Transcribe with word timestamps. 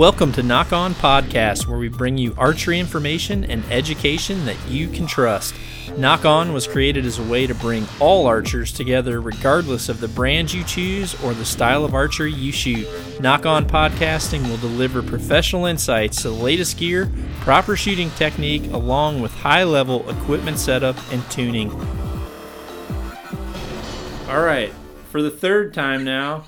Welcome 0.00 0.32
to 0.32 0.42
Nock 0.42 0.72
On 0.72 0.94
Podcast, 0.94 1.66
where 1.66 1.78
we 1.78 1.88
bring 1.90 2.16
you 2.16 2.34
archery 2.38 2.80
information 2.80 3.44
and 3.44 3.62
education 3.70 4.46
that 4.46 4.56
you 4.66 4.88
can 4.88 5.06
trust. 5.06 5.54
Nock 5.98 6.24
On 6.24 6.54
was 6.54 6.66
created 6.66 7.04
as 7.04 7.18
a 7.18 7.22
way 7.22 7.46
to 7.46 7.54
bring 7.54 7.86
all 8.00 8.26
archers 8.26 8.72
together, 8.72 9.20
regardless 9.20 9.90
of 9.90 10.00
the 10.00 10.08
brand 10.08 10.54
you 10.54 10.64
choose 10.64 11.22
or 11.22 11.34
the 11.34 11.44
style 11.44 11.84
of 11.84 11.92
archery 11.92 12.32
you 12.32 12.50
shoot. 12.50 12.88
Nock 13.20 13.44
On 13.44 13.66
Podcasting 13.66 14.48
will 14.48 14.56
deliver 14.56 15.02
professional 15.02 15.66
insights 15.66 16.22
to 16.22 16.30
the 16.30 16.34
latest 16.34 16.78
gear, 16.78 17.12
proper 17.40 17.76
shooting 17.76 18.10
technique, 18.12 18.72
along 18.72 19.20
with 19.20 19.34
high 19.34 19.64
level 19.64 20.08
equipment 20.08 20.58
setup 20.58 20.96
and 21.12 21.22
tuning. 21.30 21.70
All 24.30 24.40
right, 24.40 24.72
for 25.10 25.20
the 25.20 25.30
third 25.30 25.74
time 25.74 26.04
now, 26.04 26.46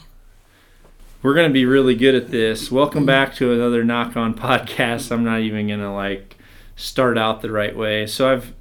we're 1.23 1.35
going 1.35 1.49
to 1.49 1.53
be 1.53 1.65
really 1.65 1.95
good 1.95 2.17
at 2.17 2.31
this. 2.31 2.71
Welcome 2.71 3.07
back 3.07 3.35
to 3.37 3.53
another 3.53 3.85
Nock 3.85 4.17
On 4.17 4.35
podcast. 4.35 5.13
I'm 5.13 5.23
not 5.23 5.41
even 5.41 5.69
going 5.69 5.81
to 5.81 5.93
like 5.93 6.37
start 6.75 7.17
out 7.17 7.43
the 7.43 7.51
right 7.53 7.77
way. 7.77 8.07
So 8.07 8.33
I've 8.33 8.55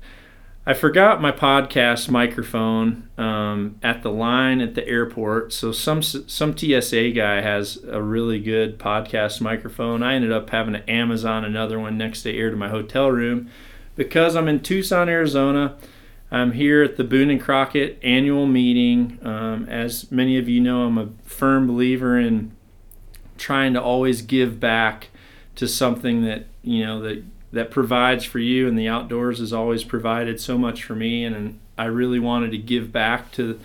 I 0.64 0.76
forgot 0.76 1.20
my 1.20 1.32
podcast 1.32 2.08
microphone 2.08 3.10
um, 3.18 3.80
at 3.82 4.04
the 4.04 4.12
line 4.12 4.62
at 4.62 4.76
the 4.76 4.88
airport. 4.88 5.54
So 5.54 5.72
some 5.72 6.04
some 6.04 6.56
TSA 6.56 7.12
guy 7.12 7.42
has 7.42 7.84
a 7.90 8.00
really 8.00 8.40
good 8.40 8.78
podcast 8.78 9.42
microphone. 9.42 10.04
I 10.04 10.14
ended 10.14 10.32
up 10.32 10.52
having 10.52 10.74
to 10.74 10.88
Amazon 10.90 11.44
another 11.44 11.80
one 11.80 11.98
next 11.98 12.22
day 12.22 12.38
air 12.38 12.52
to 12.52 12.56
my 12.56 12.70
hotel 12.70 13.10
room 13.10 13.50
because 13.96 14.36
I'm 14.36 14.48
in 14.48 14.60
Tucson, 14.60 15.10
Arizona. 15.10 15.78
I'm 16.32 16.54
here 16.54 16.82
at 16.82 16.96
the 16.96 17.04
Boone 17.04 17.30
and 17.30 17.42
Crockett 17.42 18.00
annual 18.02 18.46
meeting. 18.46 19.20
Um, 19.22 19.68
as 19.68 20.10
many 20.12 20.38
of 20.38 20.48
you 20.48 20.62
know, 20.62 20.84
I'm 20.86 20.98
a 20.98 21.10
firm 21.26 21.68
believer 21.68 22.18
in 22.18 22.56
trying 23.38 23.74
to 23.74 23.82
always 23.82 24.22
give 24.22 24.60
back 24.60 25.10
to 25.56 25.68
something 25.68 26.24
that 26.24 26.46
you 26.62 26.86
know 26.86 27.02
that 27.02 27.24
that 27.52 27.72
provides 27.72 28.24
for 28.24 28.40
you 28.40 28.68
and 28.68 28.78
the 28.80 28.88
outdoors 28.88 29.40
has 29.40 29.52
always 29.52 29.84
provided 29.84 30.40
so 30.40 30.58
much 30.58 30.84
for 30.84 30.96
me 30.96 31.26
and, 31.26 31.36
and 31.36 31.60
I 31.78 31.86
really 31.86 32.20
wanted 32.20 32.52
to 32.52 32.58
give 32.58 32.92
back 32.92 33.32
to 33.34 33.60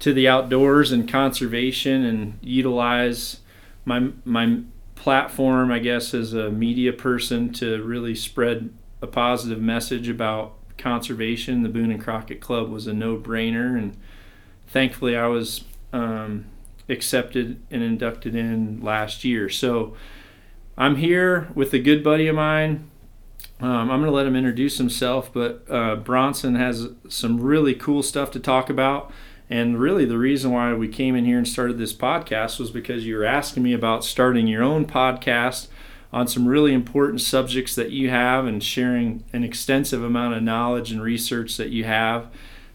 to 0.00 0.12
the 0.12 0.28
outdoors 0.28 0.92
and 0.92 1.08
conservation 1.08 2.04
and 2.04 2.38
utilize 2.42 3.40
my 3.84 4.10
my 4.24 4.60
platform 4.96 5.70
I 5.70 5.78
guess 5.78 6.12
as 6.12 6.34
a 6.34 6.50
media 6.50 6.92
person 6.92 7.52
to 7.54 7.82
really 7.82 8.14
spread 8.14 8.70
a 9.00 9.06
positive 9.06 9.60
message 9.60 10.08
about 10.08 10.54
conservation 10.80 11.62
the 11.62 11.68
Boone 11.68 11.90
and 11.90 12.02
Crockett 12.02 12.40
Club 12.40 12.70
was 12.70 12.86
a 12.86 12.92
no-brainer 12.92 13.76
and 13.78 13.96
thankfully 14.66 15.16
I 15.16 15.26
was 15.26 15.64
um, 15.92 16.46
accepted 16.88 17.60
and 17.70 17.82
inducted 17.82 18.34
in 18.34 18.80
last 18.80 19.24
year 19.24 19.48
so 19.48 19.94
I'm 20.76 20.96
here 20.96 21.50
with 21.54 21.72
a 21.74 21.78
good 21.78 22.02
buddy 22.02 22.26
of 22.26 22.36
mine 22.36 22.90
um, 23.60 23.90
I'm 23.90 24.00
going 24.00 24.04
to 24.04 24.10
let 24.10 24.26
him 24.26 24.36
introduce 24.36 24.78
himself, 24.78 25.30
but 25.32 25.64
uh, 25.68 25.96
Bronson 25.96 26.54
has 26.54 26.88
some 27.08 27.40
really 27.40 27.74
cool 27.74 28.02
stuff 28.02 28.30
to 28.30 28.40
talk 28.40 28.70
about. 28.70 29.12
And 29.50 29.78
really, 29.78 30.04
the 30.04 30.16
reason 30.16 30.52
why 30.52 30.72
we 30.72 30.88
came 30.88 31.14
in 31.14 31.24
here 31.24 31.36
and 31.36 31.46
started 31.46 31.76
this 31.76 31.92
podcast 31.92 32.58
was 32.58 32.70
because 32.70 33.04
you 33.04 33.16
were 33.16 33.24
asking 33.24 33.62
me 33.62 33.74
about 33.74 34.04
starting 34.04 34.46
your 34.46 34.62
own 34.62 34.86
podcast 34.86 35.66
on 36.12 36.26
some 36.26 36.46
really 36.46 36.72
important 36.72 37.20
subjects 37.20 37.74
that 37.74 37.90
you 37.90 38.10
have 38.10 38.46
and 38.46 38.62
sharing 38.62 39.22
an 39.32 39.44
extensive 39.44 40.02
amount 40.02 40.34
of 40.34 40.42
knowledge 40.42 40.90
and 40.90 41.02
research 41.02 41.56
that 41.56 41.70
you 41.70 41.84
have. 41.84 42.26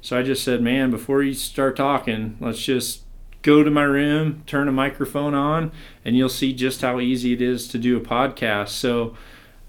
So 0.01 0.17
I 0.17 0.23
just 0.23 0.43
said, 0.43 0.61
man, 0.61 0.91
before 0.91 1.21
you 1.21 1.33
start 1.33 1.75
talking, 1.75 2.37
let's 2.39 2.61
just 2.61 3.01
go 3.41 3.63
to 3.63 3.69
my 3.69 3.83
room, 3.83 4.41
turn 4.47 4.67
a 4.67 4.71
microphone 4.71 5.33
on, 5.33 5.71
and 6.03 6.17
you'll 6.17 6.29
see 6.29 6.51
just 6.51 6.81
how 6.81 6.99
easy 6.99 7.33
it 7.33 7.41
is 7.41 7.67
to 7.67 7.77
do 7.77 7.95
a 7.95 8.01
podcast. 8.01 8.69
So, 8.69 9.15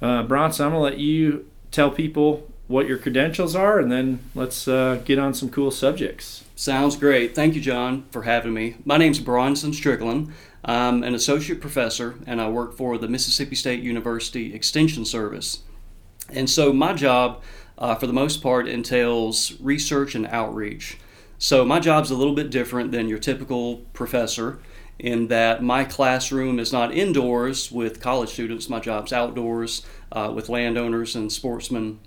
uh, 0.01 0.23
Bronson, 0.23 0.67
I'm 0.67 0.73
going 0.73 0.81
to 0.81 0.97
let 0.97 0.99
you 0.99 1.51
tell 1.71 1.91
people 1.91 2.51
what 2.69 2.89
your 2.89 2.97
credentials 2.97 3.55
are, 3.55 3.79
and 3.79 3.93
then 3.93 4.21
let's 4.35 4.67
uh, 4.67 5.03
get 5.05 5.19
on 5.19 5.35
some 5.35 5.51
cool 5.51 5.71
subjects. 5.71 6.46
Sounds 6.59 6.97
great. 6.97 7.35
Thank 7.35 7.55
you, 7.55 7.61
John, 7.61 8.07
for 8.11 8.23
having 8.23 8.55
me. 8.55 8.77
My 8.83 8.97
name's 8.97 9.19
Bronson 9.19 9.75
Strickland. 9.75 10.33
I'm 10.65 11.03
an 11.03 11.15
associate 11.15 11.61
professor, 11.61 12.15
and 12.27 12.41
I 12.41 12.49
work 12.49 12.79
for 12.79 12.97
the 12.97 13.09
Mississippi 13.09 13.55
State 13.55 13.83
University 13.83 14.55
Extension 14.55 15.05
Service. 15.05 15.65
And 16.31 16.49
so 16.49 16.73
my 16.73 16.95
job, 16.95 17.43
uh, 17.77 17.95
for 17.97 18.07
the 18.07 18.15
most 18.15 18.43
part, 18.43 18.69
entails 18.69 19.61
research 19.61 20.15
and 20.15 20.27
outreach. 20.29 20.97
So 21.37 21.63
my 21.63 21.79
job's 21.79 22.11
a 22.11 22.17
little 22.17 22.35
bit 22.35 22.49
different 22.49 22.91
than 22.91 23.07
your 23.07 23.19
typical 23.19 23.83
professor 23.93 24.59
in 24.99 25.29
that 25.29 25.63
my 25.63 25.85
classroom 25.85 26.59
is 26.59 26.73
not 26.73 26.91
indoors 26.91 27.71
with 27.71 28.01
college 28.01 28.31
students. 28.31 28.71
My 28.71 28.81
job's 28.81 29.13
outdoors 29.13 29.85
uh, 30.11 30.33
with 30.35 30.49
landowners 30.49 31.17
and 31.17 31.31
sportsmen 31.31 32.01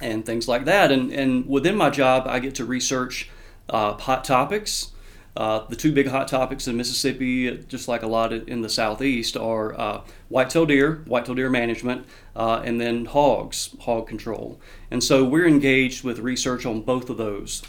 and 0.00 0.26
things 0.26 0.48
like 0.48 0.64
that. 0.64 0.90
And, 0.90 1.12
and 1.12 1.48
within 1.48 1.76
my 1.76 1.90
job, 1.90 2.26
I 2.26 2.40
get 2.40 2.56
to 2.56 2.64
research 2.64 3.30
uh, 3.72 3.94
hot 3.94 4.22
topics. 4.24 4.92
Uh, 5.34 5.66
the 5.68 5.76
two 5.76 5.92
big 5.92 6.08
hot 6.08 6.28
topics 6.28 6.68
in 6.68 6.76
Mississippi, 6.76 7.56
just 7.66 7.88
like 7.88 8.02
a 8.02 8.06
lot 8.06 8.34
in 8.34 8.60
the 8.60 8.68
southeast, 8.68 9.34
are 9.34 9.78
uh, 9.80 10.02
whitetail 10.28 10.66
deer, 10.66 11.02
whitetail 11.06 11.34
deer 11.34 11.48
management, 11.48 12.06
uh, 12.36 12.60
and 12.62 12.78
then 12.78 13.06
hogs, 13.06 13.74
hog 13.80 14.06
control. 14.06 14.60
And 14.90 15.02
so 15.02 15.24
we're 15.24 15.46
engaged 15.46 16.04
with 16.04 16.18
research 16.18 16.66
on 16.66 16.82
both 16.82 17.08
of 17.08 17.16
those 17.16 17.62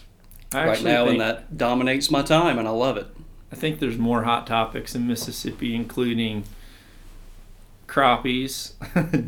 right 0.53 0.83
now, 0.83 1.07
and 1.07 1.21
that 1.21 1.57
dominates 1.57 2.11
my 2.11 2.21
time, 2.21 2.59
and 2.59 2.67
I 2.67 2.71
love 2.71 2.97
it. 2.97 3.07
I 3.49 3.55
think 3.55 3.79
there's 3.79 3.97
more 3.97 4.23
hot 4.23 4.45
topics 4.45 4.93
in 4.93 5.07
Mississippi, 5.07 5.73
including 5.73 6.43
crappies, 7.87 8.73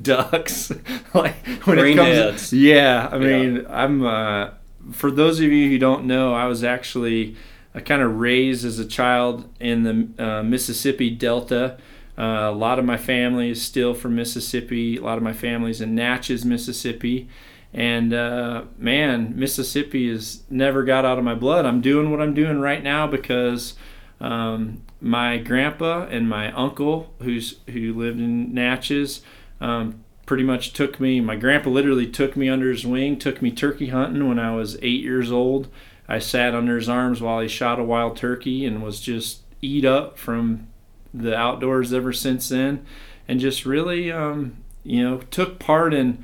ducks, 0.04 0.74
like 1.14 1.36
when 1.64 1.78
Green 1.78 1.94
it 1.94 2.02
comes. 2.02 2.16
Heads. 2.16 2.54
Yeah, 2.54 3.08
I 3.10 3.18
mean, 3.18 3.56
yeah. 3.62 3.84
I'm. 3.84 4.56
For 4.92 5.12
those 5.12 5.40
of 5.40 5.46
you 5.52 5.70
who 5.70 5.78
don't 5.78 6.06
know, 6.06 6.34
I 6.34 6.46
was 6.46 6.64
actually 6.64 7.36
kind 7.84 8.02
of 8.02 8.20
raised 8.20 8.64
as 8.66 8.80
a 8.80 8.86
child 8.86 9.50
in 9.60 9.84
the 9.84 10.24
uh, 10.24 10.44
Mississippi 10.44 11.10
Delta. 11.10 11.78
Uh, 12.18 12.22
a 12.22 12.52
lot 12.52 12.80
of 12.80 12.86
my 12.86 12.98
family 12.98 13.50
is 13.50 13.62
still 13.62 13.94
from 13.94 14.16
Mississippi. 14.16 14.98
A 14.98 15.02
lot 15.02 15.18
of 15.18 15.24
my 15.24 15.34
family's 15.34 15.82
in 15.82 15.96
Natchez, 15.96 16.46
Mississippi. 16.46 17.28
And 17.74 18.14
uh, 18.14 18.64
man, 18.78 19.34
Mississippi 19.36 20.10
has 20.10 20.44
never 20.50 20.84
got 20.84 21.04
out 21.04 21.18
of 21.18 21.26
my 21.26 21.36
blood. 21.36 21.66
I'm 21.66 21.82
doing 21.82 22.10
what 22.10 22.22
I'm 22.22 22.34
doing 22.34 22.62
right 22.62 22.82
now 22.82 23.06
because 23.06 23.74
um, 24.22 24.82
my 25.02 25.38
grandpa 25.38 26.06
and 26.06 26.30
my 26.30 26.54
uncle, 26.54 27.14
who's 27.22 27.60
who 27.68 27.94
lived 27.94 28.20
in 28.20 28.54
Natchez, 28.54 29.22
um, 29.60 30.05
pretty 30.26 30.44
much 30.44 30.74
took 30.74 31.00
me. 31.00 31.20
My 31.20 31.36
grandpa 31.36 31.70
literally 31.70 32.08
took 32.08 32.36
me 32.36 32.50
under 32.50 32.70
his 32.70 32.86
wing, 32.86 33.18
took 33.18 33.42
me 33.42 33.52
turkey 33.52 33.88
hunting 33.88 34.28
when 34.28 34.40
I 34.40 34.56
was 34.56 34.78
eight 34.82 35.02
years 35.02 35.32
old. 35.32 35.68
I 36.08 36.20
sat 36.20 36.54
under 36.54 36.76
his 36.76 36.90
arms 36.90 37.22
while 37.22 37.40
he 37.40 37.48
shot 37.48 37.80
a 37.80 37.84
wild 37.84 38.18
turkey 38.18 38.66
and 38.66 38.84
was 38.84 39.00
just 39.00 39.42
eat 39.62 39.86
up 39.86 40.18
from 40.18 40.68
the 41.14 41.36
outdoors 41.36 41.94
ever 41.94 42.14
since 42.14 42.50
then, 42.50 42.86
and 43.28 43.40
just 43.40 43.66
really, 43.66 44.12
um, 44.12 44.58
you 44.84 45.04
know, 45.04 45.20
took 45.32 45.60
part 45.60 45.94
in 45.94 46.24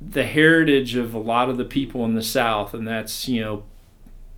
the 0.00 0.24
heritage 0.24 0.94
of 0.94 1.14
a 1.14 1.18
lot 1.18 1.48
of 1.48 1.56
the 1.56 1.64
people 1.64 2.04
in 2.04 2.14
the 2.14 2.22
South, 2.22 2.74
and 2.74 2.86
that's 2.86 3.28
you 3.28 3.40
know 3.40 3.62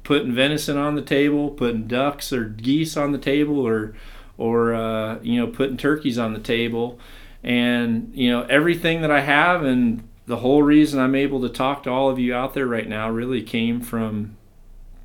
putting 0.03 0.34
venison 0.34 0.77
on 0.77 0.94
the 0.94 1.03
table, 1.03 1.50
putting 1.50 1.87
ducks 1.87 2.33
or 2.33 2.44
geese 2.44 2.97
on 2.97 3.12
the 3.12 3.19
table, 3.19 3.59
or 3.61 3.94
or 4.39 4.75
uh, 4.75 5.19
you 5.23 5.41
know 5.41 5.47
putting 5.47 5.77
turkeys 5.77 6.19
on 6.19 6.33
the 6.33 6.41
table, 6.41 6.99
and 7.44 8.10
you 8.15 8.31
know 8.31 8.43
everything 8.43 9.03
that 9.03 9.10
I 9.10 9.21
have 9.21 9.62
and 9.62 10.09
the 10.27 10.38
whole 10.38 10.62
reason 10.62 10.99
I'm 10.99 11.15
able 11.15 11.41
to 11.43 11.49
talk 11.49 11.82
to 11.82 11.91
all 11.91 12.09
of 12.09 12.19
you 12.19 12.34
out 12.34 12.55
there 12.55 12.66
right 12.66 12.88
now 12.88 13.10
really 13.10 13.43
came 13.43 13.81
from 13.81 14.37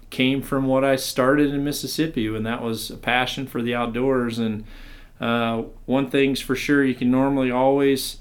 came 0.09 0.41
from 0.41 0.65
what 0.65 0.83
I 0.83 0.95
started 0.95 1.53
in 1.53 1.63
Mississippi, 1.63 2.27
and 2.27 2.45
that 2.45 2.63
was 2.63 2.89
a 2.89 2.97
passion 2.97 3.45
for 3.45 3.61
the 3.61 3.75
outdoors. 3.75 4.39
And 4.39 4.63
uh, 5.19 5.63
one 5.85 6.09
thing's 6.09 6.39
for 6.39 6.55
sure, 6.55 6.83
you 6.83 6.95
can 6.95 7.11
normally 7.11 7.51
always 7.51 8.17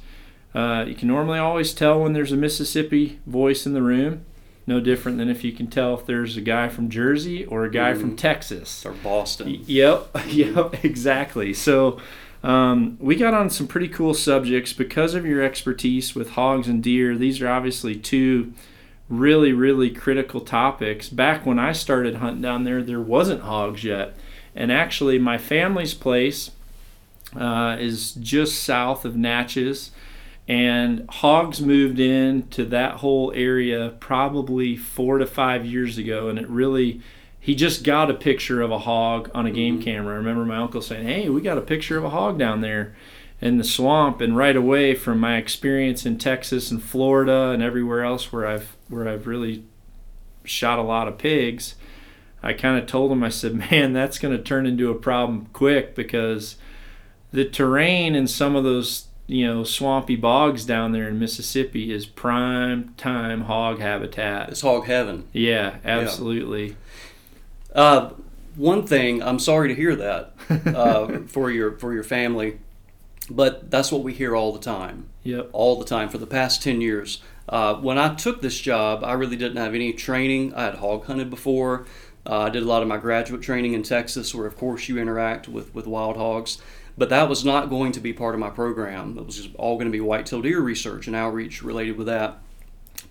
uh, 0.54 0.84
you 0.88 0.94
can 0.94 1.08
normally 1.08 1.38
always 1.38 1.72
tell 1.72 2.00
when 2.00 2.12
there's 2.12 2.32
a 2.32 2.36
Mississippi 2.36 3.20
voice 3.26 3.64
in 3.64 3.74
the 3.74 3.82
room 3.82 4.24
no 4.68 4.80
different 4.80 5.16
than 5.16 5.30
if 5.30 5.42
you 5.42 5.50
can 5.50 5.66
tell 5.66 5.94
if 5.94 6.04
there's 6.04 6.36
a 6.36 6.42
guy 6.42 6.68
from 6.68 6.90
Jersey 6.90 7.46
or 7.46 7.64
a 7.64 7.70
guy 7.70 7.94
mm. 7.94 8.00
from 8.00 8.14
Texas 8.16 8.84
or 8.84 8.92
Boston. 8.92 9.62
Yep, 9.64 10.10
yep, 10.26 10.84
exactly. 10.84 11.54
So 11.54 11.98
um, 12.42 12.96
we 13.00 13.16
got 13.16 13.34
on 13.34 13.50
some 13.50 13.66
pretty 13.66 13.88
cool 13.88 14.14
subjects 14.14 14.72
because 14.72 15.14
of 15.14 15.26
your 15.26 15.42
expertise 15.42 16.14
with 16.14 16.30
hogs 16.30 16.68
and 16.68 16.82
deer. 16.82 17.16
These 17.16 17.40
are 17.42 17.48
obviously 17.48 17.96
two 17.96 18.52
really, 19.08 19.52
really 19.52 19.90
critical 19.90 20.40
topics. 20.40 21.08
Back 21.08 21.46
when 21.46 21.58
I 21.58 21.72
started 21.72 22.16
hunting 22.16 22.42
down 22.42 22.64
there, 22.64 22.82
there 22.82 23.00
wasn't 23.00 23.42
hogs 23.42 23.84
yet, 23.84 24.16
and 24.54 24.70
actually, 24.70 25.18
my 25.18 25.38
family's 25.38 25.94
place 25.94 26.50
uh, 27.36 27.76
is 27.78 28.12
just 28.14 28.62
south 28.62 29.04
of 29.04 29.16
Natchez 29.16 29.90
and 30.48 31.04
hogs 31.10 31.60
moved 31.60 32.00
into 32.00 32.64
that 32.64 32.94
whole 32.96 33.30
area 33.34 33.94
probably 34.00 34.76
four 34.76 35.18
to 35.18 35.26
five 35.26 35.66
years 35.66 35.98
ago 35.98 36.28
and 36.28 36.38
it 36.38 36.48
really 36.48 37.02
he 37.40 37.54
just 37.54 37.84
got 37.84 38.10
a 38.10 38.14
picture 38.14 38.60
of 38.60 38.70
a 38.70 38.80
hog 38.80 39.30
on 39.34 39.46
a 39.46 39.50
game 39.50 39.74
mm-hmm. 39.74 39.84
camera 39.84 40.14
i 40.14 40.18
remember 40.18 40.44
my 40.44 40.56
uncle 40.56 40.82
saying 40.82 41.06
hey 41.06 41.28
we 41.28 41.40
got 41.40 41.58
a 41.58 41.62
picture 41.62 41.96
of 41.96 42.04
a 42.04 42.10
hog 42.10 42.38
down 42.38 42.60
there 42.60 42.94
in 43.40 43.58
the 43.58 43.64
swamp 43.64 44.20
and 44.20 44.36
right 44.36 44.56
away 44.56 44.94
from 44.94 45.20
my 45.20 45.36
experience 45.36 46.04
in 46.04 46.18
Texas 46.18 46.70
and 46.70 46.82
Florida 46.82 47.50
and 47.50 47.62
everywhere 47.62 48.02
else 48.02 48.32
where 48.32 48.46
I've 48.46 48.76
where 48.88 49.08
I've 49.08 49.26
really 49.26 49.64
shot 50.44 50.78
a 50.78 50.82
lot 50.82 51.08
of 51.08 51.18
pigs, 51.18 51.76
I 52.42 52.52
kind 52.52 52.80
of 52.80 52.88
told 52.88 53.12
him 53.12 53.22
I 53.22 53.28
said, 53.28 53.54
"Man, 53.70 53.92
that's 53.92 54.18
going 54.18 54.36
to 54.36 54.42
turn 54.42 54.66
into 54.66 54.90
a 54.90 54.94
problem 54.94 55.48
quick 55.52 55.94
because 55.94 56.56
the 57.30 57.44
terrain 57.44 58.14
in 58.14 58.26
some 58.26 58.56
of 58.56 58.64
those 58.64 59.06
you 59.26 59.46
know 59.46 59.62
swampy 59.62 60.16
bogs 60.16 60.64
down 60.64 60.92
there 60.92 61.08
in 61.08 61.18
Mississippi 61.18 61.92
is 61.92 62.06
prime 62.06 62.94
time 62.96 63.42
hog 63.42 63.78
habitat. 63.78 64.48
It's 64.48 64.62
hog 64.62 64.86
heaven. 64.86 65.28
Yeah, 65.32 65.76
absolutely. 65.84 66.68
Yeah. 66.68 66.74
Uh, 67.78 68.12
one 68.56 68.84
thing, 68.84 69.22
I'm 69.22 69.38
sorry 69.38 69.68
to 69.68 69.74
hear 69.74 69.94
that 69.94 70.34
uh, 70.74 71.20
for 71.28 71.48
your 71.48 71.78
for 71.78 71.94
your 71.94 72.02
family, 72.02 72.58
but 73.30 73.70
that's 73.70 73.92
what 73.92 74.02
we 74.02 74.12
hear 74.12 74.34
all 74.34 74.52
the 74.52 74.58
time. 74.58 75.08
Yep. 75.22 75.50
All 75.52 75.78
the 75.78 75.84
time 75.84 76.08
for 76.08 76.18
the 76.18 76.26
past 76.26 76.60
ten 76.60 76.80
years. 76.80 77.22
Uh, 77.48 77.74
when 77.76 77.96
I 77.96 78.16
took 78.16 78.42
this 78.42 78.58
job, 78.58 79.04
I 79.04 79.12
really 79.12 79.36
didn't 79.36 79.58
have 79.58 79.76
any 79.76 79.92
training. 79.92 80.54
I 80.54 80.64
had 80.64 80.74
hog 80.74 81.04
hunted 81.04 81.30
before. 81.30 81.86
Uh, 82.26 82.40
I 82.40 82.50
did 82.50 82.64
a 82.64 82.66
lot 82.66 82.82
of 82.82 82.88
my 82.88 82.96
graduate 82.96 83.42
training 83.42 83.74
in 83.74 83.84
Texas, 83.84 84.34
where 84.34 84.46
of 84.46 84.56
course 84.56 84.88
you 84.88 84.98
interact 84.98 85.46
with 85.46 85.72
with 85.72 85.86
wild 85.86 86.16
hogs. 86.16 86.58
But 86.96 87.10
that 87.10 87.28
was 87.28 87.44
not 87.44 87.70
going 87.70 87.92
to 87.92 88.00
be 88.00 88.12
part 88.12 88.34
of 88.34 88.40
my 88.40 88.50
program. 88.50 89.16
It 89.16 89.24
was 89.24 89.36
just 89.36 89.54
all 89.54 89.76
going 89.76 89.86
to 89.86 89.92
be 89.92 90.00
white-tailed 90.00 90.42
deer 90.42 90.60
research 90.60 91.06
and 91.06 91.14
outreach 91.14 91.62
related 91.62 91.96
with 91.96 92.08
that. 92.08 92.38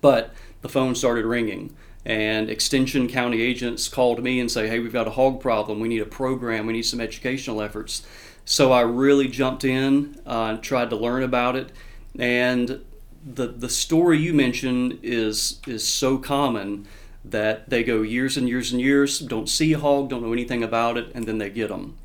But 0.02 0.34
the 0.62 0.68
phone 0.68 0.94
started 0.94 1.26
ringing 1.26 1.74
and 2.08 2.50
extension 2.50 3.10
county 3.10 3.42
agents 3.42 3.90
called 3.90 4.24
me 4.24 4.40
and 4.40 4.50
say 4.50 4.68
hey 4.70 4.80
we've 4.80 4.94
got 4.94 5.08
a 5.08 5.12
hog 5.12 5.42
problem. 5.42 5.80
We 5.80 5.90
need 5.90 6.02
a 6.02 6.06
program. 6.06 6.66
We 6.66 6.74
need 6.74 6.84
some 6.84 7.02
educational 7.02 7.62
efforts. 7.62 8.08
So 8.46 8.72
i 8.72 8.82
really 8.82 9.28
jumped 9.28 9.66
in 9.66 10.20
uh, 10.26 10.58
tried 10.58 10.90
to 10.90 10.96
learn 10.96 11.22
about 11.22 11.56
it. 11.56 11.72
And 12.18 12.84
the 13.26 13.48
the 13.48 13.70
story 13.70 14.20
you 14.20 14.34
mentioned 14.34 15.00
is 15.04 15.60
is 15.68 15.86
so 15.86 16.18
common 16.18 16.88
that 17.26 17.70
they 17.70 17.84
go 17.84 18.02
years 18.02 18.38
and 18.38 18.48
years 18.48 18.72
and 18.72 18.80
years 18.80 19.20
don't 19.20 19.50
see 19.50 19.74
a 19.74 19.80
hog 19.80 20.10
don't 20.10 20.24
know 20.24 20.32
anything 20.32 20.64
about 20.64 20.98
it 20.98 21.12
and 21.14 21.26
then 21.26 21.38
they 21.38 21.50
get 21.50 21.68
them 21.68 21.98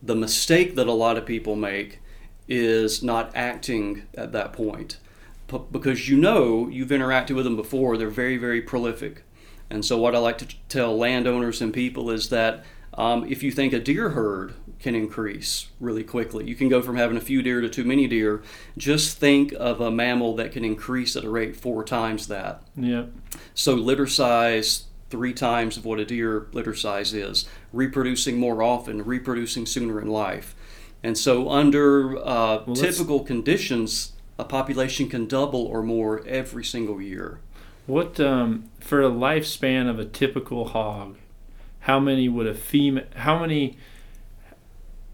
the 0.00 0.14
mistake 0.14 0.76
that 0.76 0.86
a 0.86 0.92
lot 0.92 1.16
of 1.16 1.26
people 1.26 1.56
make 1.56 1.98
is 2.46 3.02
not 3.02 3.32
acting 3.34 4.06
at 4.16 4.30
that 4.30 4.52
point 4.52 4.98
because 5.46 6.08
you 6.08 6.16
know 6.16 6.68
you've 6.68 6.88
interacted 6.88 7.34
with 7.36 7.44
them 7.44 7.56
before. 7.56 7.96
They're 7.96 8.08
very, 8.08 8.36
very 8.36 8.60
prolific. 8.60 9.24
And 9.70 9.84
so, 9.84 9.98
what 9.98 10.14
I 10.14 10.18
like 10.18 10.38
to 10.38 10.48
tell 10.68 10.96
landowners 10.96 11.60
and 11.60 11.72
people 11.72 12.10
is 12.10 12.28
that 12.28 12.64
um, 12.94 13.26
if 13.28 13.42
you 13.42 13.50
think 13.50 13.72
a 13.72 13.80
deer 13.80 14.10
herd 14.10 14.54
can 14.78 14.94
increase 14.94 15.68
really 15.80 16.04
quickly, 16.04 16.46
you 16.46 16.54
can 16.54 16.68
go 16.68 16.82
from 16.82 16.96
having 16.96 17.16
a 17.16 17.20
few 17.20 17.42
deer 17.42 17.60
to 17.60 17.68
too 17.68 17.84
many 17.84 18.06
deer. 18.06 18.42
Just 18.76 19.18
think 19.18 19.52
of 19.58 19.80
a 19.80 19.90
mammal 19.90 20.36
that 20.36 20.52
can 20.52 20.64
increase 20.64 21.16
at 21.16 21.24
a 21.24 21.30
rate 21.30 21.56
four 21.56 21.82
times 21.84 22.28
that. 22.28 22.62
Yeah. 22.76 23.06
So, 23.54 23.74
litter 23.74 24.06
size 24.06 24.84
three 25.10 25.32
times 25.32 25.76
of 25.76 25.84
what 25.84 26.00
a 26.00 26.04
deer 26.04 26.48
litter 26.52 26.74
size 26.74 27.14
is, 27.14 27.48
reproducing 27.72 28.38
more 28.38 28.62
often, 28.62 29.04
reproducing 29.04 29.66
sooner 29.66 30.00
in 30.00 30.08
life. 30.08 30.54
And 31.02 31.18
so, 31.18 31.50
under 31.50 32.16
uh, 32.16 32.64
well, 32.66 32.76
typical 32.76 33.20
conditions, 33.20 34.13
a 34.38 34.44
population 34.44 35.08
can 35.08 35.26
double 35.26 35.64
or 35.64 35.82
more 35.82 36.26
every 36.26 36.64
single 36.64 37.00
year. 37.00 37.40
What 37.86 38.18
um, 38.18 38.70
for 38.80 39.02
a 39.02 39.10
lifespan 39.10 39.88
of 39.88 39.98
a 39.98 40.04
typical 40.04 40.68
hog? 40.68 41.16
How 41.80 42.00
many 42.00 42.28
would 42.28 42.46
a 42.46 42.54
female? 42.54 43.04
How 43.16 43.38
many? 43.38 43.76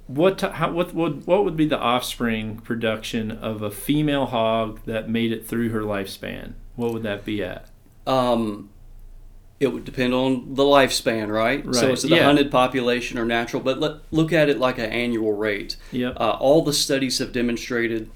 What 0.07 0.41
how, 0.41 0.73
what 0.73 0.95
would 0.95 1.27
what 1.27 1.45
would 1.45 1.57
be 1.57 1.67
the 1.67 1.79
offspring 1.79 2.59
production 2.59 3.31
of 3.31 3.63
a 3.63 3.71
female 3.71 4.27
hog 4.27 4.81
that 4.87 5.09
made 5.09 5.33
it 5.33 5.47
through 5.47 5.71
her 5.71 5.83
lifespan? 5.83 6.55
What 6.77 6.93
would 6.93 7.03
that 7.03 7.25
be 7.25 7.43
at? 7.43 7.69
Um, 8.07 8.71
it 9.61 9.73
would 9.73 9.85
depend 9.85 10.15
on 10.15 10.55
the 10.55 10.63
lifespan, 10.63 11.29
right? 11.29 11.65
right. 11.65 11.75
So 11.75 11.93
it's 11.93 12.03
the 12.03 12.17
yeah. 12.17 12.25
hunted 12.25 12.51
population 12.51 13.19
or 13.19 13.27
natural, 13.27 13.63
but 13.63 13.79
let, 13.79 13.97
look 14.11 14.33
at 14.33 14.49
it 14.49 14.59
like 14.59 14.79
an 14.79 14.87
annual 14.87 15.35
rate. 15.35 15.77
Yep. 15.93 16.17
Uh, 16.19 16.31
all 16.41 16.65
the 16.65 16.73
studies 16.73 17.19
have 17.19 17.33
demonstrated 17.33 18.11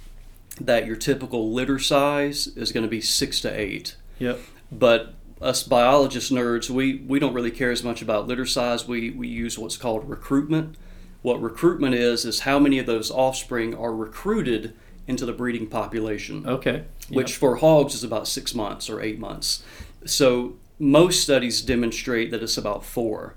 that 0.61 0.87
your 0.87 0.97
typical 0.97 1.53
litter 1.53 1.79
size 1.79 2.47
is 2.49 2.73
going 2.73 2.85
to 2.85 2.91
be 2.91 3.01
six 3.01 3.41
to 3.41 3.49
eight. 3.49 3.97
Yep. 4.19 4.39
But 4.71 5.15
us 5.41 5.63
biologist 5.63 6.33
nerds, 6.33 6.71
we, 6.71 6.97
we 7.07 7.19
don't 7.19 7.35
really 7.35 7.51
care 7.51 7.71
as 7.71 7.83
much 7.83 8.01
about 8.01 8.27
litter 8.27 8.47
size. 8.47 8.87
We, 8.87 9.11
we 9.11 9.29
use 9.29 9.59
what's 9.59 9.77
called 9.77 10.09
recruitment. 10.09 10.77
What 11.23 11.43
recruitment 11.43 11.95
is, 11.95 12.25
is 12.25 12.41
how 12.41 12.59
many 12.59 12.79
of 12.79 12.87
those 12.87 13.11
offspring 13.11 13.75
are 13.75 13.95
recruited 13.95 14.75
into 15.07 15.27
the 15.27 15.33
breeding 15.33 15.67
population. 15.67 16.47
Okay. 16.47 16.85
Yep. 17.09 17.11
Which 17.11 17.37
for 17.37 17.57
hogs 17.57 17.95
is 17.95 18.05
about 18.05 18.27
six 18.27 18.55
months 18.55 18.89
or 18.89 19.03
eight 19.03 19.19
months. 19.19 19.63
So 20.07 20.57
most 20.79 21.23
studies 21.23 21.61
demonstrate 21.61 22.31
that 22.31 22.43
it's 22.43 22.57
about 22.57 22.85
four. 22.85 23.35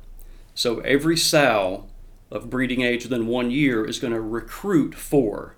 So 0.56 0.80
every 0.80 1.18
sow 1.18 1.88
of 2.32 2.50
breeding 2.50 2.82
age 2.82 3.04
within 3.04 3.28
one 3.28 3.52
year 3.52 3.86
is 3.86 4.00
going 4.00 4.14
to 4.14 4.22
recruit 4.22 4.96
four. 4.96 5.56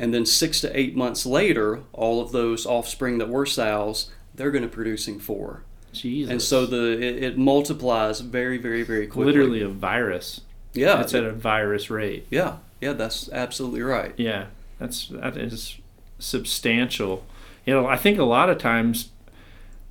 And 0.00 0.14
then 0.14 0.24
six 0.24 0.62
to 0.62 0.78
eight 0.78 0.96
months 0.96 1.26
later, 1.26 1.80
all 1.92 2.22
of 2.22 2.32
those 2.32 2.64
offspring 2.64 3.18
that 3.18 3.28
were 3.28 3.44
sows, 3.44 4.10
they're 4.34 4.50
going 4.50 4.62
to 4.62 4.68
producing 4.68 5.18
four. 5.18 5.62
Jesus. 5.92 6.32
And 6.32 6.40
so 6.40 6.64
the 6.64 6.92
it, 6.92 7.22
it, 7.22 7.38
multiplies 7.38 8.20
very, 8.20 8.56
very, 8.56 8.82
very 8.82 9.06
quickly. 9.06 9.30
Literally 9.30 9.60
a 9.60 9.68
virus. 9.68 10.40
Yeah. 10.72 11.02
It's 11.02 11.12
at 11.12 11.24
a 11.24 11.32
virus 11.32 11.90
rate. 11.90 12.26
Yeah. 12.30 12.56
Yeah, 12.80 12.94
that's 12.94 13.28
absolutely 13.30 13.82
right. 13.82 14.14
Yeah. 14.16 14.46
That's 14.78 15.08
that 15.08 15.36
is 15.36 15.76
substantial. 16.18 17.26
You 17.66 17.74
know, 17.74 17.86
I 17.86 17.98
think 17.98 18.18
a 18.18 18.24
lot 18.24 18.48
of 18.48 18.56
times 18.56 19.10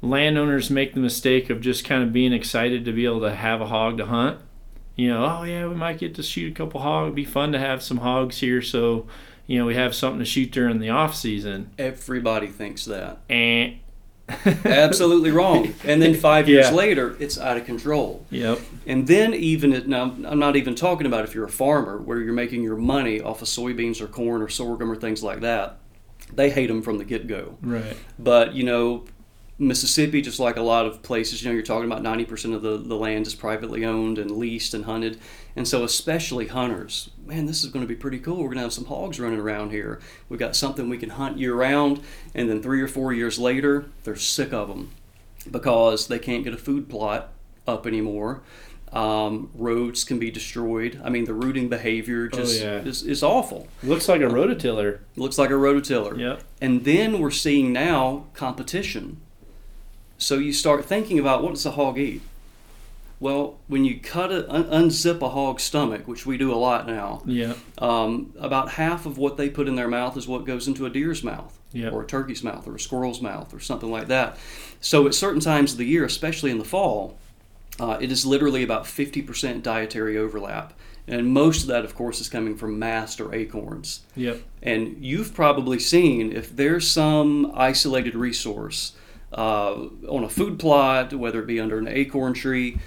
landowners 0.01 0.71
make 0.71 0.95
the 0.95 0.99
mistake 1.01 1.51
of 1.51 1.61
just 1.61 1.85
kind 1.85 2.01
of 2.01 2.11
being 2.11 2.33
excited 2.33 2.83
to 2.85 2.91
be 2.91 3.05
able 3.05 3.21
to 3.21 3.35
have 3.35 3.61
a 3.61 3.67
hog 3.67 3.97
to 3.97 4.07
hunt. 4.07 4.39
You 4.95 5.09
know, 5.09 5.37
oh 5.39 5.43
yeah, 5.43 5.67
we 5.67 5.75
might 5.75 5.99
get 5.99 6.15
to 6.15 6.23
shoot 6.23 6.51
a 6.51 6.55
couple 6.55 6.81
hogs. 6.81 7.05
It'd 7.05 7.15
be 7.15 7.25
fun 7.25 7.51
to 7.51 7.59
have 7.59 7.83
some 7.83 7.97
hogs 7.97 8.39
here, 8.39 8.61
so 8.63 9.05
you 9.49 9.57
know, 9.57 9.65
we 9.65 9.73
have 9.73 9.95
something 9.95 10.19
to 10.19 10.25
shoot 10.25 10.51
during 10.51 10.77
the 10.77 10.89
off 10.89 11.15
season. 11.15 11.71
Everybody 11.79 12.45
thinks 12.45 12.85
that. 12.85 13.17
And 13.29 13.79
absolutely 14.45 15.31
wrong. 15.31 15.73
And 15.83 15.99
then 15.99 16.13
five 16.13 16.47
years 16.47 16.67
yeah. 16.67 16.75
later, 16.75 17.17
it's 17.19 17.39
out 17.39 17.57
of 17.57 17.65
control. 17.65 18.23
Yep. 18.29 18.59
And 18.85 19.07
then 19.07 19.33
even 19.33 19.73
it, 19.73 19.87
now, 19.87 20.03
I'm 20.03 20.37
not 20.37 20.55
even 20.55 20.75
talking 20.75 21.07
about 21.07 21.23
if 21.23 21.33
you're 21.33 21.45
a 21.45 21.49
farmer 21.49 21.97
where 21.97 22.19
you're 22.19 22.31
making 22.31 22.61
your 22.61 22.75
money 22.75 23.21
off 23.21 23.41
of 23.41 23.47
soybeans 23.47 24.01
or 24.01 24.07
corn 24.07 24.43
or 24.43 24.49
sorghum 24.49 24.91
or 24.91 24.95
things 24.95 25.23
like 25.23 25.39
that. 25.39 25.79
They 26.31 26.51
hate 26.51 26.67
them 26.67 26.83
from 26.83 26.99
the 26.99 27.03
get 27.03 27.25
go. 27.25 27.57
Right. 27.63 27.97
But 28.19 28.53
you 28.53 28.61
know, 28.63 29.05
Mississippi, 29.57 30.21
just 30.21 30.39
like 30.39 30.57
a 30.57 30.61
lot 30.61 30.85
of 30.85 31.01
places, 31.01 31.41
you 31.41 31.49
know, 31.49 31.55
you're 31.55 31.63
talking 31.63 31.91
about 31.91 32.03
90% 32.03 32.53
of 32.53 32.61
the, 32.61 32.77
the 32.77 32.95
land 32.95 33.25
is 33.25 33.33
privately 33.33 33.83
owned 33.83 34.19
and 34.19 34.29
leased 34.29 34.75
and 34.75 34.85
hunted. 34.85 35.19
And 35.55 35.67
so, 35.67 35.83
especially 35.83 36.47
hunters, 36.47 37.09
man, 37.29 37.45
this 37.45 37.63
is 37.63 37.69
going 37.69 37.83
to 37.83 37.87
be 37.87 37.95
pretty 37.95 38.19
cool. 38.19 38.37
We're 38.37 38.49
going 38.49 38.57
to 38.57 38.63
have 38.63 38.73
some 38.73 38.85
hogs 38.85 39.19
running 39.19 39.39
around 39.39 39.71
here. 39.71 39.99
We've 40.27 40.39
got 40.39 40.55
something 40.55 40.89
we 40.89 40.97
can 40.97 41.11
hunt 41.11 41.37
year 41.37 41.55
round. 41.55 42.01
And 42.35 42.49
then 42.49 42.61
three 42.61 42.81
or 42.81 42.87
four 42.87 43.13
years 43.13 43.39
later, 43.39 43.85
they're 44.03 44.15
sick 44.15 44.51
of 44.51 44.67
them 44.67 44.91
because 45.49 46.07
they 46.07 46.19
can't 46.19 46.43
get 46.43 46.53
a 46.53 46.57
food 46.57 46.89
plot 46.89 47.31
up 47.67 47.87
anymore. 47.87 48.41
Um, 48.91 49.51
roads 49.53 50.03
can 50.03 50.19
be 50.19 50.31
destroyed. 50.31 50.99
I 51.03 51.09
mean, 51.09 51.25
the 51.25 51.33
rooting 51.33 51.69
behavior 51.69 52.29
oh, 52.33 52.35
just 52.35 52.61
oh, 52.61 52.65
yeah. 52.65 52.79
is, 52.79 53.03
is 53.03 53.21
awful. 53.21 53.67
Looks 53.83 54.09
like 54.09 54.21
a 54.21 54.25
rototiller. 54.25 54.99
Looks 55.15 55.37
like 55.37 55.51
a 55.51 55.53
rototiller. 55.53 56.17
Yeah. 56.17 56.39
And 56.59 56.83
then 56.83 57.19
we're 57.19 57.31
seeing 57.31 57.71
now 57.71 58.25
competition 58.33 59.21
so 60.19 60.35
you 60.35 60.51
start 60.51 60.85
thinking 60.85 61.17
about 61.17 61.41
what 61.41 61.53
does 61.53 61.65
a 61.65 61.71
hog 61.71 61.97
eat? 61.97 62.21
Well, 63.19 63.59
when 63.67 63.83
you 63.83 63.99
cut 63.99 64.31
it, 64.31 64.45
un- 64.47 64.65
unzip 64.65 65.21
a 65.21 65.29
hog's 65.29 65.63
stomach, 65.63 66.07
which 66.07 66.25
we 66.25 66.37
do 66.37 66.53
a 66.53 66.55
lot 66.55 66.87
now, 66.87 67.21
yeah, 67.25 67.53
um, 67.77 68.33
about 68.39 68.71
half 68.71 69.05
of 69.05 69.17
what 69.17 69.35
they 69.35 69.49
put 69.49 69.67
in 69.67 69.75
their 69.75 69.89
mouth 69.89 70.15
is 70.15 70.27
what 70.27 70.45
goes 70.45 70.67
into 70.67 70.85
a 70.85 70.89
deer's 70.89 71.21
mouth, 71.23 71.59
yeah. 71.73 71.89
or 71.89 72.03
a 72.03 72.07
turkey's 72.07 72.43
mouth, 72.43 72.65
or 72.67 72.75
a 72.75 72.79
squirrel's 72.79 73.21
mouth, 73.21 73.53
or 73.53 73.59
something 73.59 73.91
like 73.91 74.07
that. 74.07 74.37
So 74.79 75.05
at 75.05 75.13
certain 75.13 75.41
times 75.41 75.73
of 75.73 75.77
the 75.77 75.85
year, 75.85 76.05
especially 76.05 76.49
in 76.49 76.59
the 76.59 76.65
fall, 76.65 77.17
uh, 77.79 77.97
it 77.99 78.11
is 78.11 78.25
literally 78.25 78.63
about 78.63 78.83
50% 78.83 79.63
dietary 79.63 80.17
overlap. 80.17 80.73
And 81.07 81.27
most 81.27 81.63
of 81.63 81.67
that, 81.69 81.85
of 81.85 81.95
course, 81.95 82.21
is 82.21 82.29
coming 82.29 82.55
from 82.55 82.77
mast 82.77 83.19
or 83.19 83.33
acorns. 83.33 84.01
Yep. 84.15 84.41
And 84.61 85.03
you've 85.03 85.33
probably 85.33 85.79
seen 85.79 86.31
if 86.31 86.55
there's 86.55 86.87
some 86.87 87.51
isolated 87.55 88.15
resource 88.15 88.93
uh, 89.33 89.73
on 90.07 90.23
a 90.23 90.29
food 90.29 90.59
plot, 90.59 91.13
whether 91.13 91.41
it 91.41 91.47
be 91.47 91.59
under 91.59 91.79
an 91.79 91.87
acorn 91.87 92.33
tree, 92.33 92.79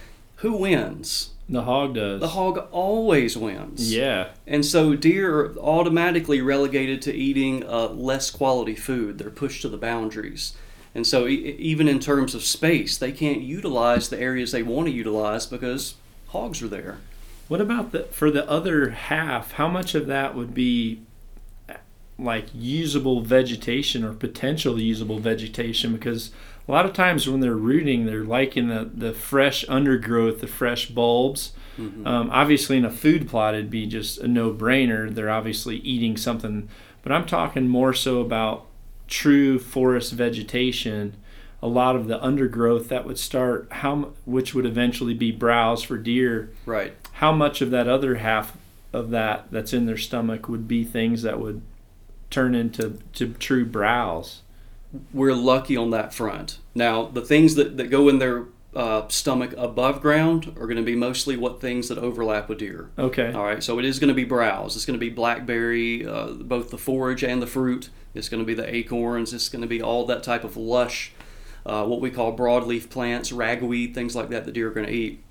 who 0.43 0.53
wins? 0.55 1.31
The 1.49 1.63
hog 1.63 1.95
does. 1.95 2.21
The 2.21 2.29
hog 2.29 2.67
always 2.73 3.37
wins. 3.37 3.95
Yeah. 3.95 4.31
And 4.45 4.67
so 4.67 4.97
deer 4.97 5.39
are 5.39 5.59
automatically 5.59 6.41
relegated 6.41 7.01
to 7.03 7.15
eating 7.15 7.65
uh, 7.65 7.89
less 7.89 8.29
quality 8.31 8.75
food. 8.75 9.19
They're 9.19 9.31
pushed 9.31 9.63
to 9.63 9.69
the 9.69 9.77
boundaries. 9.77 10.57
And 10.97 11.07
so, 11.07 11.29
e- 11.29 11.57
even 11.59 11.87
in 11.87 12.01
terms 12.01 12.35
of 12.35 12.43
space, 12.43 12.99
they 12.99 13.13
can't 13.13 13.41
utilize 13.41 14.09
the 14.09 14.19
areas 14.19 14.51
they 14.51 14.65
want 14.65 14.89
to 14.89 14.93
utilize 14.93 15.47
because 15.47 15.95
hogs 16.29 16.61
are 16.61 16.69
there. 16.69 16.99
What 17.47 17.61
about 17.61 17.93
the 17.93 18.05
for 18.05 18.31
the 18.31 18.49
other 18.51 18.91
half? 18.91 19.53
How 19.53 19.69
much 19.69 19.95
of 19.95 20.07
that 20.09 20.35
would 20.35 20.55
be 20.55 21.03
like 22.19 22.47
usable 22.53 23.21
vegetation 23.21 24.05
or 24.05 24.13
potential 24.13 24.79
usable 24.79 25.19
vegetation 25.19 25.93
because 25.93 26.31
a 26.69 26.73
lot 26.73 26.87
of 26.87 26.93
times 26.93 27.29
when 27.29 27.41
they're 27.41 27.55
rooting, 27.55 28.07
they're 28.07 28.25
liking 28.25 28.69
the, 28.69 28.89
the 28.93 29.13
fresh 29.13 29.65
undergrowth, 29.69 30.41
the 30.41 30.47
fresh 30.47 30.87
bulbs. 30.87 31.53
Mm-hmm. 31.79 32.07
Um, 32.07 32.31
obviously, 32.31 32.77
in 32.77 32.85
a 32.85 32.91
food 32.91 33.29
plot, 33.29 33.55
it'd 33.55 33.71
be 33.71 33.87
just 33.87 34.19
a 34.19 34.29
no 34.29 34.53
brainer. 34.53 35.13
They're 35.13 35.31
obviously 35.31 35.77
eating 35.79 36.17
something, 36.17 36.69
but 37.03 37.13
I'm 37.13 37.27
talking 37.27 37.69
more 37.69 37.93
so 37.93 38.21
about 38.21 38.67
true 39.09 39.59
forest 39.59 40.13
vegetation. 40.13 41.17
A 41.63 41.69
lot 41.69 41.97
of 41.97 42.09
the 42.09 42.23
undergrowth 42.23 42.89
that 42.89 43.07
would 43.07 43.19
start, 43.19 43.69
how 43.71 44.13
which 44.25 44.55
would 44.55 44.67
eventually 44.67 45.15
be 45.15 45.31
browse 45.31 45.83
for 45.83 45.97
deer. 45.97 46.51
Right. 46.67 46.95
How 47.15 47.33
much 47.33 47.61
of 47.61 47.71
that 47.71 47.89
other 47.89 48.17
half 48.17 48.57
of 48.93 49.11
that 49.11 49.47
that's 49.51 49.73
in 49.73 49.87
their 49.87 49.97
stomach 49.97 50.49
would 50.49 50.69
be 50.69 50.85
things 50.85 51.23
that 51.23 51.41
would 51.41 51.63
turn 52.31 52.55
into 52.55 52.99
to 53.15 53.35
true 53.35 53.65
browse? 53.65 54.43
We're 55.13 55.35
lucky 55.35 55.77
on 55.77 55.91
that 55.91 56.13
front. 56.13 56.59
Now, 56.75 57.05
the 57.07 57.23
things 57.23 57.55
that, 57.55 57.77
that 57.77 57.91
go 57.91 58.09
in 58.09 58.19
their 58.19 58.47
uh, 58.75 59.07
stomach 59.09 59.55
above 59.57 60.01
ground 60.01 60.55
are 60.59 60.67
going 60.67 60.77
to 60.77 60.83
be 60.83 60.97
mostly 60.97 61.37
what 61.37 61.61
things 61.61 61.89
that 61.89 61.99
overlap 61.99 62.49
with 62.49 62.59
deer. 62.59 62.91
Okay. 62.99 63.33
All 63.33 63.45
right. 63.45 63.63
So 63.63 63.79
it 63.79 63.85
is 63.85 63.99
going 63.99 64.09
to 64.09 64.15
be 64.15 64.25
browse. 64.25 64.77
It's 64.77 64.87
going 64.87 64.99
to 64.99 65.05
be 65.05 65.11
blackberry, 65.11 66.07
uh, 66.07 66.29
both 66.29 66.71
the 66.71 66.79
forage 66.79 67.23
and 67.23 67.43
the 67.43 67.47
fruit. 67.47 67.91
It's 68.15 68.29
going 68.29 68.43
to 68.43 68.47
be 68.47 68.55
the 68.55 68.75
acorns. 68.75 69.33
It's 69.33 69.49
going 69.49 69.63
to 69.63 69.69
be 69.69 69.83
all 69.83 70.07
that 70.07 70.23
type 70.23 70.45
of 70.45 70.57
lush, 70.57 71.13
uh, 71.65 71.85
what 71.87 72.01
we 72.01 72.11
call 72.11 72.37
broadleaf 72.37 72.91
plants, 72.91 73.33
ragweed, 73.33 73.95
things 73.95 74.15
like 74.15 74.29
that 74.31 74.45
that 74.45 74.45
the 74.47 74.53
deer 74.53 74.69
are 74.69 74.75
going 74.75 74.87
to 74.87 74.93
eat. 74.93 75.23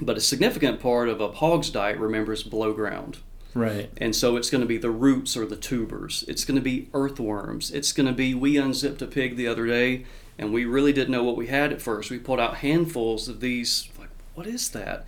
But 0.00 0.16
a 0.16 0.20
significant 0.20 0.80
part 0.80 1.08
of 1.08 1.20
a 1.20 1.30
hog's 1.30 1.70
diet, 1.70 1.98
remember, 1.98 2.32
is 2.32 2.42
below 2.42 2.72
ground. 2.72 3.18
Right. 3.54 3.90
And 3.96 4.14
so 4.14 4.36
it's 4.36 4.50
going 4.50 4.60
to 4.60 4.66
be 4.66 4.78
the 4.78 4.90
roots 4.90 5.36
or 5.36 5.44
the 5.44 5.56
tubers. 5.56 6.24
It's 6.28 6.44
going 6.44 6.56
to 6.56 6.62
be 6.62 6.88
earthworms. 6.94 7.70
It's 7.70 7.92
going 7.92 8.06
to 8.06 8.12
be, 8.12 8.34
we 8.34 8.56
unzipped 8.56 9.02
a 9.02 9.06
pig 9.06 9.36
the 9.36 9.48
other 9.48 9.66
day 9.66 10.04
and 10.40 10.54
we 10.54 10.64
really 10.64 10.92
didn't 10.92 11.10
know 11.10 11.22
what 11.22 11.36
we 11.36 11.48
had 11.48 11.70
at 11.70 11.82
first. 11.82 12.10
We 12.10 12.18
pulled 12.18 12.40
out 12.40 12.56
handfuls 12.56 13.28
of 13.28 13.40
these, 13.40 13.90
like, 13.98 14.08
what 14.34 14.46
is 14.46 14.70
that? 14.70 15.04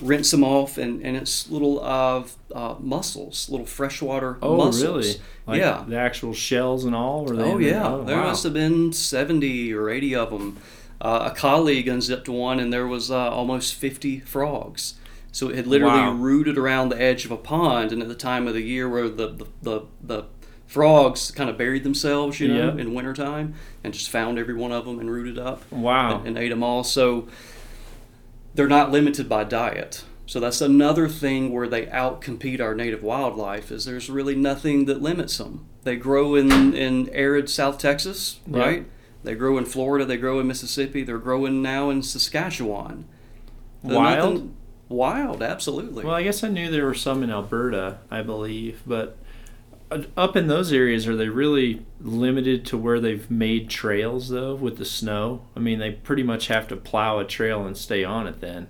Rinse 0.00 0.32
them 0.32 0.42
off, 0.42 0.76
and, 0.76 1.00
and 1.04 1.16
it's 1.16 1.48
little 1.48 1.84
uh, 1.84 2.24
uh, 2.52 2.74
mussels, 2.80 3.48
little 3.48 3.66
freshwater 3.66 4.38
oh, 4.42 4.56
mussels. 4.56 4.82
really? 4.82 5.20
Like 5.46 5.60
yeah. 5.60 5.84
The 5.86 5.96
actual 5.96 6.34
shells 6.34 6.84
and 6.84 6.96
all? 6.96 7.26
They 7.26 7.42
oh, 7.42 7.58
yeah. 7.58 7.92
Oh, 7.92 8.02
there 8.02 8.16
wow. 8.16 8.28
must 8.28 8.42
have 8.42 8.54
been 8.54 8.92
70 8.92 9.72
or 9.72 9.88
80 9.88 10.16
of 10.16 10.30
them. 10.30 10.58
Uh, 11.00 11.30
a 11.30 11.36
colleague 11.36 11.86
unzipped 11.86 12.28
one, 12.28 12.58
and 12.58 12.72
there 12.72 12.86
was 12.86 13.10
uh, 13.10 13.30
almost 13.30 13.74
50 13.74 14.20
frogs. 14.20 14.94
So 15.32 15.48
it 15.48 15.56
had 15.56 15.66
literally 15.66 15.94
Wow. 15.98 16.12
rooted 16.12 16.58
around 16.58 16.90
the 16.90 17.00
edge 17.00 17.24
of 17.24 17.30
a 17.30 17.36
pond, 17.36 17.90
and 17.90 18.02
at 18.02 18.08
the 18.08 18.14
time 18.14 18.46
of 18.46 18.54
the 18.54 18.60
year 18.62 18.88
where 18.88 19.08
the 19.08 19.28
the, 19.28 19.46
the, 19.62 19.80
the 20.02 20.24
frogs 20.66 21.30
kind 21.30 21.48
of 21.50 21.58
buried 21.58 21.84
themselves, 21.84 22.38
you 22.40 22.48
know, 22.48 22.66
Yep. 22.68 22.78
in 22.78 22.94
wintertime, 22.94 23.54
and 23.82 23.92
just 23.94 24.08
found 24.10 24.38
every 24.38 24.54
one 24.54 24.72
of 24.72 24.84
them 24.84 24.98
and 25.00 25.10
rooted 25.10 25.38
up 25.38 25.62
Wow. 25.72 26.18
and, 26.18 26.28
and 26.28 26.38
ate 26.38 26.48
them 26.50 26.62
all. 26.62 26.84
So 26.84 27.28
they're 28.54 28.68
not 28.68 28.90
limited 28.92 29.28
by 29.28 29.44
diet. 29.44 30.04
So 30.26 30.38
that's 30.40 30.60
another 30.60 31.08
thing 31.08 31.52
where 31.52 31.66
they 31.68 31.86
outcompete 31.86 32.60
our 32.60 32.74
native 32.74 33.02
wildlife 33.02 33.70
is 33.70 33.84
there's 33.84 34.08
really 34.08 34.34
nothing 34.34 34.84
that 34.86 35.02
limits 35.02 35.36
them. 35.38 35.66
They 35.82 35.96
grow 35.96 36.34
in, 36.36 36.74
in 36.74 37.08
arid 37.10 37.50
South 37.50 37.76
Texas, 37.78 38.38
right? 38.46 38.86
They 39.24 39.34
grow 39.34 39.58
in 39.58 39.64
Florida, 39.66 40.04
they 40.04 40.16
grow 40.16 40.40
in 40.40 40.46
Mississippi, 40.46 41.02
they're 41.02 41.18
growing 41.18 41.60
now 41.60 41.90
in 41.90 42.02
Saskatchewan. 42.02 43.04
Wild? 43.82 44.34
nothing- 44.34 44.56
Wild, 44.92 45.42
absolutely. 45.42 46.04
Well, 46.04 46.14
I 46.14 46.22
guess 46.22 46.44
I 46.44 46.48
knew 46.48 46.70
there 46.70 46.86
were 46.86 46.94
some 46.94 47.22
in 47.22 47.30
Alberta, 47.30 47.98
I 48.10 48.22
believe, 48.22 48.82
but 48.86 49.16
uh, 49.90 50.02
up 50.16 50.36
in 50.36 50.48
those 50.48 50.72
areas, 50.72 51.06
are 51.08 51.16
they 51.16 51.28
really 51.28 51.84
limited 52.00 52.64
to 52.66 52.78
where 52.78 53.00
they've 53.00 53.30
made 53.30 53.68
trails 53.68 54.28
though 54.28 54.54
with 54.54 54.78
the 54.78 54.84
snow? 54.84 55.42
I 55.56 55.60
mean, 55.60 55.78
they 55.78 55.92
pretty 55.92 56.22
much 56.22 56.48
have 56.48 56.68
to 56.68 56.76
plow 56.76 57.18
a 57.18 57.24
trail 57.24 57.66
and 57.66 57.76
stay 57.76 58.04
on 58.04 58.26
it 58.26 58.40
then. 58.40 58.68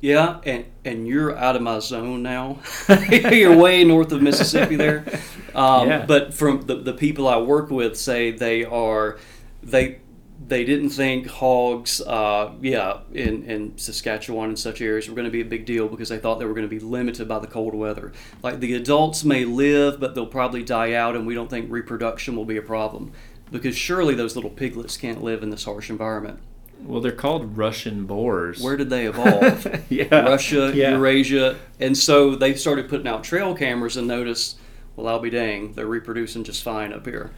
Yeah, 0.00 0.40
and 0.44 0.66
and 0.84 1.08
you're 1.08 1.34
out 1.34 1.56
of 1.56 1.62
my 1.62 1.78
zone 1.78 2.22
now. 2.22 2.58
you're 3.10 3.56
way 3.56 3.84
north 3.84 4.12
of 4.12 4.22
Mississippi 4.22 4.76
there. 4.76 5.04
Um, 5.54 5.88
Yeah. 5.88 6.04
But 6.04 6.34
from 6.34 6.62
the, 6.62 6.74
the 6.74 6.92
people 6.92 7.28
I 7.28 7.36
work 7.36 7.70
with 7.70 7.96
say 7.96 8.32
they 8.32 8.64
are 8.64 9.20
they 9.62 10.00
they 10.46 10.64
didn't 10.64 10.90
think 10.90 11.26
hogs, 11.26 12.00
uh, 12.00 12.52
yeah, 12.60 12.98
in, 13.12 13.44
in 13.44 13.78
Saskatchewan 13.78 14.50
and 14.50 14.58
such 14.58 14.80
areas 14.80 15.08
were 15.08 15.14
going 15.14 15.24
to 15.26 15.30
be 15.30 15.40
a 15.40 15.44
big 15.44 15.64
deal 15.64 15.88
because 15.88 16.08
they 16.08 16.18
thought 16.18 16.38
they 16.38 16.44
were 16.44 16.54
going 16.54 16.68
to 16.68 16.74
be 16.74 16.80
limited 16.80 17.26
by 17.28 17.38
the 17.38 17.46
cold 17.46 17.74
weather. 17.74 18.12
Like 18.42 18.60
the 18.60 18.74
adults 18.74 19.24
may 19.24 19.44
live, 19.44 20.00
but 20.00 20.14
they'll 20.14 20.26
probably 20.26 20.62
die 20.62 20.92
out, 20.92 21.16
and 21.16 21.26
we 21.26 21.34
don't 21.34 21.48
think 21.48 21.70
reproduction 21.70 22.36
will 22.36 22.44
be 22.44 22.56
a 22.56 22.62
problem 22.62 23.12
because 23.50 23.76
surely 23.76 24.14
those 24.14 24.34
little 24.34 24.50
piglets 24.50 24.96
can't 24.96 25.22
live 25.22 25.42
in 25.42 25.50
this 25.50 25.64
harsh 25.64 25.88
environment. 25.88 26.40
Well, 26.82 27.00
they're 27.00 27.12
called 27.12 27.56
Russian 27.56 28.04
boars. 28.04 28.60
Where 28.60 28.76
did 28.76 28.90
they 28.90 29.06
evolve? 29.06 29.82
yeah. 29.90 30.14
Russia, 30.20 30.72
Yeah. 30.74 30.90
Eurasia, 30.90 31.56
and 31.80 31.96
so 31.96 32.34
they 32.34 32.54
started 32.54 32.88
putting 32.90 33.06
out 33.06 33.24
trail 33.24 33.54
cameras 33.54 33.96
and 33.96 34.06
noticed, 34.06 34.58
well, 34.96 35.08
I'll 35.08 35.18
be 35.18 35.30
dang, 35.30 35.72
they're 35.72 35.86
reproducing 35.86 36.44
just 36.44 36.62
fine 36.62 36.92
up 36.92 37.04
here. 37.06 37.32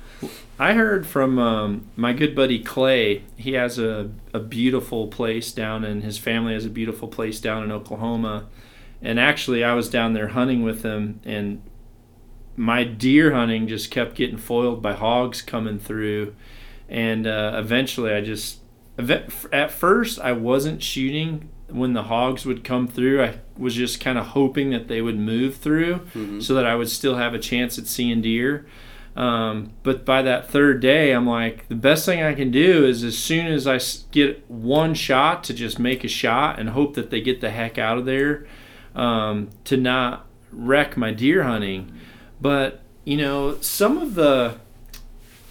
I 0.59 0.75
heard 0.75 1.07
from 1.07 1.39
um, 1.39 1.89
my 1.97 2.13
good 2.13 2.35
buddy 2.35 2.59
Clay. 2.59 3.25
He 3.37 3.53
has 3.53 3.79
a, 3.79 4.11
a 4.35 4.41
beautiful 4.41 5.09
place 5.09 5.53
down, 5.53 5.85
and 5.85 6.03
his 6.03 6.19
family 6.19 6.53
has 6.53 6.67
a 6.67 6.71
beautiful 6.71 7.09
place 7.09 7.41
down 7.41 7.63
in 7.63 7.73
Oklahoma. 7.73 8.47
And 9.01 9.19
actually, 9.19 9.65
I 9.65 9.73
was 9.75 9.89
down 9.89 10.13
there 10.13 10.29
hunting 10.29 10.63
with 10.63 10.83
him, 10.83 11.21
and 11.25 11.63
my 12.57 12.85
deer 12.85 13.33
hunting 13.35 13.69
just 13.69 13.91
kept 13.91 14.15
getting 14.15 14.39
foiled 14.39 14.83
by 14.83 14.93
hogs 14.93 15.41
coming 15.43 15.79
through. 15.79 16.35
And 16.89 17.27
uh, 17.27 17.53
eventually, 17.57 18.13
I 18.13 18.21
just 18.21 18.61
at 18.99 19.71
first 19.71 20.21
I 20.21 20.33
wasn't 20.33 20.83
shooting 20.83 21.49
when 21.69 21.93
the 21.95 22.05
hogs 22.05 22.47
would 22.47 22.63
come 22.65 22.87
through. 22.87 23.23
I 23.23 23.35
was 23.59 23.75
just 23.75 24.01
kind 24.01 24.17
of 24.19 24.27
hoping 24.29 24.71
that 24.71 24.89
they 24.89 25.03
would 25.03 25.19
move 25.19 25.57
through, 25.57 26.01
Mhm. 26.15 26.43
so 26.43 26.55
that 26.55 26.65
I 26.67 26.75
would 26.77 26.89
still 26.89 27.17
have 27.17 27.35
a 27.35 27.39
chance 27.39 27.79
at 27.79 27.87
seeing 27.87 28.23
deer. 28.23 28.67
Um, 29.17 29.71
but 29.83 30.05
by 30.05 30.21
that 30.23 30.51
third 30.51 30.81
day, 30.81 31.13
I'm 31.13 31.27
like, 31.27 31.67
the 31.69 31.75
best 31.75 32.05
thing 32.05 32.23
I 32.23 32.35
can 32.35 32.51
do 32.51 32.85
is 32.85 33.03
as 33.03 33.17
soon 33.17 33.47
as 33.47 33.67
I 33.67 33.81
get 34.13 34.45
one 34.49 34.93
shot 34.95 35.43
to 35.45 35.55
just 35.55 35.79
make 35.79 36.05
a 36.05 36.09
shot 36.09 36.59
and 36.61 36.69
hope 36.71 36.95
that 36.95 37.11
they 37.11 37.21
get 37.23 37.41
the 37.41 37.51
heck 37.51 37.79
out 37.79 37.97
of 37.99 38.05
there 38.05 38.47
um, 38.95 39.49
to 39.65 39.77
not 39.77 40.27
wreck 40.53 40.97
my 40.97 41.13
deer 41.13 41.43
hunting. 41.45 41.93
But 42.41 42.83
you 43.05 43.17
know, 43.17 43.57
some 43.61 43.99
of 43.99 44.15
the 44.15 44.55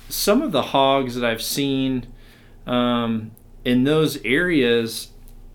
some 0.09 0.41
of 0.41 0.51
the 0.51 0.61
hogs 0.61 1.15
that 1.15 1.25
I've 1.25 1.41
seen 1.41 2.05
um, 2.67 3.31
in 3.63 3.83
those 3.83 4.17
areas, 4.23 5.09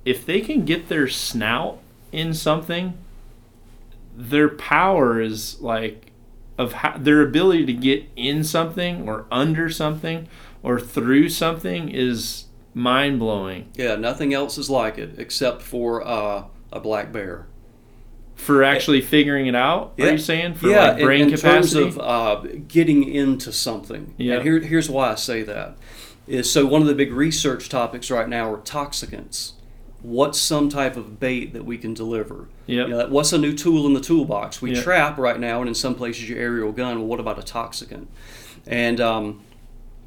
if 0.05 0.25
they 0.26 0.40
can 0.40 0.64
get 0.64 0.88
their 0.88 1.09
snout 1.09 1.79
in 2.12 2.35
something, 2.35 2.95
their 4.17 4.49
power 4.49 5.21
is 5.21 5.61
like 5.61 6.11
of 6.59 6.73
how, 6.75 6.97
their 6.99 7.23
ability 7.23 7.64
to 7.67 7.73
get 7.73 8.05
in 8.17 8.45
something 8.45 9.09
or 9.09 9.26
under 9.31 9.71
something 9.71 10.29
or 10.62 10.79
through 10.79 11.29
something 11.29 11.88
is 11.88 12.45
mind 12.75 13.19
blowing 13.19 13.69
Yeah, 13.76 13.97
nothing 13.97 14.35
else 14.35 14.59
is 14.59 14.69
like 14.69 14.99
it 14.99 15.14
except 15.19 15.62
for 15.62 16.07
uh, 16.07 16.45
a 16.73 16.81
black 16.81 17.12
bear. 17.12 17.47
for 18.35 18.62
actually 18.62 19.00
figuring 19.00 19.47
it 19.47 19.55
out. 19.55 19.93
Are 19.99 20.05
Yeah. 20.07 20.11
you 20.12 20.19
saying 20.19 20.55
for 20.55 20.69
yeah, 20.69 20.90
like 20.93 21.02
brain 21.02 21.23
in, 21.23 21.29
in 21.31 21.35
capacity? 21.37 21.83
terms 21.85 21.97
of 21.97 22.00
uh, 22.02 22.43
getting 22.69 23.05
into 23.05 23.52
something. 23.52 24.14
Yeah. 24.19 24.35
And 24.35 24.43
here, 24.43 24.61
here's 24.61 24.88
why 24.90 25.12
I 25.12 25.14
say 25.14 25.43
that. 25.45 25.76
Is 26.30 26.50
so 26.50 26.64
one 26.64 26.80
of 26.80 26.87
the 26.87 26.94
big 26.94 27.12
research 27.12 27.68
topics 27.68 28.08
right 28.10 28.28
now 28.28 28.52
are 28.52 28.58
toxicants. 28.58 29.52
What's 30.00 30.40
some 30.40 30.68
type 30.68 30.96
of 30.96 31.18
bait 31.18 31.52
that 31.54 31.64
we 31.64 31.76
can 31.76 31.92
deliver? 31.92 32.49
Yep. 32.66 32.88
You 32.88 32.94
know, 32.96 33.08
what's 33.08 33.32
a 33.32 33.38
new 33.38 33.52
tool 33.52 33.84
in 33.87 33.94
the 33.94 34.00
toolbox? 34.00 34.62
We 34.62 34.72
Yeah. 34.75 34.80
trap 34.82 35.18
right 35.18 35.40
now, 35.40 35.58
and 35.60 35.68
in 35.68 35.75
some 35.75 35.96
places 35.96 36.28
your 36.28 36.38
aerial 36.38 36.70
gun. 36.70 36.99
Well, 36.99 37.06
what 37.08 37.18
about 37.20 37.38
a 37.38 37.42
toxicant? 37.42 38.06
And 38.64 39.00
um, 39.00 39.40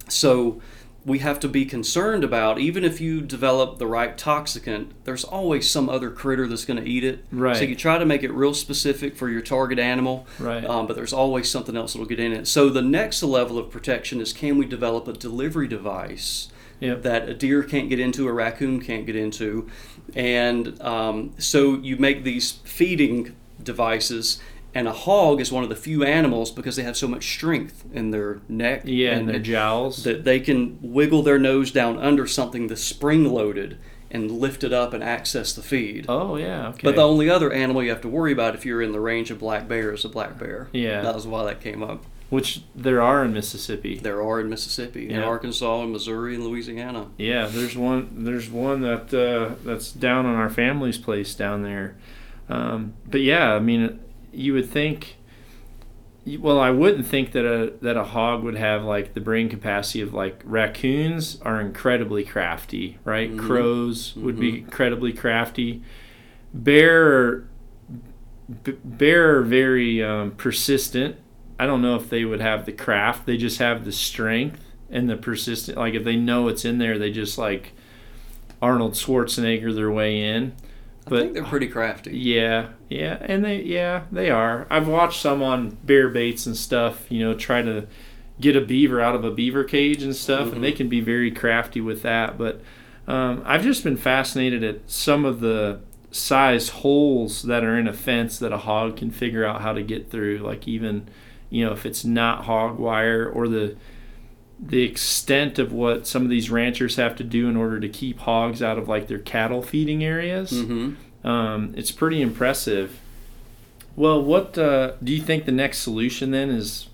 so 0.08 0.62
we 1.06 1.20
have 1.20 1.40
to 1.42 1.50
be 1.50 1.66
concerned 1.66 2.24
about 2.24 2.60
even 2.60 2.84
if 2.84 3.02
you 3.02 3.20
develop 3.22 3.78
the 3.78 3.88
right 3.88 4.18
toxicant, 4.18 4.92
there's 5.04 5.24
always 5.24 5.70
some 5.70 5.90
other 5.90 6.10
critter 6.10 6.48
that's 6.48 6.66
going 6.66 6.82
to 6.82 6.90
eat 6.90 7.04
it. 7.04 7.26
Right. 7.32 7.58
So 7.58 7.64
you 7.64 7.76
try 7.76 7.98
to 7.98 8.06
make 8.06 8.24
it 8.24 8.32
real 8.32 8.54
specific 8.54 9.18
for 9.18 9.30
your 9.30 9.42
target 9.42 9.80
animal. 9.80 10.26
Right. 10.40 10.64
Um, 10.64 10.88
but 10.88 10.96
there's 10.96 11.14
always 11.14 11.50
something 11.50 11.76
else 11.76 11.94
that'll 11.94 12.08
get 12.08 12.20
in 12.20 12.32
it. 12.32 12.48
So 12.48 12.70
the 12.70 12.82
next 12.82 13.22
level 13.22 13.58
of 13.58 13.70
protection 13.70 14.22
is 14.22 14.32
can 14.32 14.58
we 14.58 14.66
develop 14.66 15.08
a 15.08 15.14
delivery 15.14 15.68
device 15.68 16.50
Yep. 16.80 17.04
that 17.04 17.30
a 17.30 17.34
deer 17.34 17.64
can't 17.64 17.88
get 17.88 18.00
into, 18.00 18.28
a 18.28 18.34
raccoon 18.34 18.82
can't 18.82 19.06
get 19.06 19.16
into, 19.16 19.70
and 20.16 20.82
um, 20.82 21.34
so 21.38 21.76
you 21.76 21.96
make 21.96 22.26
these 22.26 22.54
feeding 22.66 23.36
devices. 23.62 24.42
And 24.76 24.88
a 24.88 24.92
hog 24.92 25.40
is 25.40 25.52
one 25.52 25.64
of 25.64 25.70
the 25.70 25.76
few 25.76 26.04
animals 26.04 26.50
because 26.50 26.76
they 26.76 26.84
have 26.84 26.98
so 26.98 27.08
much 27.08 27.32
strength 27.32 27.86
in 27.94 28.10
their 28.12 28.42
neck 28.50 28.82
yeah, 28.86 29.12
and, 29.12 29.30
their 29.30 29.40
jowls. 29.40 30.04
that 30.04 30.24
they 30.24 30.40
can 30.40 30.80
wiggle 30.82 31.22
their 31.22 31.38
nose 31.38 31.72
down 31.72 32.00
under 32.00 32.26
something 32.26 32.68
that's 32.68 32.84
spring 32.84 33.26
loaded 33.32 33.78
and 34.10 34.32
lift 34.32 34.64
it 34.64 34.74
up 34.74 34.94
and 34.94 35.04
access 35.04 35.54
the 35.54 35.62
feed. 35.62 36.06
oh 36.10 36.36
yeah, 36.38 36.70
okay. 36.70 36.82
But 36.84 36.96
the 36.96 37.02
only 37.02 37.30
other 37.30 37.52
animal 37.52 37.84
you 37.84 37.90
have 37.90 38.02
to 38.02 38.08
worry 38.08 38.32
about 38.32 38.56
if 38.56 38.66
you're 38.66 38.82
in 38.82 38.92
the 38.92 39.00
range 39.00 39.32
of 39.32 39.40
black 39.40 39.68
bear 39.68 39.92
is 39.92 40.06
a 40.06 40.10
black 40.10 40.38
bear. 40.40 40.70
Yeah. 40.72 41.02
That 41.02 41.16
was 41.16 41.26
why 41.28 41.46
that 41.46 41.62
came 41.62 41.82
up. 41.84 42.06
which 42.30 42.64
there 42.76 43.02
are 43.02 43.24
in 43.24 43.32
Mississippi. 43.34 43.98
There 44.00 44.24
are 44.24 44.40
in 44.40 44.50
Mississippi, 44.50 45.10
in 45.10 45.22
Arkansas, 45.22 45.84
and 45.84 45.92
Missouri, 45.92 46.34
and 46.34 46.44
Louisiana. 46.44 47.10
Yeah, 47.18 47.46
there's 47.46 47.76
one. 47.78 48.24
There's 48.24 48.50
one 48.50 48.82
that 48.82 49.14
uh, 49.14 49.56
that's 49.64 49.92
down 49.92 50.26
on 50.26 50.36
our 50.36 50.50
family's 50.50 50.98
place 50.98 51.36
down 51.36 51.62
there. 51.62 51.96
Um, 52.50 52.94
but 53.10 53.22
yeah, 53.22 53.54
I 53.54 53.60
mean, 53.60 54.00
you 54.34 54.54
would 54.54 54.70
think. 54.70 55.18
Well, 56.40 56.58
I 56.60 56.70
wouldn't 56.72 57.06
think 57.06 57.34
that 57.34 57.46
a 57.46 57.74
that 57.82 57.98
a 57.98 58.04
hog 58.06 58.44
would 58.44 58.56
have 58.56 58.84
like 58.84 59.14
the 59.14 59.20
brain 59.20 59.50
capacity 59.50 60.00
of 60.02 60.14
like 60.14 60.42
raccoons 60.46 61.42
are 61.42 61.60
incredibly 61.60 62.24
crafty, 62.24 62.98
right? 63.04 63.30
Mhm. 63.32 63.40
Crows 63.40 64.16
would 64.16 64.40
be 64.40 64.60
incredibly 64.60 65.12
crafty. 65.12 65.82
Bear, 66.54 67.46
b- 68.64 68.78
bear 68.86 69.40
are 69.40 69.42
very 69.42 70.02
um, 70.04 70.32
persistent. 70.32 71.18
I 71.60 71.66
don't 71.66 71.82
know 71.82 71.96
if 71.96 72.10
they 72.10 72.24
would 72.26 72.42
have 72.42 72.66
the 72.66 72.72
craft. 72.72 73.26
They 73.26 73.36
just 73.38 73.60
have 73.60 73.84
the 73.86 73.92
strength 73.92 74.64
and 74.90 75.10
the 75.10 75.18
persistent. 75.18 75.78
Like 75.78 75.94
if 75.94 76.04
they 76.06 76.16
know 76.16 76.48
it's 76.48 76.64
in 76.64 76.78
there, 76.78 76.98
they 76.98 77.12
just 77.12 77.38
like 77.38 77.74
Arnold 78.62 78.94
Schwarzenegger 78.94 79.76
their 79.76 79.92
way 79.92 80.22
in. 80.22 80.54
I 81.06 81.10
think 81.10 81.34
they're 81.34 81.44
pretty 81.44 81.68
crafty. 81.68 82.18
Yeah, 82.18 82.70
yeah, 82.94 83.18
and 83.22 83.44
they 83.44 83.62
yeah 83.64 84.04
they 84.12 84.30
are. 84.30 84.68
I've 84.70 84.88
watched 84.88 85.20
some 85.20 85.42
on 85.42 85.72
bear 85.84 86.10
baits 86.10 86.46
and 86.46 86.56
stuff. 86.56 87.12
You 87.12 87.26
know, 87.26 87.34
try 87.34 87.64
to 87.64 87.88
get 88.40 88.56
a 88.56 88.62
beaver 88.62 89.02
out 89.02 89.16
of 89.16 89.24
a 89.24 89.32
beaver 89.32 89.64
cage 89.64 90.04
and 90.04 90.16
stuff, 90.16 90.54
and 90.54 90.64
they 90.64 90.72
can 90.72 90.90
be 90.90 91.02
very 91.02 91.32
crafty 91.32 91.82
with 91.82 92.04
that. 92.04 92.38
But 92.38 92.62
um, 93.08 93.42
I've 93.46 93.64
just 93.64 93.84
been 93.84 93.98
fascinated 93.98 94.64
at 94.64 94.90
some 94.90 95.26
of 95.26 95.40
the 95.40 95.82
size 96.12 96.70
holes 96.70 97.44
that 97.44 97.64
are 97.64 97.80
in 97.80 97.88
a 97.88 97.94
fence 97.94 98.38
that 98.38 98.54
a 98.54 98.60
hog 98.60 98.98
can 98.98 99.10
figure 99.10 99.44
out 99.44 99.62
how 99.62 99.74
to 99.74 99.82
get 99.82 100.12
through. 100.12 100.38
Like 100.38 100.68
even 100.68 101.08
you 101.50 101.66
know 101.66 101.72
if 101.72 101.88
it's 101.88 102.06
not 102.06 102.46
hog 102.46 102.78
wire 102.78 103.28
or 103.28 103.48
the 103.48 103.76
the 104.60 104.84
extent 104.84 105.58
of 105.58 105.74
what 105.74 106.06
some 106.06 106.22
of 106.22 106.30
these 106.30 106.52
ranchers 106.52 106.98
have 106.98 107.16
to 107.16 107.24
do 107.24 107.50
in 107.50 107.58
order 107.58 107.80
to 107.80 107.90
keep 107.90 108.20
hogs 108.20 108.62
out 108.62 108.78
of 108.78 108.88
like 108.88 109.08
their 109.08 109.18
cattle 109.18 109.64
feeding 109.64 110.04
areas. 110.04 110.52
Mm-hmm. 110.52 110.94
Um, 111.24 111.74
it's 111.78 111.92
pretty 111.92 112.22
impressive. 112.22 113.00
Well, 113.96 114.22
what 114.22 114.58
uh, 114.58 114.94
do 115.04 115.14
you 115.14 115.22
think 115.22 115.46
the 115.46 115.52
next 115.52 115.80
solution 115.80 116.32
then 116.32 116.50
is? 116.50 116.88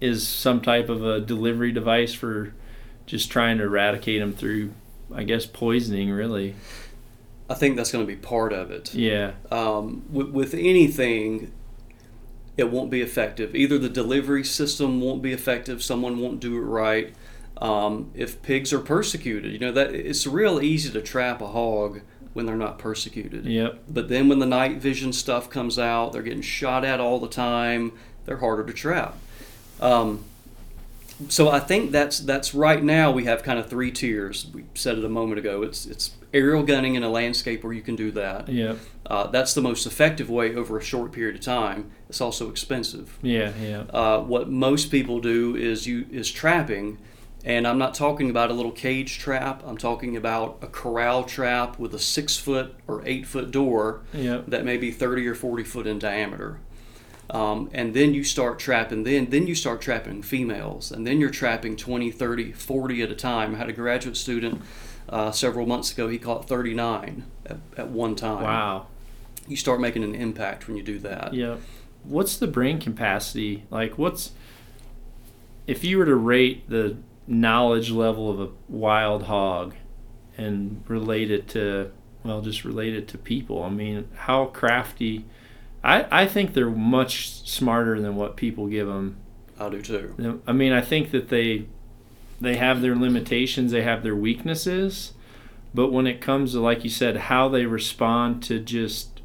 Is 0.00 0.28
some 0.28 0.60
type 0.60 0.88
of 0.88 1.04
a 1.04 1.20
delivery 1.20 1.72
device 1.72 2.14
for 2.14 2.54
just 3.06 3.32
trying 3.32 3.58
to 3.58 3.64
eradicate 3.64 4.20
them 4.20 4.32
through, 4.32 4.72
I 5.12 5.24
guess, 5.24 5.44
poisoning, 5.44 6.10
really? 6.10 6.54
I 7.50 7.54
think 7.54 7.76
that's 7.76 7.90
going 7.90 8.06
to 8.06 8.06
be 8.06 8.14
part 8.14 8.52
of 8.52 8.70
it. 8.70 8.94
Yeah, 8.94 9.32
um, 9.50 10.04
with, 10.08 10.28
with 10.30 10.54
anything, 10.54 11.50
it 12.56 12.70
won't 12.70 12.90
be 12.90 13.00
effective. 13.00 13.56
Either 13.56 13.76
the 13.76 13.88
delivery 13.88 14.44
system 14.44 15.00
won't 15.00 15.20
be 15.20 15.32
effective, 15.32 15.82
someone 15.82 16.20
won't 16.20 16.38
do 16.38 16.56
it 16.56 16.60
right. 16.60 17.14
Um, 17.56 18.12
if 18.14 18.40
pigs 18.42 18.72
are 18.72 18.78
persecuted, 18.78 19.52
you 19.52 19.58
know 19.58 19.72
that 19.72 19.92
it's 19.92 20.28
real 20.28 20.62
easy 20.62 20.90
to 20.90 21.00
trap 21.00 21.40
a 21.40 21.48
hog 21.48 22.02
when 22.38 22.46
they're 22.46 22.54
not 22.56 22.78
persecuted. 22.78 23.44
yep, 23.46 23.80
But 23.90 24.08
then 24.08 24.28
when 24.28 24.38
the 24.38 24.46
night 24.46 24.76
vision 24.80 25.12
stuff 25.12 25.50
comes 25.50 25.76
out, 25.76 26.12
they're 26.12 26.22
getting 26.22 26.40
shot 26.40 26.84
at 26.84 27.00
all 27.00 27.18
the 27.18 27.28
time. 27.28 27.90
They're 28.26 28.36
harder 28.38 28.64
to 28.64 28.72
trap. 28.72 29.16
Um, 29.80 30.24
so 31.28 31.48
I 31.50 31.58
think 31.58 31.90
that's 31.90 32.20
that's 32.20 32.54
right 32.54 32.80
now 32.82 33.10
we 33.10 33.24
have 33.24 33.42
kind 33.42 33.58
of 33.58 33.68
three 33.68 33.90
tiers. 33.90 34.46
We 34.54 34.64
said 34.74 34.98
it 34.98 35.04
a 35.04 35.08
moment 35.08 35.40
ago. 35.40 35.62
It's 35.62 35.84
it's 35.84 36.12
aerial 36.32 36.62
gunning 36.62 36.94
in 36.94 37.02
a 37.02 37.08
landscape 37.10 37.64
where 37.64 37.72
you 37.72 37.82
can 37.82 37.96
do 37.96 38.12
that. 38.12 38.48
yep, 38.48 38.78
Uh, 39.04 39.26
that's 39.26 39.52
the 39.54 39.62
most 39.62 39.84
effective 39.86 40.30
way 40.30 40.54
over 40.54 40.78
a 40.78 40.82
short 40.82 41.10
period 41.10 41.34
of 41.34 41.40
time. 41.42 41.90
It's 42.08 42.20
also 42.20 42.48
expensive. 42.50 43.18
yeah, 43.20 43.50
yeah, 43.60 43.82
Uh, 43.92 44.20
what 44.20 44.48
most 44.48 44.90
people 44.92 45.20
do 45.20 45.56
is 45.56 45.86
you 45.88 46.06
is 46.12 46.30
trapping, 46.30 46.98
and 47.44 47.66
I'm 47.66 47.78
not 47.78 47.94
talking 47.94 48.30
about 48.30 48.50
a 48.50 48.54
little 48.54 48.72
cage 48.72 49.18
trap. 49.18 49.62
I'm 49.66 49.78
talking 49.78 50.16
about 50.16 50.58
a 50.60 50.66
corral 50.66 51.24
trap 51.24 51.78
with 51.78 51.94
a 51.94 51.98
six 51.98 52.36
foot 52.36 52.74
or 52.86 53.02
eight 53.06 53.26
foot 53.26 53.50
door 53.50 54.02
yep, 54.12 54.46
that 54.48 54.64
may 54.64 54.76
be 54.76 54.90
30 54.90 55.26
or 55.26 55.34
40 55.34 55.64
foot 55.64 55.86
in 55.86 55.98
diameter. 55.98 56.58
Um, 57.30 57.68
and 57.74 57.92
then 57.92 58.14
you 58.14 58.24
start 58.24 58.58
trapping 58.58 59.02
then 59.02 59.26
then 59.28 59.46
you 59.46 59.54
start 59.54 59.82
trapping 59.82 60.22
females 60.22 60.90
and 60.90 61.06
then 61.06 61.20
you're 61.20 61.28
trapping 61.28 61.76
20 61.76 62.10
30 62.10 62.52
40 62.52 63.02
at 63.02 63.10
a 63.10 63.14
time 63.14 63.54
i 63.54 63.58
had 63.58 63.68
a 63.68 63.72
graduate 63.74 64.16
student 64.16 64.62
uh, 65.10 65.30
several 65.30 65.66
months 65.66 65.92
ago 65.92 66.08
he 66.08 66.18
caught 66.18 66.48
39 66.48 67.26
at, 67.44 67.58
at 67.76 67.88
one 67.88 68.16
time 68.16 68.44
wow, 68.44 68.86
you 69.48 69.56
start 69.56 69.80
making 69.80 70.04
an 70.04 70.14
impact 70.14 70.68
when 70.68 70.76
you 70.76 70.82
do 70.82 70.98
that. 71.00 71.34
Yeah. 71.34 71.56
What's 72.04 72.36
the 72.36 72.46
brain 72.46 72.78
capacity 72.78 73.64
like? 73.70 73.98
What's 73.98 74.32
if 75.66 75.84
you 75.84 75.98
were 75.98 76.04
to 76.04 76.14
rate 76.14 76.68
the 76.68 76.96
knowledge 77.28 77.90
level 77.90 78.30
of 78.30 78.40
a 78.40 78.48
wild 78.68 79.24
hog 79.24 79.74
and 80.38 80.82
relate 80.88 81.30
it 81.30 81.46
to 81.46 81.90
well 82.24 82.40
just 82.40 82.64
relate 82.64 82.94
it 82.94 83.06
to 83.06 83.18
people 83.18 83.62
i 83.62 83.68
mean 83.68 84.08
how 84.14 84.46
crafty 84.46 85.26
i 85.84 86.22
i 86.22 86.26
think 86.26 86.54
they're 86.54 86.70
much 86.70 87.46
smarter 87.46 88.00
than 88.00 88.16
what 88.16 88.34
people 88.36 88.66
give 88.66 88.86
them 88.86 89.16
I 89.60 89.68
do 89.68 89.82
too. 89.82 90.40
i 90.46 90.52
mean 90.52 90.72
i 90.72 90.80
think 90.80 91.10
that 91.10 91.28
they 91.28 91.66
they 92.40 92.56
have 92.56 92.80
their 92.80 92.96
limitations 92.96 93.72
they 93.72 93.82
have 93.82 94.02
their 94.02 94.16
weaknesses 94.16 95.12
but 95.74 95.92
when 95.92 96.06
it 96.06 96.22
comes 96.22 96.52
to 96.52 96.60
like 96.60 96.82
you 96.82 96.90
said 96.90 97.16
how 97.16 97.48
they 97.50 97.66
respond 97.66 98.42
to 98.44 98.58
just 98.58 99.20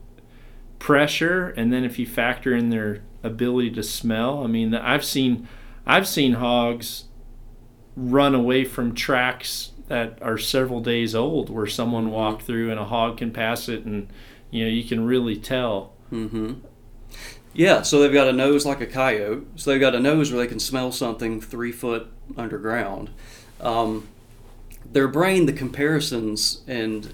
pressure 0.77 1.49
and 1.55 1.71
then 1.71 1.85
if 1.85 1.97
you 1.97 2.05
factor 2.05 2.53
in 2.53 2.69
their 2.69 3.01
ability 3.23 3.71
to 3.71 3.83
smell 3.83 4.43
i 4.43 4.47
mean 4.47 4.75
i've 4.75 5.05
seen 5.05 5.47
i've 5.85 6.07
seen 6.07 6.33
hogs 6.33 7.05
run 7.95 8.33
away 8.35 8.63
from 8.65 8.93
tracks 8.95 9.71
that 9.87 10.17
are 10.21 10.37
several 10.37 10.79
days 10.81 11.13
old 11.13 11.49
where 11.49 11.67
someone 11.67 12.09
walked 12.11 12.43
through 12.43 12.71
and 12.71 12.79
a 12.79 12.85
hog 12.85 13.17
can 13.17 13.31
pass 13.31 13.67
it 13.69 13.85
and 13.85 14.07
you 14.49 14.63
know 14.63 14.69
you 14.69 14.83
can 14.83 15.05
really 15.05 15.35
tell 15.35 15.93
hmm 16.09 16.53
Yeah, 17.53 17.83
so 17.83 17.99
they've 17.99 18.13
got 18.13 18.27
a 18.27 18.33
nose 18.33 18.65
like 18.65 18.81
a 18.81 18.87
coyote. 18.87 19.45
So 19.55 19.71
they've 19.71 19.79
got 19.79 19.93
a 19.93 19.99
nose 19.99 20.31
where 20.31 20.41
they 20.41 20.47
can 20.47 20.59
smell 20.59 20.91
something 20.91 21.39
three 21.39 21.71
foot 21.71 22.07
underground. 22.35 23.11
Um, 23.61 24.07
their 24.91 25.07
brain, 25.07 25.45
the 25.45 25.53
comparisons, 25.53 26.63
and 26.67 27.13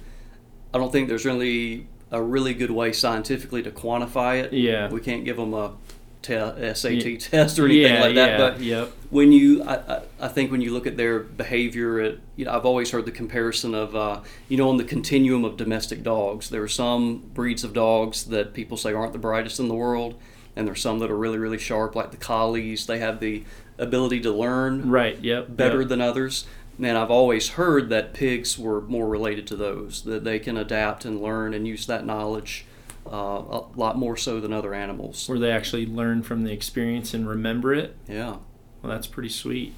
I 0.74 0.78
don't 0.78 0.92
think 0.92 1.10
there's 1.10 1.26
really 1.26 1.88
a 2.12 2.22
really 2.22 2.54
good 2.54 2.72
way 2.72 2.92
scientifically 2.94 3.62
to 3.64 3.72
quantify 3.72 4.42
it. 4.44 4.54
Yeah. 4.54 4.90
We 4.90 5.02
can't 5.02 5.26
give 5.26 5.38
them 5.38 5.54
a 5.54 5.74
te- 6.22 6.74
SAT 6.74 6.92
Ye- 7.06 7.18
test 7.18 7.60
or 7.60 7.66
anything 7.66 7.94
yeah 7.94 8.02
like 8.02 8.16
that. 8.16 8.30
yeah 8.30 8.38
But 8.38 8.60
yep 8.62 8.92
when 9.10 9.32
you 9.32 9.64
I, 9.64 10.02
I, 10.20 10.28
think 10.28 10.52
when 10.52 10.62
you 10.62 10.72
look 10.74 10.86
at 10.86 10.98
their 10.98 11.20
behavior 11.20 12.00
at 12.00 12.16
you 12.36 12.46
know 12.46 12.52
i've 12.52 12.66
always 12.66 12.92
heard 12.92 13.06
the 13.06 13.12
comparison 13.12 13.74
of 13.74 13.96
uh, 13.96 14.22
you 14.48 14.58
know 14.58 14.70
on 14.70 14.78
the 14.78 14.84
continuum 14.84 15.44
of 15.46 15.58
domestic 15.58 16.04
dogs 16.04 16.50
there 16.50 16.62
are 16.62 16.68
some 16.68 17.20
breeds 17.34 17.64
of 17.64 17.74
dogs 17.74 18.26
that 18.26 18.54
people 18.54 18.78
say 18.78 18.94
aren't 18.94 19.14
the 19.14 19.20
brightest 19.20 19.60
in 19.60 19.68
the 19.68 19.76
world 19.76 20.20
and 20.56 20.68
there's 20.68 20.82
some 20.82 21.00
that 21.00 21.10
are 21.10 21.18
really 21.18 21.38
really 21.38 21.58
sharp 21.58 21.96
like 21.96 22.12
the 22.12 22.18
collies 22.18 22.86
they 22.86 23.00
have 23.00 23.20
the 23.20 23.44
ability 23.78 24.20
to 24.20 24.32
learn 24.32 24.90
right 24.90 25.20
yep 25.24 25.56
better 25.56 25.80
yep. 25.82 25.90
than 25.90 26.02
others 26.02 26.46
and 26.78 26.98
i've 26.98 27.12
always 27.12 27.50
heard 27.50 27.90
that 27.90 28.14
pigs 28.14 28.60
were 28.60 28.82
more 28.82 29.08
related 29.08 29.48
to 29.48 29.56
those 29.56 30.04
that 30.04 30.24
they 30.24 30.38
can 30.38 30.58
adapt 30.58 31.06
and 31.06 31.22
learn 31.22 31.54
and 31.54 31.68
use 31.68 31.86
that 31.88 32.06
knowledge 32.06 32.66
uh, 33.08 33.12
a 33.12 33.66
lot 33.76 33.98
more 33.98 34.16
so 34.18 34.40
than 34.40 34.54
other 34.54 34.74
animals 34.74 35.28
where 35.28 35.40
they 35.40 35.52
actually 35.52 35.86
learn 35.86 36.22
from 36.24 36.44
the 36.44 36.52
experience 36.52 37.14
and 37.14 37.28
remember 37.28 37.74
it 37.74 37.96
yeah 38.08 38.38
Well, 38.82 38.92
that's 38.92 39.08
pretty 39.08 39.30
sweet. 39.30 39.74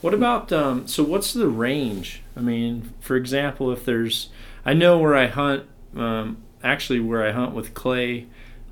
What 0.00 0.14
about 0.14 0.50
um, 0.50 0.86
so? 0.88 1.02
What's 1.04 1.32
the 1.34 1.48
range? 1.48 2.22
I 2.34 2.40
mean, 2.40 2.94
for 3.00 3.16
example, 3.16 3.70
if 3.70 3.84
there's, 3.84 4.30
I 4.64 4.72
know 4.72 4.98
where 4.98 5.14
I 5.14 5.26
hunt. 5.26 5.64
Um, 5.94 6.38
actually, 6.64 7.00
where 7.00 7.26
I 7.26 7.32
hunt 7.32 7.54
with 7.54 7.74
Clay 7.74 8.26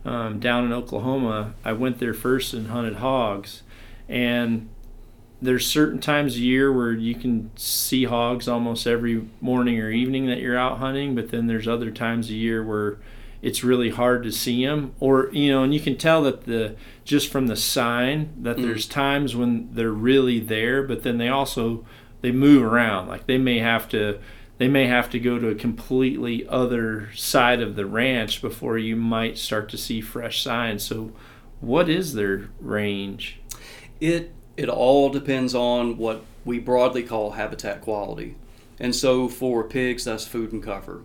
um, 0.05 0.41
down 0.41 0.65
in 0.65 0.73
Oklahoma, 0.73 1.55
I 1.65 1.73
went 1.73 1.99
there 1.99 2.15
first 2.15 2.55
and 2.55 2.69
hunted 2.69 2.97
hogs, 2.97 3.63
and 4.09 4.71
there's 5.41 5.67
certain 5.67 6.01
times 6.01 6.37
a 6.37 6.41
year 6.41 6.73
where 6.73 6.93
you 6.93 7.15
can 7.15 7.51
see 7.57 8.05
hogs 8.05 8.49
almost 8.49 8.87
every 8.87 9.29
morning 9.41 9.79
or 9.81 9.91
evening 9.91 10.27
that 10.27 10.39
you're 10.39 10.59
out 10.59 10.79
hunting, 10.79 11.15
but 11.15 11.31
then 11.31 11.47
there's 11.47 11.69
other 11.69 11.91
times 11.91 12.31
a 12.31 12.35
year 12.35 12.65
where 12.65 12.99
it's 13.41 13.63
really 13.63 13.91
hard 13.91 14.23
to 14.25 14.33
see 14.33 14.65
them 14.67 14.93
or 15.01 15.29
you 15.33 15.51
know 15.51 15.63
and 15.63 15.73
you 15.73 15.81
can 15.81 15.97
tell 15.97 16.23
that 16.23 16.45
the 16.45 16.75
just 17.05 17.31
from 17.31 17.47
the 17.47 17.57
sign 17.57 18.31
that 18.41 18.57
Mm. 18.57 18.63
there's 18.63 18.87
times 18.87 19.37
when 19.37 19.69
they're 19.73 19.93
really 19.93 20.41
there 20.41 20.83
but 20.83 21.03
then 21.03 21.19
they 21.19 21.29
also 21.29 21.85
they 22.21 22.33
move 22.33 22.63
around 22.63 23.07
like 23.09 23.27
they 23.27 23.39
may 23.39 23.59
have 23.61 23.89
to 23.89 24.19
they 24.59 24.67
may 24.69 24.87
have 24.87 25.09
to 25.11 25.21
go 25.21 25.39
to 25.39 25.49
a 25.49 25.55
completely 25.55 26.45
other 26.49 27.11
side 27.15 27.61
of 27.63 27.77
the 27.77 27.87
ranch 27.87 28.43
before 28.43 28.77
you 28.77 28.97
might 28.97 29.39
start 29.39 29.69
to 29.69 29.79
see 29.79 30.01
fresh 30.01 30.43
signs 30.43 30.83
so 30.83 31.13
what 31.61 31.89
is 31.89 32.15
their 32.15 32.49
range 32.61 33.41
It 34.01 34.33
it 34.57 34.69
all 34.69 35.11
depends 35.11 35.55
on 35.55 35.97
what 35.97 36.23
we 36.45 36.59
broadly 36.59 37.03
call 37.05 37.33
habitat 37.33 37.81
quality. 37.81 38.35
And 38.81 38.95
so 38.95 39.29
for 39.29 39.63
pigs 39.65 40.05
that's 40.05 40.27
food 40.27 40.53
and 40.53 40.63
cover. 40.63 41.03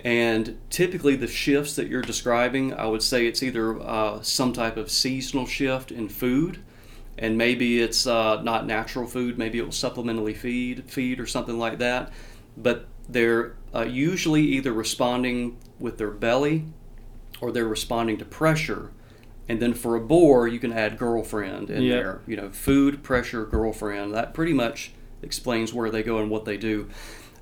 And 0.00 0.58
typically 0.70 1.16
the 1.16 1.26
shifts 1.26 1.76
that 1.76 1.86
you're 1.88 2.02
describing, 2.02 2.74
I 2.74 2.86
would 2.86 3.02
say 3.02 3.26
it's 3.26 3.42
either 3.42 3.80
uh, 3.80 4.22
some 4.22 4.52
type 4.52 4.76
of 4.76 4.90
seasonal 4.90 5.46
shift 5.46 5.92
in 5.92 6.08
food 6.08 6.58
and 7.18 7.36
maybe 7.36 7.80
it's 7.80 8.06
uh, 8.06 8.42
not 8.42 8.66
natural 8.66 9.06
food. 9.06 9.38
Maybe 9.38 9.58
it 9.58 9.62
will 9.62 9.68
supplementally 9.70 10.36
feed 10.36 10.84
feed 10.90 11.20
or 11.20 11.26
something 11.26 11.58
like 11.58 11.78
that. 11.78 12.10
But 12.56 12.86
they're 13.08 13.54
uh, 13.74 13.82
usually 13.82 14.42
either 14.42 14.72
responding 14.72 15.58
with 15.78 15.98
their 15.98 16.10
belly 16.10 16.64
or 17.40 17.52
they're 17.52 17.68
responding 17.68 18.18
to 18.18 18.24
pressure. 18.24 18.90
And 19.48 19.60
then 19.60 19.74
for 19.74 19.96
a 19.96 20.00
boar, 20.00 20.48
you 20.48 20.58
can 20.58 20.72
add 20.72 20.98
girlfriend 20.98 21.68
in 21.70 21.82
Yeah. 21.82 21.94
there. 21.94 22.20
You 22.26 22.36
know, 22.36 22.50
food, 22.50 23.02
pressure, 23.02 23.44
girlfriend. 23.44 24.14
That 24.14 24.32
pretty 24.34 24.52
much 24.52 24.92
explains 25.20 25.72
where 25.74 25.90
they 25.90 26.02
go 26.02 26.18
and 26.18 26.30
what 26.30 26.44
they 26.44 26.56
do. 26.56 26.88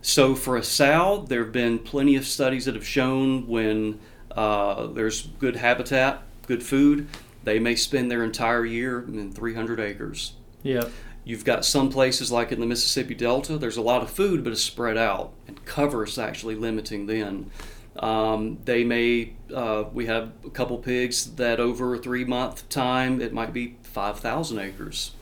So 0.02 0.34
for 0.34 0.56
a 0.56 0.62
sow, 0.62 1.26
there 1.28 1.44
have 1.44 1.52
been 1.52 1.78
plenty 1.78 2.16
of 2.16 2.26
studies 2.26 2.64
that 2.64 2.74
have 2.74 2.86
shown 2.86 3.46
when 3.46 4.00
uh, 4.30 4.86
there's 4.86 5.26
good 5.38 5.56
habitat, 5.56 6.22
good 6.46 6.62
food, 6.62 7.08
they 7.44 7.58
may 7.58 7.74
spend 7.74 8.10
their 8.10 8.22
entire 8.22 8.64
year 8.64 9.00
in 9.00 9.32
300 9.32 9.80
acres. 9.80 10.34
Yep. 10.62 10.90
You've 11.24 11.44
got 11.44 11.64
some 11.64 11.90
places 11.90 12.32
like 12.32 12.50
in 12.50 12.60
the 12.60 12.66
Mississippi 12.66 13.14
Delta, 13.14 13.58
there's 13.58 13.76
a 13.76 13.82
lot 13.82 14.02
of 14.02 14.10
food, 14.10 14.42
but 14.42 14.52
it's 14.52 14.62
spread 14.62 14.96
out, 14.96 15.32
and 15.46 15.62
cover 15.64 16.04
is 16.04 16.18
actually 16.18 16.54
limiting 16.54 17.06
then. 17.06 17.50
Um, 17.98 18.58
they 18.64 18.84
may, 18.84 19.34
uh, 19.54 19.84
we 19.92 20.06
have 20.06 20.32
a 20.44 20.50
couple 20.50 20.78
pigs 20.78 21.32
that 21.34 21.60
over 21.60 21.94
a 21.94 21.98
three 21.98 22.24
month 22.24 22.68
time, 22.68 23.20
it 23.20 23.32
might 23.32 23.52
be 23.52 23.76
5,000 23.82 24.58
acres. 24.58 25.12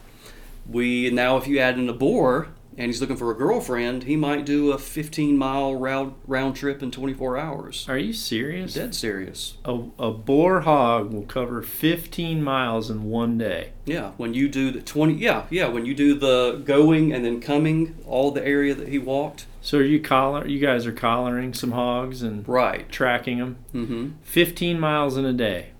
We 0.68 1.10
now, 1.10 1.36
if 1.38 1.48
you 1.48 1.58
add 1.58 1.78
in 1.78 1.88
a 1.88 1.94
boar 1.94 2.48
and 2.78 2.86
he's 2.86 3.00
looking 3.00 3.16
for 3.16 3.30
a 3.30 3.34
girlfriend, 3.34 4.04
he 4.04 4.14
might 4.16 4.46
do 4.46 4.70
a 4.72 4.78
15 4.78 5.36
mile 5.36 5.74
round, 5.74 6.14
round 6.26 6.54
trip 6.56 6.82
in 6.82 6.90
24 6.90 7.36
hours. 7.36 7.84
Are 7.88 7.98
you 7.98 8.12
serious? 8.12 8.74
Dead 8.74 8.94
serious. 8.94 9.58
A, 9.64 9.80
a 9.98 10.10
boar 10.12 10.60
hog 10.60 11.12
will 11.12 11.24
cover 11.26 11.60
15 11.60 12.42
miles 12.42 12.88
in 12.88 13.04
one 13.04 13.36
day. 13.36 13.72
Yeah, 13.84 14.12
when 14.16 14.32
you 14.32 14.48
do 14.48 14.70
the 14.70 14.80
20, 14.80 15.14
yeah, 15.14 15.46
yeah, 15.50 15.66
when 15.66 15.84
you 15.84 15.94
do 15.94 16.14
the 16.14 16.62
going 16.64 17.12
and 17.12 17.24
then 17.24 17.40
coming, 17.40 17.96
all 18.06 18.30
the 18.30 18.46
area 18.46 18.74
that 18.74 18.88
he 18.88 18.98
walked. 18.98 19.46
So 19.60 19.78
are 19.78 19.82
you 19.82 20.00
collar? 20.00 20.46
You 20.46 20.60
guys 20.60 20.86
are 20.86 20.92
collaring 20.92 21.52
some 21.54 21.72
hogs 21.72 22.22
and 22.22 22.46
Right. 22.48 22.88
tracking 22.90 23.38
them. 23.38 23.56
Mm-hmm. 23.74 24.08
15 24.22 24.78
miles 24.78 25.16
in 25.16 25.24
a 25.24 25.32
day. 25.32 25.70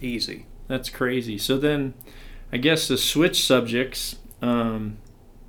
Easy. 0.00 0.46
That's 0.68 0.90
crazy. 0.90 1.38
So 1.38 1.56
then, 1.58 1.94
I 2.52 2.58
guess 2.58 2.88
to 2.88 2.98
switch 2.98 3.42
subjects, 3.44 4.16
um, 4.42 4.98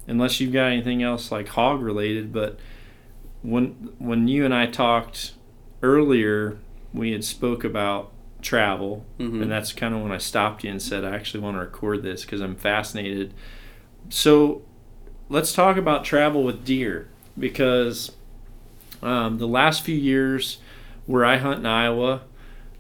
unless 0.08 0.40
you've 0.40 0.54
got 0.54 0.68
anything 0.72 1.02
else 1.04 1.32
like 1.32 1.48
hog 1.50 1.82
related, 1.82 2.32
but 2.34 2.60
when 3.42 3.90
when 4.00 4.28
you 4.28 4.46
and 4.46 4.54
I 4.54 4.66
talked 4.68 5.34
earlier, 5.82 6.58
we 6.94 7.12
had 7.12 7.24
spoke 7.24 7.64
about 7.64 8.12
travel, 8.42 9.06
Mhm. 9.20 9.42
and 9.44 9.52
that's 9.52 9.72
kind 9.74 9.94
of 9.96 10.02
when 10.02 10.12
I 10.12 10.18
stopped 10.18 10.64
you 10.64 10.72
and 10.72 10.82
said 10.82 11.04
I 11.04 11.16
actually 11.16 11.42
want 11.42 11.56
to 11.56 11.62
record 11.62 12.04
this 12.04 12.24
because 12.26 12.42
I'm 12.42 12.56
fascinated. 12.56 13.34
So 14.10 14.62
let's 15.30 15.54
talk 15.54 15.78
about 15.78 16.04
travel 16.04 16.44
with 16.44 16.66
deer 16.66 17.08
because 17.40 18.12
um, 19.02 19.38
the 19.38 19.48
last 19.48 19.82
few 19.84 19.96
years 19.96 20.60
where 21.06 21.26
I 21.26 21.38
hunt 21.38 21.60
in 21.60 21.66
Iowa, 21.66 22.22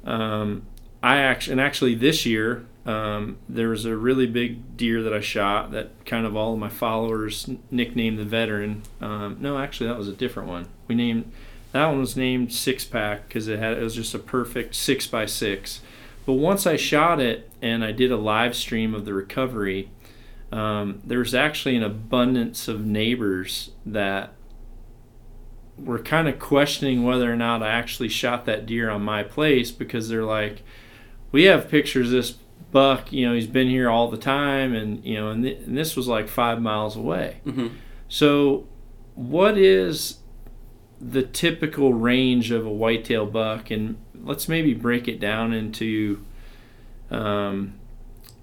um, 0.06 0.64
I 1.02 1.18
actually 1.18 1.54
and 1.54 1.62
actually 1.62 1.96
this 1.96 2.26
year 2.26 2.66
um, 2.86 3.38
there 3.48 3.70
was 3.70 3.86
a 3.86 3.96
really 3.96 4.28
big 4.28 4.76
deer 4.76 5.02
that 5.04 5.14
I 5.14 5.22
shot 5.22 5.72
that 5.72 6.06
kind 6.06 6.26
of 6.26 6.36
all 6.36 6.54
of 6.54 6.60
my 6.60 6.70
followers 6.70 7.50
nicknamed 7.72 8.20
the 8.20 8.26
veteran. 8.26 8.84
Um, 9.00 9.38
no, 9.40 9.58
actually 9.58 9.88
that 9.88 9.98
was 9.98 10.10
a 10.10 10.14
different 10.14 10.50
one. 10.50 10.68
We 10.88 10.96
named 10.96 11.32
that 11.72 11.88
one 11.88 12.00
was 12.00 12.18
named 12.18 12.54
six 12.54 12.84
pack 12.84 13.28
because 13.28 13.48
it 13.48 13.60
had 13.60 13.78
it 13.78 13.84
was 13.84 13.96
just 13.96 14.14
a 14.14 14.20
perfect 14.20 14.76
six 14.76 15.08
by 15.08 15.26
six. 15.26 15.82
But 16.26 16.34
once 16.34 16.68
I 16.68 16.76
shot 16.76 17.20
it 17.20 17.50
and 17.62 17.84
I 17.84 17.92
did 17.92 18.12
a 18.12 18.18
live 18.18 18.56
stream 18.56 18.94
of 18.94 19.06
the 19.06 19.14
recovery, 19.14 19.90
um, 20.52 21.02
there 21.06 21.20
was 21.20 21.34
actually 21.34 21.76
an 21.76 21.84
abundance 21.84 22.68
of 22.68 22.86
neighbors 22.86 23.72
that 23.86 24.34
were 25.78 26.00
kind 26.00 26.28
of 26.28 26.38
questioning 26.38 27.04
whether 27.04 27.32
or 27.32 27.36
not 27.36 27.64
I 27.64 27.70
actually 27.70 28.10
shot 28.10 28.46
that 28.46 28.66
deer 28.66 28.90
on 28.90 29.02
my 29.04 29.24
place 29.24 29.72
because 29.72 30.08
they're 30.08 30.24
like, 30.24 30.62
we 31.32 31.46
have 31.46 31.70
pictures 31.70 32.12
this 32.12 32.36
buck, 32.74 33.14
you 33.14 33.26
know, 33.26 33.34
he's 33.34 33.48
been 33.48 33.70
here 33.70 33.90
all 33.90 34.10
the 34.10 34.18
time, 34.18 34.74
and 34.74 35.06
you 35.06 35.16
know, 35.16 35.30
and, 35.30 35.44
th- 35.44 35.60
and 35.66 35.78
this 35.78 35.96
was 35.96 36.08
like 36.08 36.28
five 36.28 36.62
miles 36.62 36.98
away. 36.98 37.38
Mm-hmm. 37.46 37.68
So, 38.10 38.68
what 39.16 39.58
is 39.58 40.18
the 41.00 41.24
typical 41.24 41.94
range 41.94 42.52
of 42.52 42.66
a 42.66 42.72
whitetail 42.72 43.26
buck? 43.26 43.72
And 43.72 43.98
let's 44.22 44.50
maybe 44.50 44.74
break 44.74 45.08
it 45.08 45.20
down 45.20 45.54
into 45.54 46.26
um, 47.12 47.76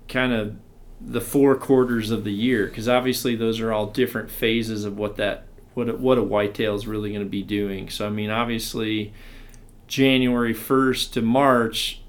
kind 0.09 0.33
of 0.33 0.57
the 1.01 1.21
four 1.21 1.57
quarters 1.57 2.11
of 2.11 2.25
the 2.25 2.33
year, 2.33 2.67
because 2.67 2.89
obviously 2.89 3.35
those 3.35 3.61
are 3.61 3.73
all 3.73 3.87
different 3.87 4.31
phases 4.31 4.85
of 4.85 4.97
what 4.97 5.17
that 5.17 5.47
what 5.75 5.89
a, 5.89 5.93
what 5.95 6.19
a 6.19 6.23
whitetail 6.23 6.75
is 6.75 6.87
really 6.87 7.11
going 7.11 7.25
to 7.25 7.29
be 7.29 7.43
doing. 7.43 7.89
So, 7.89 8.07
I 8.07 8.11
mean, 8.11 8.31
obviously, 8.31 9.13
January 9.87 10.55
first 10.55 11.15
to 11.15 11.23
March, 11.23 12.01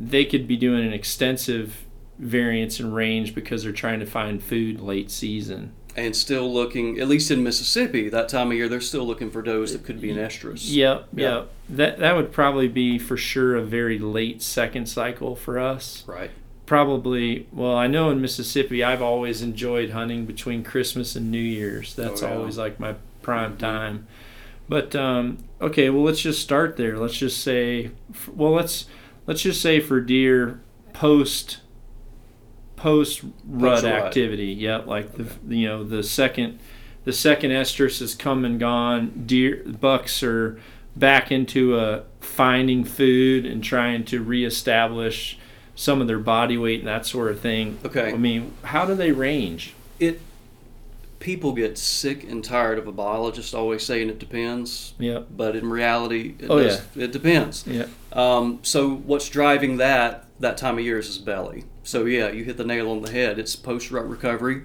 they 0.00 0.24
could 0.24 0.46
be 0.46 0.56
doing 0.56 0.86
an 0.86 0.92
extensive 0.92 1.84
variance 2.18 2.80
in 2.80 2.92
range 2.92 3.34
because 3.34 3.62
they're 3.62 3.72
trying 3.72 4.00
to 4.00 4.06
find 4.06 4.42
food 4.42 4.80
late 4.80 5.10
season. 5.10 5.72
And 5.96 6.14
still 6.14 6.52
looking, 6.52 7.00
at 7.00 7.08
least 7.08 7.30
in 7.30 7.42
Mississippi, 7.42 8.08
that 8.08 8.28
time 8.28 8.48
of 8.52 8.56
year, 8.56 8.68
they're 8.68 8.80
still 8.80 9.04
looking 9.04 9.30
for 9.30 9.42
does 9.42 9.72
that 9.72 9.84
could 9.84 10.00
be 10.00 10.10
an 10.10 10.16
estrus. 10.16 10.60
Yep, 10.72 11.08
Yeah. 11.14 11.34
yep. 11.34 11.50
That 11.70 11.98
that 11.98 12.14
would 12.16 12.30
probably 12.32 12.68
be 12.68 12.98
for 12.98 13.16
sure 13.16 13.56
a 13.56 13.62
very 13.62 13.98
late 13.98 14.40
second 14.42 14.86
cycle 14.88 15.34
for 15.34 15.58
us. 15.58 16.04
Right. 16.06 16.30
Probably, 16.66 17.46
well, 17.50 17.74
I 17.74 17.86
know 17.88 18.10
in 18.10 18.20
Mississippi, 18.20 18.84
I've 18.84 19.02
always 19.02 19.42
enjoyed 19.42 19.90
hunting 19.90 20.26
between 20.26 20.62
Christmas 20.62 21.16
and 21.16 21.30
New 21.30 21.38
Year's. 21.40 21.94
That's 21.94 22.22
Oh, 22.22 22.28
yeah. 22.28 22.34
always 22.36 22.58
like 22.58 22.78
my 22.78 22.94
prime 23.22 23.54
Mhm. 23.54 23.58
time. 23.58 24.06
But 24.68 24.94
um, 24.94 25.38
okay, 25.60 25.88
well, 25.90 26.02
let's 26.04 26.20
just 26.20 26.40
start 26.40 26.76
there. 26.76 26.96
Let's 26.98 27.16
just 27.18 27.40
say, 27.42 27.90
well, 28.32 28.52
let's 28.52 28.84
let's 29.28 29.42
just 29.42 29.62
say 29.62 29.78
for 29.78 30.00
deer 30.00 30.60
post 30.92 31.60
post 32.74 33.22
rut 33.46 33.84
activity. 33.84 34.46
Yep, 34.46 34.86
like 34.86 35.12
the 35.14 35.28
you 35.54 35.68
know 35.68 35.84
the 35.84 36.02
second 36.02 36.58
the 37.04 37.12
second 37.12 37.50
estrus 37.52 38.00
has 38.00 38.14
come 38.16 38.44
and 38.44 38.58
gone. 38.58 39.24
Deer 39.26 39.62
bucks 39.80 40.22
are 40.24 40.60
back 40.96 41.30
into 41.30 41.76
uh, 41.76 42.02
finding 42.20 42.82
food 42.84 43.46
and 43.46 43.62
trying 43.62 44.04
to 44.06 44.20
reestablish 44.22 45.38
some 45.76 46.00
of 46.00 46.08
their 46.08 46.18
body 46.18 46.58
weight 46.58 46.80
and 46.80 46.88
that 46.88 47.06
sort 47.06 47.30
of 47.30 47.38
thing. 47.40 47.78
Okay. 47.84 48.12
I 48.12 48.16
mean, 48.16 48.52
how 48.64 48.84
do 48.84 48.94
they 48.96 49.12
range? 49.12 49.74
It. 50.00 50.20
People 51.20 51.52
get 51.52 51.76
sick 51.78 52.22
and 52.22 52.44
tired 52.44 52.78
of 52.78 52.86
a 52.86 52.92
biologist 52.92 53.52
always 53.52 53.82
saying 53.84 54.08
it 54.08 54.20
depends, 54.20 54.94
Yep. 55.00 55.26
but 55.36 55.56
in 55.56 55.68
reality, 55.68 56.36
it, 56.38 56.46
Oh, 56.48 56.60
does, 56.62 56.80
it 56.96 57.10
depends. 57.10 57.66
Yep. 57.66 57.88
Um, 58.12 58.60
so 58.62 58.90
what's 58.90 59.28
driving 59.28 59.76
that 59.78 60.24
that 60.40 60.56
time 60.56 60.78
of 60.78 60.84
year 60.84 60.98
is 60.98 61.06
his 61.06 61.18
belly. 61.18 61.64
So 61.82 62.04
yeah, 62.04 62.30
you 62.30 62.44
hit 62.44 62.56
the 62.56 62.64
nail 62.64 62.90
on 62.90 63.02
the 63.02 63.10
head. 63.10 63.38
It's 63.38 63.56
post 63.56 63.90
rut 63.90 64.08
recovery. 64.08 64.64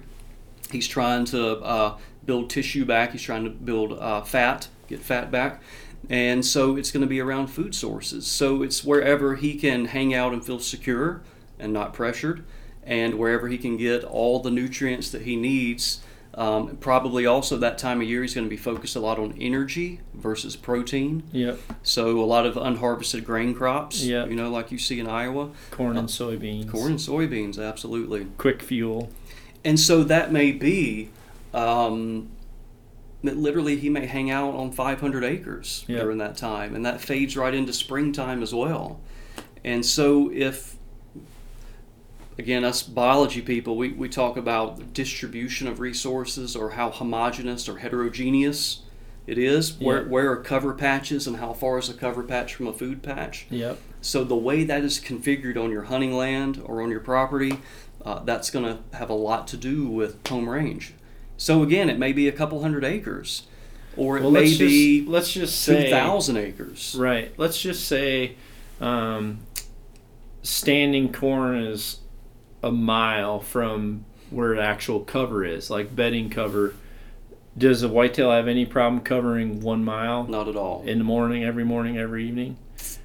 He's 0.70 0.88
trying 0.88 1.24
to 1.26 1.58
uh, 1.58 1.98
build 2.24 2.50
tissue 2.50 2.84
back. 2.84 3.12
He's 3.12 3.22
trying 3.22 3.44
to 3.44 3.50
build 3.50 3.92
uh, 3.92 4.22
fat, 4.22 4.68
get 4.88 5.00
fat 5.00 5.30
back, 5.30 5.62
and 6.08 6.44
so 6.44 6.76
it's 6.76 6.90
going 6.90 7.02
to 7.02 7.06
be 7.08 7.20
around 7.20 7.48
food 7.48 7.74
sources. 7.74 8.26
So 8.26 8.62
it's 8.62 8.84
wherever 8.84 9.36
he 9.36 9.56
can 9.56 9.86
hang 9.86 10.14
out 10.14 10.32
and 10.32 10.44
feel 10.44 10.58
secure 10.58 11.22
and 11.58 11.72
not 11.72 11.92
pressured, 11.92 12.44
and 12.82 13.14
wherever 13.14 13.48
he 13.48 13.58
can 13.58 13.76
get 13.76 14.04
all 14.04 14.40
the 14.40 14.50
nutrients 14.50 15.10
that 15.10 15.22
he 15.22 15.36
needs. 15.36 16.02
Um, 16.36 16.76
probably 16.78 17.26
also 17.26 17.56
that 17.58 17.78
time 17.78 18.00
of 18.00 18.08
year 18.08 18.22
he's 18.22 18.34
going 18.34 18.44
to 18.46 18.50
be 18.50 18.56
focused 18.56 18.96
a 18.96 19.00
lot 19.00 19.20
on 19.20 19.34
energy 19.40 20.00
versus 20.14 20.56
protein. 20.56 21.22
Yep. 21.30 21.60
So 21.84 22.18
a 22.20 22.24
lot 22.26 22.44
of 22.44 22.56
unharvested 22.56 23.24
grain 23.24 23.54
crops, 23.54 24.02
Yeah. 24.02 24.26
you 24.26 24.34
know, 24.34 24.50
like 24.50 24.72
you 24.72 24.78
see 24.78 24.98
in 24.98 25.06
Iowa, 25.06 25.50
Corn 25.70 25.96
and 25.96 26.08
soybeans. 26.08 26.68
corn 26.70 26.90
and 26.92 26.98
soybeans, 26.98 27.64
absolutely. 27.64 28.26
Quick 28.36 28.62
fuel. 28.62 29.10
And 29.64 29.78
so 29.78 30.02
that 30.04 30.32
may 30.32 30.50
be 30.50 31.10
um, 31.54 32.30
that 33.22 33.36
literally 33.36 33.76
he 33.76 33.88
may 33.88 34.06
hang 34.06 34.28
out 34.30 34.54
on 34.54 34.72
500 34.72 35.22
acres 35.22 35.84
Yeah. 35.86 36.00
during 36.00 36.18
that 36.18 36.36
time, 36.36 36.74
and 36.74 36.84
that 36.84 37.00
fades 37.00 37.36
right 37.36 37.54
into 37.54 37.72
springtime 37.72 38.42
as 38.42 38.52
well. 38.52 38.98
And 39.64 39.86
so 39.86 40.30
if 40.34 40.76
again 42.38 42.64
us 42.64 42.82
biology 42.82 43.40
people 43.40 43.76
we, 43.76 43.90
we 43.92 44.08
talk 44.08 44.36
about 44.36 44.92
distribution 44.92 45.66
of 45.68 45.80
resources 45.80 46.56
or 46.56 46.70
how 46.70 46.90
homogeneous 46.90 47.68
or 47.68 47.78
heterogeneous 47.78 48.80
it 49.26 49.38
is 49.38 49.78
where, 49.80 50.02
Yeah. 50.02 50.08
where 50.08 50.30
are 50.32 50.36
cover 50.36 50.74
patches 50.74 51.26
and 51.26 51.36
how 51.36 51.52
far 51.54 51.78
is 51.78 51.88
a 51.88 51.94
cover 51.94 52.22
patch 52.22 52.54
from 52.54 52.66
a 52.66 52.72
food 52.72 53.02
patch 53.02 53.46
Yep. 53.50 53.78
so 54.00 54.24
the 54.24 54.36
way 54.36 54.64
that 54.64 54.82
is 54.84 54.98
configured 55.00 55.56
on 55.56 55.70
your 55.70 55.84
hunting 55.84 56.12
land 56.12 56.60
or 56.64 56.82
on 56.82 56.90
your 56.90 57.00
property, 57.00 57.58
uh, 58.04 58.18
that's 58.24 58.50
going 58.50 58.64
to 58.66 58.78
have 58.98 59.08
a 59.08 59.14
lot 59.14 59.48
to 59.48 59.56
do 59.56 59.86
with 59.88 60.26
home 60.28 60.46
range. 60.46 60.92
So 61.38 61.62
again, 61.62 61.88
it 61.88 61.98
may 61.98 62.12
be 62.12 62.28
a 62.28 62.32
couple 62.32 62.60
hundred 62.60 62.84
acres, 62.84 63.44
or 63.96 64.18
it 64.18 64.22
Well, 64.22 64.30
may 64.30 64.40
let's 64.40 64.58
be 64.58 64.98
just 65.00 65.08
let's 65.10 65.32
just 65.32 65.64
two 65.64 65.72
say 65.72 65.90
thousand 65.90 66.36
acres. 66.36 66.94
right. 66.98 67.32
Let's 67.38 67.58
just 67.62 67.86
say 67.88 68.36
um, 68.78 69.38
standing 70.42 71.12
corn 71.14 71.56
is 71.56 72.00
a 72.64 72.72
mile 72.72 73.40
from 73.40 74.04
where 74.30 74.58
actual 74.58 75.00
cover 75.00 75.44
is, 75.44 75.70
like 75.70 75.94
bedding 75.94 76.30
cover. 76.30 76.74
Does 77.56 77.82
a 77.82 77.88
whitetail 77.88 78.32
have 78.32 78.48
any 78.48 78.66
problem 78.66 79.00
covering 79.02 79.60
one 79.60 79.84
mile 79.84 80.24
Not 80.24 80.48
at 80.48 80.56
all. 80.56 80.82
in 80.84 80.98
the 80.98 81.04
morning, 81.04 81.44
every 81.44 81.64
morning, 81.64 81.96
every 81.96 82.26
evening? 82.26 82.56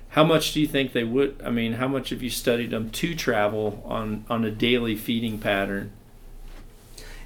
How 0.09 0.23
much 0.23 0.53
do 0.53 0.59
you 0.59 0.65
think 0.65 0.93
they 0.93 1.03
would? 1.03 1.39
I 1.45 1.51
mean, 1.51 1.73
how 1.73 1.87
much 1.87 2.09
have 2.09 2.23
you 2.23 2.31
studied 2.31 2.71
them 2.71 2.89
to 2.89 3.13
travel 3.13 3.83
on 3.85 4.25
on 4.27 4.43
a 4.43 4.49
daily 4.49 4.95
feeding 4.95 5.37
pattern? 5.37 5.91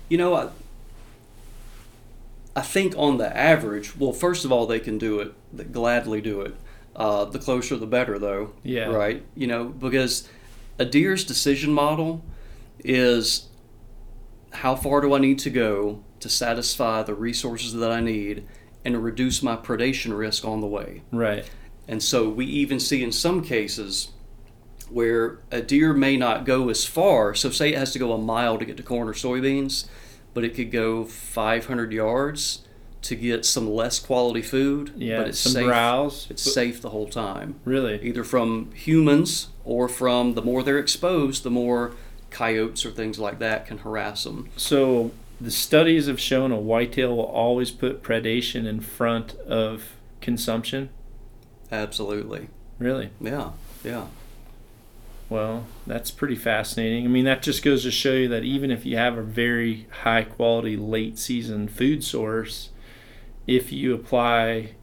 You 0.09 0.17
know, 0.17 0.35
I, 0.35 0.49
I 2.57 2.61
think 2.61 2.93
on 2.97 3.19
the 3.19 3.35
average, 3.35 3.95
well, 3.95 4.11
first 4.11 4.43
of 4.43 4.51
all, 4.51 4.65
they 4.67 4.81
can 4.81 4.97
do 4.97 5.21
it, 5.21 5.33
they 5.53 5.63
gladly 5.63 6.19
do 6.19 6.41
it. 6.41 6.55
Uh, 6.95 7.25
the 7.25 7.39
closer, 7.39 7.77
the 7.77 7.87
better, 7.87 8.19
though. 8.19 8.51
Yeah. 8.63 8.87
Right? 8.87 9.23
You 9.33 9.47
know, 9.47 9.63
because 9.63 10.27
a 10.79 10.85
deer's 10.85 11.23
decision 11.23 11.71
model 11.73 12.23
is 12.79 13.49
how 14.51 14.75
far 14.75 15.01
do 15.01 15.13
I 15.13 15.19
need 15.19 15.39
to 15.39 15.49
go 15.49 16.03
to 16.19 16.29
satisfy 16.29 17.03
the 17.03 17.13
resources 17.13 17.73
that 17.73 17.91
I 17.91 17.99
need 17.99 18.45
and 18.85 19.03
reduce 19.03 19.41
my 19.41 19.55
predation 19.55 20.17
risk 20.17 20.45
on 20.45 20.61
the 20.61 20.67
way. 20.67 21.01
Right. 21.11 21.49
And 21.87 22.01
so 22.01 22.29
we 22.29 22.45
even 22.45 22.79
see 22.79 23.03
in 23.03 23.11
some 23.11 23.43
cases 23.43 24.09
where 24.89 25.39
a 25.51 25.61
deer 25.61 25.93
may 25.93 26.17
not 26.17 26.45
go 26.45 26.69
as 26.69 26.85
far. 26.85 27.33
So, 27.33 27.49
say 27.49 27.73
it 27.73 27.77
has 27.77 27.91
to 27.93 27.99
go 27.99 28.13
a 28.13 28.17
mile 28.17 28.57
to 28.57 28.65
get 28.65 28.77
to 28.77 28.83
corn 28.83 29.09
or 29.09 29.13
soybeans, 29.13 29.87
but 30.33 30.43
it 30.43 30.53
could 30.55 30.71
go 30.71 31.03
500 31.03 31.91
yards 31.91 32.67
to 33.03 33.15
get 33.15 33.45
some 33.45 33.69
less 33.69 33.99
quality 33.99 34.41
food. 34.41 34.93
Yeah. 34.97 35.19
but 35.19 35.27
it's 35.29 35.39
safe. 35.39 35.65
browse. 35.65 36.27
It's 36.29 36.41
safe 36.41 36.81
the 36.81 36.89
whole 36.89 37.07
time, 37.07 37.55
Really. 37.65 37.99
either 38.01 38.23
from 38.23 38.71
humans 38.73 39.47
or 39.65 39.87
from 39.87 40.33
the 40.33 40.41
more 40.41 40.63
they're 40.63 40.79
exposed, 40.79 41.43
the 41.43 41.49
more 41.51 41.93
coyotes 42.31 42.85
or 42.85 42.91
things 42.91 43.19
like 43.19 43.39
that 43.39 43.67
can 43.67 43.79
harass 43.79 44.23
them. 44.23 44.49
So 44.57 45.11
the 45.39 45.51
studies 45.51 46.07
have 46.07 46.19
shown 46.19 46.51
a 46.51 46.57
whitetail 46.59 47.15
will 47.15 47.23
always 47.25 47.71
put 47.71 48.01
predation 48.03 48.65
in 48.65 48.79
front 48.79 49.35
of 49.39 49.93
consumption. 50.21 50.89
Absolutely. 51.71 52.49
Really? 52.79 53.09
Yeah. 53.19 53.51
Yeah. 53.83 54.07
Well, 55.29 55.65
that's 55.87 56.11
pretty 56.11 56.35
fascinating. 56.35 57.05
I 57.05 57.07
mean, 57.07 57.25
that 57.25 57.41
just 57.41 57.63
goes 57.63 57.83
to 57.83 57.91
show 57.91 58.13
you 58.13 58.27
that 58.29 58.43
even 58.43 58.69
if 58.71 58.85
you 58.85 58.97
have 58.97 59.17
a 59.17 59.23
very 59.23 59.87
high 60.03 60.23
quality 60.23 60.77
late 60.77 61.17
season 61.17 61.67
food 61.67 62.03
source, 62.03 62.69
if 63.47 63.71
you 63.71 63.93
apply 63.93 64.75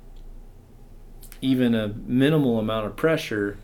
even 1.40 1.74
a 1.74 1.88
minimal 1.88 2.58
amount 2.58 2.86
of 2.86 2.96
pressure, 2.96 3.58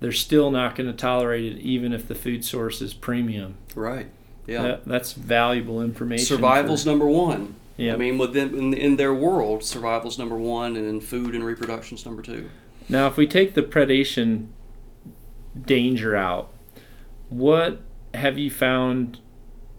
they're 0.00 0.12
still 0.12 0.50
not 0.50 0.74
going 0.74 0.90
to 0.90 0.96
tolerate 0.96 1.44
it, 1.44 1.58
even 1.60 1.92
if 1.92 2.06
the 2.08 2.14
food 2.14 2.44
source 2.44 2.82
is 2.82 2.92
premium. 2.92 3.56
Right. 3.74 4.08
Yeah. 4.46 4.62
That, 4.62 4.84
that's 4.84 5.12
valuable 5.12 5.80
information. 5.80 6.26
Survival's 6.26 6.82
for- 6.82 6.90
number 6.90 7.06
one. 7.06 7.54
Yeah. 7.76 7.94
I 7.94 7.96
mean, 7.96 8.18
within 8.18 8.54
in, 8.54 8.74
in 8.74 8.96
their 8.96 9.14
world, 9.14 9.64
survival's 9.64 10.18
number 10.18 10.36
one, 10.36 10.76
and 10.76 10.86
then 10.86 11.00
food 11.00 11.34
and 11.34 11.42
reproduction's 11.42 12.04
number 12.04 12.20
two. 12.20 12.50
Now, 12.88 13.06
if 13.06 13.16
we 13.16 13.26
take 13.26 13.54
the 13.54 13.62
predation 13.62 14.48
danger 15.58 16.14
out, 16.14 16.52
what 17.30 17.80
have 18.12 18.38
you 18.38 18.50
found 18.50 19.20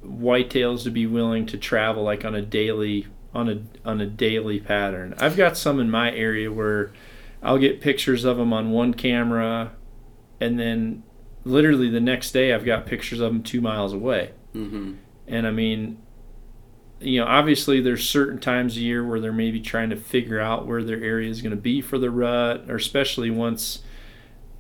whitetails 0.03 0.83
to 0.83 0.89
be 0.89 1.05
willing 1.05 1.45
to 1.45 1.57
travel 1.57 2.03
like 2.03 2.25
on 2.25 2.33
a 2.33 2.41
daily 2.41 3.07
on 3.33 3.49
a 3.49 3.87
on 3.87 4.01
a 4.01 4.05
daily 4.05 4.59
pattern? 4.59 5.15
I've 5.17 5.37
got 5.37 5.57
some 5.57 5.79
in 5.79 5.89
my 5.89 6.11
area 6.11 6.51
where 6.51 6.91
I'll 7.41 7.57
get 7.57 7.81
pictures 7.81 8.23
of 8.23 8.37
them 8.37 8.53
on 8.53 8.71
one 8.71 8.93
camera, 8.93 9.73
and 10.39 10.59
then 10.59 11.03
literally 11.43 11.89
the 11.89 11.99
next 11.99 12.31
day 12.31 12.53
I've 12.53 12.65
got 12.65 12.85
pictures 12.85 13.19
of 13.19 13.33
them 13.33 13.43
two 13.43 13.61
miles 13.61 13.93
away. 13.93 14.31
Mm-hmm. 14.55 14.93
And 15.27 15.47
I 15.47 15.51
mean, 15.51 16.01
you 16.99 17.19
know, 17.19 17.27
obviously 17.27 17.81
there's 17.81 18.07
certain 18.07 18.39
times 18.39 18.77
a 18.77 18.81
year 18.81 19.05
where 19.05 19.19
they're 19.19 19.33
maybe 19.33 19.59
trying 19.59 19.89
to 19.89 19.95
figure 19.95 20.39
out 20.39 20.67
where 20.67 20.83
their 20.83 21.01
area 21.01 21.29
is 21.29 21.41
going 21.41 21.55
to 21.55 21.61
be 21.61 21.81
for 21.81 21.97
the 21.97 22.11
rut, 22.11 22.69
or 22.69 22.75
especially 22.75 23.29
once 23.29 23.83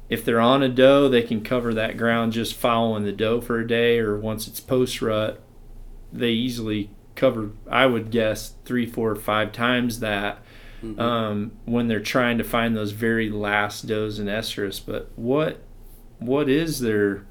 if 0.09 0.25
they're 0.25 0.41
on 0.41 0.61
a 0.61 0.69
doe, 0.69 1.07
they 1.07 1.21
can 1.21 1.41
cover 1.41 1.73
that 1.73 1.97
ground 1.97 2.33
just 2.33 2.53
following 2.53 3.03
the 3.03 3.11
doe 3.11 3.39
for 3.39 3.59
a 3.59 3.67
day, 3.67 3.97
or 3.99 4.17
once 4.17 4.47
it's 4.47 4.59
post 4.59 5.01
rut, 5.01 5.41
they 6.11 6.31
easily 6.31 6.89
cover, 7.15 7.51
I 7.69 7.85
would 7.85 8.11
guess, 8.11 8.53
three, 8.65 8.85
four, 8.85 9.15
five 9.15 9.51
times 9.51 9.99
that 9.99 10.39
Mm-hmm. 10.83 10.99
um, 10.99 11.51
when 11.63 11.87
they're 11.87 12.01
trying 12.01 12.37
to 12.39 12.43
find 12.43 12.75
those 12.75 12.91
very 12.91 13.29
last 13.29 13.87
does 13.87 14.19
and 14.19 14.27
estrus. 14.27 14.81
But 14.85 15.09
what 15.15 15.61
what 16.19 16.49
is 16.49 16.81
their 16.81 17.23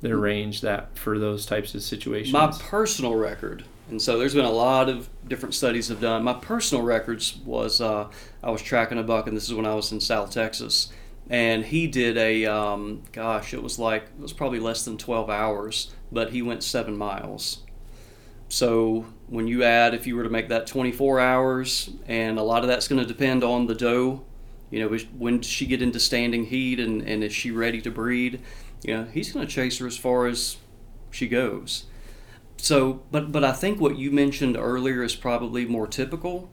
their 0.00 0.16
range 0.16 0.62
that 0.62 0.96
for 0.98 1.18
those 1.18 1.44
types 1.44 1.74
of 1.74 1.82
situations? 1.82 2.32
My 2.32 2.50
personal 2.58 3.16
record, 3.16 3.64
and 3.90 4.00
so 4.00 4.18
there's 4.18 4.34
been 4.34 4.46
a 4.46 4.50
lot 4.50 4.88
of 4.88 5.10
different 5.28 5.54
studies 5.54 5.88
have 5.88 6.00
done. 6.00 6.24
My 6.24 6.32
personal 6.32 6.82
records 6.82 7.36
was 7.44 7.82
uh, 7.82 8.08
I 8.42 8.50
was 8.50 8.62
tracking 8.62 8.98
a 8.98 9.02
buck, 9.02 9.26
and 9.26 9.36
this 9.36 9.44
is 9.44 9.52
when 9.54 9.66
I 9.66 9.74
was 9.74 9.92
in 9.92 10.00
South 10.00 10.30
Texas, 10.30 10.90
and 11.28 11.66
he 11.66 11.86
did 11.86 12.16
a 12.16 12.46
um, 12.46 13.02
gosh, 13.12 13.52
it 13.52 13.62
was 13.62 13.78
like 13.78 14.04
it 14.04 14.22
was 14.22 14.32
probably 14.32 14.58
less 14.60 14.86
than 14.86 14.96
12 14.96 15.28
hours, 15.28 15.92
but 16.10 16.30
he 16.30 16.40
went 16.40 16.62
seven 16.62 16.96
miles. 16.96 17.58
So 18.54 19.06
when 19.26 19.48
you 19.48 19.64
add, 19.64 19.94
if 19.94 20.06
you 20.06 20.14
were 20.14 20.22
to 20.22 20.30
make 20.30 20.48
that 20.50 20.68
24 20.68 21.18
hours, 21.18 21.90
and 22.06 22.38
a 22.38 22.42
lot 22.44 22.62
of 22.62 22.68
that's 22.68 22.86
going 22.86 23.00
to 23.00 23.06
depend 23.06 23.42
on 23.42 23.66
the 23.66 23.74
doe, 23.74 24.24
you 24.70 24.78
know, 24.78 24.96
when 25.18 25.38
does 25.40 25.50
she 25.50 25.66
get 25.66 25.82
into 25.82 25.98
standing 25.98 26.46
heat, 26.46 26.78
and, 26.78 27.02
and 27.02 27.24
is 27.24 27.32
she 27.32 27.50
ready 27.50 27.80
to 27.80 27.90
breed? 27.90 28.40
You 28.84 28.96
know, 28.96 29.04
he's 29.06 29.32
going 29.32 29.44
to 29.44 29.52
chase 29.52 29.78
her 29.78 29.88
as 29.88 29.96
far 29.96 30.28
as 30.28 30.58
she 31.10 31.26
goes. 31.26 31.86
So, 32.56 33.02
but 33.10 33.32
but 33.32 33.42
I 33.42 33.50
think 33.50 33.80
what 33.80 33.98
you 33.98 34.12
mentioned 34.12 34.56
earlier 34.56 35.02
is 35.02 35.16
probably 35.16 35.66
more 35.66 35.88
typical. 35.88 36.48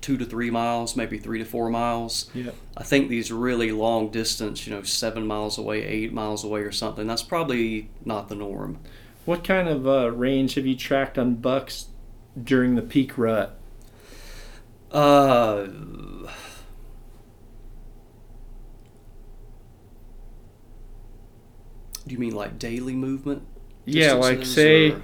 Two 0.00 0.16
to 0.16 0.24
three 0.24 0.50
miles, 0.50 0.96
maybe 0.96 1.16
three 1.16 1.38
to 1.38 1.44
four 1.44 1.70
miles. 1.70 2.28
yeah. 2.34 2.50
I 2.76 2.82
think 2.82 3.08
these 3.08 3.30
really 3.30 3.70
long 3.70 4.10
distance, 4.10 4.66
you 4.66 4.74
know, 4.74 4.82
seven 4.82 5.28
miles 5.28 5.58
away, 5.58 5.84
eight 5.84 6.12
miles 6.12 6.42
away, 6.42 6.62
or 6.62 6.72
something. 6.72 7.06
That's 7.06 7.22
probably 7.22 7.88
not 8.04 8.28
the 8.28 8.34
norm. 8.34 8.80
What 9.28 9.44
kind 9.44 9.68
of 9.68 9.86
uh, 9.86 10.10
range 10.12 10.54
have 10.54 10.64
you 10.64 10.74
tracked 10.74 11.18
on 11.18 11.34
bucks 11.34 11.88
during 12.42 12.76
the 12.76 12.80
peak 12.80 13.18
rut? 13.18 13.60
Uh, 14.90 15.64
do 15.66 16.30
you 22.06 22.16
mean 22.16 22.34
like 22.34 22.58
daily 22.58 22.94
movement? 22.94 23.42
Yeah, 23.84 24.14
like 24.14 24.46
say 24.46 24.92
or- 24.92 25.02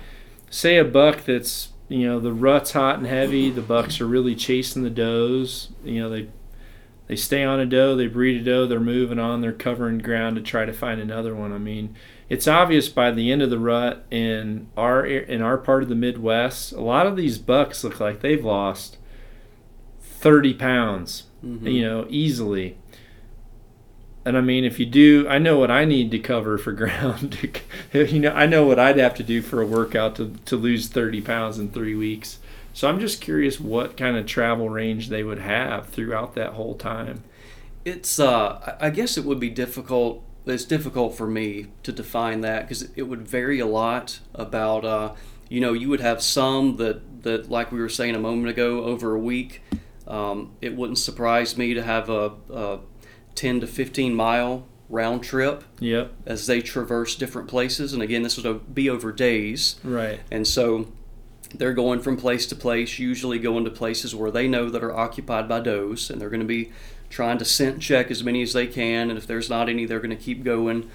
say 0.48 0.78
a 0.78 0.86
buck 0.86 1.26
that's 1.26 1.72
you 1.90 2.06
know 2.06 2.18
the 2.18 2.32
rut's 2.32 2.72
hot 2.72 2.96
and 2.96 3.06
heavy. 3.06 3.50
The 3.50 3.60
bucks 3.60 4.00
are 4.00 4.06
really 4.06 4.34
chasing 4.34 4.84
the 4.84 4.88
does. 4.88 5.68
You 5.84 6.00
know 6.00 6.08
they 6.08 6.30
they 7.08 7.16
stay 7.16 7.44
on 7.44 7.60
a 7.60 7.66
doe, 7.66 7.94
they 7.94 8.06
breed 8.06 8.40
a 8.40 8.44
doe, 8.44 8.66
they're 8.66 8.80
moving 8.80 9.18
on, 9.18 9.42
they're 9.42 9.52
covering 9.52 9.98
ground 9.98 10.36
to 10.36 10.42
try 10.42 10.64
to 10.64 10.72
find 10.72 10.98
another 10.98 11.34
one. 11.34 11.52
I 11.52 11.58
mean, 11.58 11.94
it's 12.34 12.48
obvious 12.48 12.88
by 12.88 13.10
the 13.12 13.30
end 13.32 13.42
of 13.42 13.50
the 13.50 13.58
rut 13.58 14.04
in 14.10 14.68
our 14.76 15.06
in 15.06 15.40
our 15.40 15.56
part 15.56 15.82
of 15.82 15.88
the 15.88 15.94
Midwest, 15.94 16.72
a 16.72 16.80
lot 16.80 17.06
of 17.06 17.16
these 17.16 17.38
bucks 17.38 17.84
look 17.84 18.00
like 18.00 18.20
they've 18.20 18.44
lost 18.44 18.96
thirty 20.00 20.54
pounds. 20.54 21.24
Mhm. 21.44 21.72
you 21.74 21.82
know, 21.82 22.06
easily. 22.08 22.78
And 24.24 24.38
I 24.38 24.40
mean, 24.40 24.64
if 24.64 24.80
you 24.80 24.86
do, 24.86 25.26
I 25.28 25.36
know 25.38 25.58
what 25.58 25.70
I 25.70 25.84
need 25.84 26.10
to 26.12 26.18
cover 26.18 26.56
for 26.56 26.72
ground. 26.82 27.36
you 27.92 28.18
know, 28.20 28.30
I 28.32 28.46
know 28.46 28.64
what 28.66 28.78
I'd 28.78 28.96
have 28.96 29.14
to 29.16 29.22
do 29.22 29.42
for 29.42 29.60
a 29.60 29.66
workout 29.66 30.16
to, 30.16 30.32
to 30.46 30.56
lose 30.56 30.88
30 30.88 31.20
pounds 31.20 31.58
in 31.58 31.68
three 31.70 31.94
weeks. 31.94 32.38
So 32.72 32.88
I'm 32.88 32.98
just 32.98 33.20
curious 33.20 33.60
what 33.60 33.98
kind 33.98 34.16
of 34.16 34.24
travel 34.24 34.70
range 34.70 35.10
they 35.10 35.22
would 35.22 35.38
have 35.40 35.88
throughout 35.90 36.34
that 36.36 36.54
whole 36.54 36.74
time. 36.74 37.22
It's 37.84 38.18
uh, 38.18 38.76
I 38.80 38.88
guess 38.88 39.18
it 39.18 39.24
would 39.26 39.38
be 39.38 39.50
difficult. 39.50 40.24
It's 40.46 40.64
difficult 40.64 41.16
for 41.16 41.26
me 41.26 41.68
to 41.84 41.92
define 41.92 42.42
that 42.42 42.62
because 42.62 42.82
it 42.96 43.02
would 43.02 43.26
vary 43.26 43.60
a 43.60 43.66
lot 43.66 44.20
about. 44.34 44.84
Uh, 44.84 45.14
you 45.48 45.60
know, 45.60 45.72
you 45.72 45.88
would 45.88 46.00
have 46.00 46.22
some 46.22 46.76
that 46.76 47.22
that 47.22 47.50
like 47.50 47.72
we 47.72 47.78
were 47.80 47.88
saying 47.88 48.14
a 48.14 48.18
moment 48.18 48.48
ago 48.48 48.84
over 48.84 49.14
a 49.14 49.18
week. 49.18 49.62
Um, 50.06 50.52
it 50.60 50.76
wouldn't 50.76 50.98
surprise 50.98 51.56
me 51.56 51.72
to 51.72 51.82
have 51.82 52.10
a, 52.10 52.32
a 52.52 52.78
10 53.34 53.60
to 53.60 53.66
15 53.66 54.14
mile 54.14 54.66
round 54.90 55.22
trip 55.24 55.64
Yep. 55.80 56.12
as 56.26 56.46
they 56.46 56.60
traverse 56.60 57.16
different 57.16 57.48
places. 57.48 57.94
And 57.94 58.02
again, 58.02 58.22
this 58.22 58.36
would 58.36 58.74
be 58.74 58.90
over 58.90 59.12
days. 59.12 59.76
Right. 59.82 60.20
And 60.30 60.46
so 60.46 60.92
they're 61.54 61.72
going 61.72 62.00
from 62.00 62.16
place 62.18 62.46
to 62.48 62.54
place, 62.56 62.98
usually 62.98 63.38
going 63.38 63.64
to 63.64 63.70
places 63.70 64.14
where 64.14 64.30
they 64.30 64.46
know 64.46 64.68
that 64.68 64.84
are 64.84 64.94
occupied 64.94 65.48
by 65.48 65.60
does, 65.60 66.10
and 66.10 66.20
they're 66.20 66.30
going 66.30 66.40
to 66.40 66.46
be 66.46 66.70
trying 67.14 67.38
to 67.38 67.44
scent 67.44 67.80
check 67.80 68.10
as 68.10 68.24
many 68.24 68.42
as 68.42 68.52
they 68.52 68.66
can. 68.66 69.08
And 69.08 69.16
if 69.16 69.24
there's 69.24 69.48
not 69.48 69.68
any, 69.68 69.86
they're 69.86 70.00
going 70.00 70.10
to 70.10 70.16
keep 70.16 70.42
going. 70.42 70.90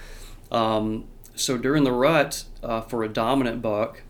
Um, 0.52 1.06
so 1.34 1.58
during 1.58 1.86
the 1.86 1.94
rut, 1.94 2.44
uh, 2.62 2.82
for 2.82 3.04
a 3.04 3.08
dominant 3.08 3.62
buck, 3.62 4.02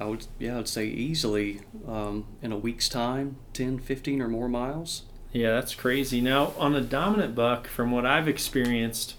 I 0.00 0.06
would, 0.06 0.26
yeah, 0.40 0.58
I'd 0.58 0.66
say 0.66 0.86
easily 0.86 1.60
um, 1.86 2.26
in 2.42 2.50
a 2.50 2.56
week's 2.56 2.88
time, 2.88 3.36
10, 3.52 3.78
15 3.78 4.20
or 4.20 4.26
more 4.26 4.48
miles. 4.48 5.02
Yeah, 5.32 5.52
that's 5.52 5.76
crazy. 5.76 6.20
Now, 6.20 6.52
on 6.58 6.74
a 6.74 6.80
dominant 6.80 7.36
buck, 7.36 7.68
from 7.68 7.92
what 7.92 8.04
I've 8.04 8.26
experienced, 8.26 9.14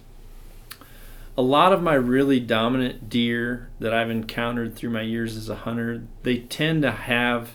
a 1.37 1.41
lot 1.41 1.71
of 1.71 1.81
my 1.81 1.93
really 1.93 2.41
dominant 2.41 3.09
deer 3.09 3.69
that 3.79 3.93
I've 3.93 4.09
encountered 4.09 4.75
through 4.75 4.89
my 4.89 5.03
years 5.03 5.37
as 5.37 5.47
a 5.47 5.55
hunter, 5.55 6.03
they 6.23 6.39
tend 6.39 6.81
to 6.81 6.91
have 6.91 7.51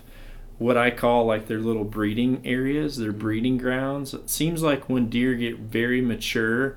what 0.61 0.77
I 0.77 0.91
call 0.91 1.25
like 1.25 1.47
their 1.47 1.59
little 1.59 1.85
breeding 1.85 2.43
areas, 2.45 2.99
their 2.99 3.13
mm-hmm. 3.13 3.19
breeding 3.19 3.59
grounds. 3.59 4.13
It 4.13 4.29
seems 4.29 4.63
like 4.63 4.91
when 4.91 5.09
deer 5.09 5.35
get 5.35 5.57
very 5.59 6.03
mature, 6.03 6.77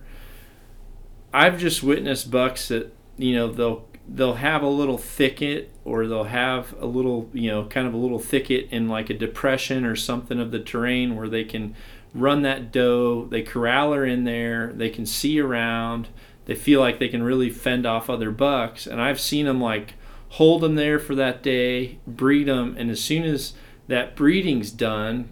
I've 1.33 1.59
just 1.59 1.83
witnessed 1.83 2.31
bucks 2.31 2.69
that 2.69 2.95
you 3.17 3.35
know 3.35 3.51
they'll 3.51 3.85
they'll 4.07 4.35
have 4.35 4.63
a 4.63 4.69
little 4.69 4.97
thicket 4.97 5.69
or 5.83 6.07
they'll 6.07 6.23
have 6.23 6.73
a 6.79 6.85
little 6.85 7.29
you 7.33 7.51
know 7.51 7.65
kind 7.65 7.85
of 7.85 7.93
a 7.93 7.97
little 7.97 8.19
thicket 8.19 8.69
in 8.71 8.87
like 8.87 9.09
a 9.09 9.13
depression 9.13 9.83
or 9.83 9.97
something 9.97 10.39
of 10.39 10.51
the 10.51 10.59
terrain 10.61 11.17
where 11.17 11.27
they 11.27 11.43
can 11.43 11.75
run 12.13 12.41
that 12.41 12.71
doe 12.71 13.25
they 13.25 13.41
corral 13.41 13.91
her 13.91 14.05
in 14.05 14.23
there 14.23 14.71
they 14.73 14.89
can 14.89 15.05
see 15.05 15.39
around 15.39 16.07
they 16.45 16.55
feel 16.55 16.79
like 16.79 16.99
they 16.99 17.07
can 17.07 17.23
really 17.23 17.49
fend 17.49 17.85
off 17.85 18.09
other 18.09 18.29
bucks 18.29 18.85
and 18.85 19.01
i've 19.01 19.19
seen 19.19 19.45
them 19.45 19.59
like 19.59 19.93
hold 20.29 20.61
them 20.61 20.75
there 20.75 20.99
for 20.99 21.15
that 21.15 21.41
day 21.41 21.97
breed 22.05 22.43
them 22.43 22.75
and 22.77 22.91
as 22.91 23.01
soon 23.01 23.23
as 23.23 23.53
that 23.87 24.15
breeding's 24.15 24.71
done 24.71 25.29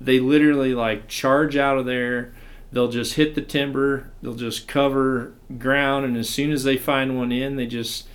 they 0.00 0.20
literally 0.20 0.74
like 0.74 1.08
charge 1.08 1.56
out 1.56 1.78
of 1.78 1.86
there. 1.86 2.34
They'll 2.72 2.90
just 2.90 3.14
hit 3.14 3.34
the 3.34 3.42
timber. 3.42 4.10
They'll 4.22 4.34
just 4.34 4.68
cover 4.68 5.34
ground 5.58 6.04
and 6.04 6.16
as 6.16 6.28
soon 6.28 6.52
as 6.52 6.64
they 6.64 6.76
find 6.76 7.16
one 7.16 7.32
in 7.32 7.56
they 7.56 7.66
just 7.66 8.08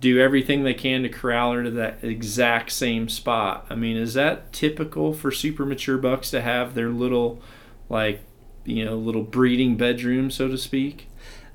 do 0.00 0.20
everything 0.20 0.62
they 0.62 0.74
can 0.74 1.02
to 1.02 1.08
corral 1.08 1.52
her 1.52 1.64
to 1.64 1.70
that 1.72 2.02
exact 2.02 2.72
same 2.72 3.08
spot. 3.08 3.66
I 3.70 3.74
mean 3.74 3.96
is 3.96 4.14
that 4.14 4.52
typical 4.52 5.12
for 5.12 5.30
super 5.30 5.66
mature 5.66 5.98
bucks 5.98 6.30
to 6.30 6.40
have 6.40 6.74
their 6.74 6.88
little 6.88 7.40
like 7.88 8.22
you 8.64 8.84
know 8.84 8.96
little 8.96 9.22
breeding 9.22 9.76
bedroom 9.76 10.30
so 10.30 10.48
to 10.48 10.58
speak? 10.58 11.08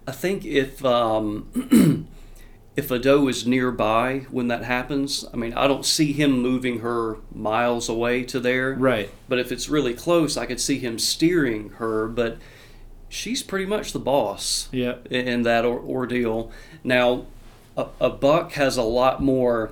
I 0.05 0.11
think 0.11 0.45
if 0.45 0.83
um, 0.83 2.07
if 2.75 2.89
a 2.89 2.97
doe 2.97 3.27
is 3.27 3.45
nearby 3.45 4.25
when 4.31 4.47
that 4.47 4.63
happens, 4.63 5.25
I 5.33 5.37
mean, 5.37 5.53
I 5.53 5.67
don't 5.67 5.85
see 5.85 6.11
him 6.11 6.39
moving 6.39 6.79
her 6.79 7.17
miles 7.33 7.87
away 7.87 8.23
to 8.23 8.39
there. 8.39 8.73
right 8.73 9.09
But 9.29 9.39
if 9.39 9.51
it's 9.51 9.69
really 9.69 9.93
close, 9.93 10.37
I 10.37 10.45
could 10.45 10.59
see 10.59 10.79
him 10.79 10.97
steering 10.97 11.69
her. 11.71 12.07
But 12.07 12.37
she's 13.09 13.43
pretty 13.43 13.65
much 13.65 13.93
the 13.93 13.99
boss 13.99 14.69
yeah 14.71 14.95
in, 15.09 15.27
in 15.27 15.41
that 15.43 15.65
or- 15.65 15.81
ordeal. 15.81 16.51
Now, 16.83 17.27
a, 17.77 17.87
a 17.99 18.09
buck 18.09 18.53
has 18.53 18.75
a 18.75 18.83
lot 18.83 19.21
more 19.21 19.71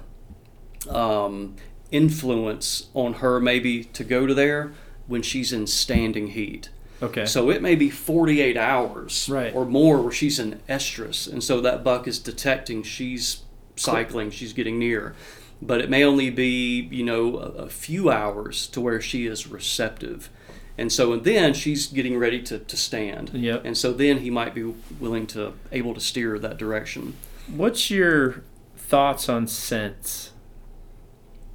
um, 0.89 1.55
influence 1.91 2.87
on 2.93 3.15
her, 3.15 3.39
maybe 3.39 3.83
to 3.85 4.03
go 4.03 4.25
to 4.27 4.33
there 4.33 4.73
when 5.07 5.21
she's 5.21 5.51
in 5.51 5.67
standing 5.67 6.27
heat. 6.27 6.69
Okay 7.01 7.25
So 7.25 7.49
it 7.49 7.61
may 7.61 7.75
be 7.75 7.89
48 7.89 8.57
hours 8.57 9.29
Right. 9.29 9.53
or 9.55 9.65
more 9.65 10.01
where 10.01 10.11
she's 10.11 10.39
in 10.39 10.59
estrus. 10.69 11.31
And 11.31 11.43
so 11.43 11.61
that 11.61 11.83
buck 11.83 12.07
is 12.07 12.19
detecting 12.19 12.83
she's 12.83 13.43
cycling, 13.75 14.31
she's 14.31 14.53
getting 14.53 14.77
near. 14.79 15.15
But 15.61 15.79
it 15.81 15.89
may 15.89 16.03
only 16.03 16.29
be, 16.31 16.87
you 16.91 17.03
know, 17.03 17.37
a, 17.37 17.63
a 17.65 17.69
few 17.69 18.09
hours 18.09 18.67
to 18.67 18.81
where 18.81 18.99
she 18.99 19.27
is 19.27 19.47
receptive. 19.47 20.29
And 20.77 20.91
so 20.91 21.13
and 21.13 21.23
then 21.23 21.53
she's 21.53 21.87
getting 21.87 22.17
ready 22.17 22.41
to, 22.43 22.57
to 22.59 22.77
stand. 22.77 23.29
Yep. 23.33 23.63
And 23.65 23.77
so 23.77 23.93
then 23.93 24.19
he 24.19 24.29
might 24.29 24.55
be 24.55 24.73
willing 24.99 25.27
to, 25.27 25.53
able 25.71 25.93
to 25.93 25.99
steer 25.99 26.39
that 26.39 26.57
direction. 26.57 27.15
What's 27.47 27.91
your 27.91 28.43
thoughts 28.75 29.29
on 29.29 29.45
scents? 29.47 30.31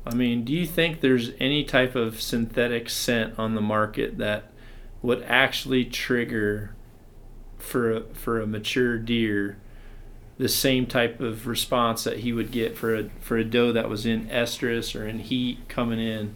I 0.06 0.14
mean, 0.14 0.44
do 0.44 0.52
you 0.52 0.66
think 0.66 1.00
there's 1.00 1.32
any 1.40 1.64
type 1.64 1.96
of 1.96 2.20
synthetic 2.20 2.88
scent 2.88 3.36
on 3.38 3.54
the 3.56 3.60
market 3.60 4.18
that 4.18 4.52
would 5.06 5.22
actually 5.22 5.84
trigger 5.84 6.74
for 7.58 7.92
a, 7.92 8.00
for 8.12 8.40
a 8.40 8.46
mature 8.46 8.98
deer 8.98 9.56
the 10.36 10.48
same 10.48 10.84
type 10.84 11.20
of 11.20 11.46
response 11.46 12.02
that 12.02 12.18
he 12.18 12.32
would 12.32 12.50
get 12.50 12.76
for 12.76 12.92
a 12.92 13.08
for 13.20 13.36
a 13.36 13.44
doe 13.44 13.70
that 13.70 13.88
was 13.88 14.04
in 14.04 14.26
estrus 14.26 15.00
or 15.00 15.06
in 15.06 15.20
heat 15.20 15.60
coming 15.68 16.00
in? 16.00 16.34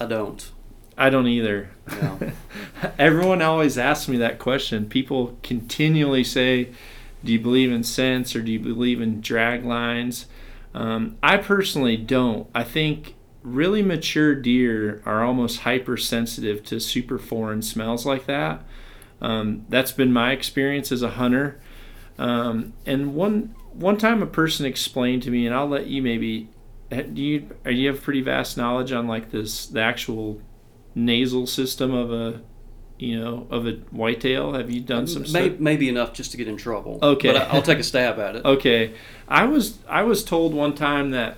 I 0.00 0.06
don't. 0.06 0.50
I 0.96 1.10
don't 1.10 1.28
either. 1.28 1.70
No. 2.02 2.18
Everyone 2.98 3.40
always 3.40 3.78
asks 3.78 4.08
me 4.08 4.16
that 4.16 4.40
question. 4.40 4.88
People 4.88 5.38
continually 5.44 6.24
say, 6.24 6.70
"Do 7.22 7.32
you 7.32 7.38
believe 7.38 7.70
in 7.70 7.84
scents 7.84 8.34
or 8.34 8.42
do 8.42 8.50
you 8.50 8.58
believe 8.58 9.00
in 9.00 9.20
drag 9.20 9.64
lines?" 9.64 10.26
Um, 10.74 11.16
I 11.22 11.36
personally 11.36 11.96
don't. 11.96 12.48
I 12.52 12.64
think 12.64 13.14
really 13.42 13.82
mature 13.82 14.34
deer 14.34 15.02
are 15.06 15.24
almost 15.24 15.60
hypersensitive 15.60 16.62
to 16.64 16.80
super 16.80 17.18
foreign 17.18 17.62
smells 17.62 18.04
like 18.06 18.26
that. 18.26 18.62
Um, 19.20 19.64
that's 19.68 19.92
been 19.92 20.12
my 20.12 20.32
experience 20.32 20.92
as 20.92 21.02
a 21.02 21.10
hunter. 21.10 21.60
Um, 22.18 22.72
and 22.86 23.14
one 23.14 23.54
one 23.72 23.96
time, 23.96 24.22
a 24.22 24.26
person 24.26 24.66
explained 24.66 25.22
to 25.24 25.30
me, 25.30 25.46
and 25.46 25.54
I'll 25.54 25.68
let 25.68 25.86
you 25.86 26.02
maybe. 26.02 26.48
Do 26.90 27.22
you 27.22 27.48
you 27.66 27.88
have 27.88 28.02
pretty 28.02 28.22
vast 28.22 28.56
knowledge 28.56 28.92
on 28.92 29.06
like 29.06 29.30
this 29.30 29.66
the 29.66 29.80
actual 29.80 30.40
nasal 30.94 31.46
system 31.46 31.92
of 31.94 32.10
a 32.12 32.40
you 32.98 33.20
know 33.20 33.46
of 33.50 33.66
a 33.66 33.72
whitetail? 33.90 34.54
Have 34.54 34.70
you 34.70 34.80
done 34.80 35.06
some 35.06 35.22
May, 35.22 35.48
stuff? 35.48 35.60
maybe 35.60 35.88
enough 35.88 36.12
just 36.12 36.30
to 36.32 36.36
get 36.36 36.48
in 36.48 36.56
trouble. 36.56 36.98
Okay. 37.02 37.32
But 37.32 37.42
I- 37.42 37.44
I'll 37.50 37.62
take 37.62 37.78
a 37.78 37.82
stab 37.84 38.18
at 38.18 38.36
it. 38.36 38.44
Okay, 38.44 38.94
I 39.28 39.44
was 39.44 39.78
I 39.88 40.02
was 40.02 40.24
told 40.24 40.54
one 40.54 40.74
time 40.74 41.10
that 41.12 41.36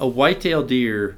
a 0.00 0.06
whitetail 0.08 0.62
deer 0.64 1.16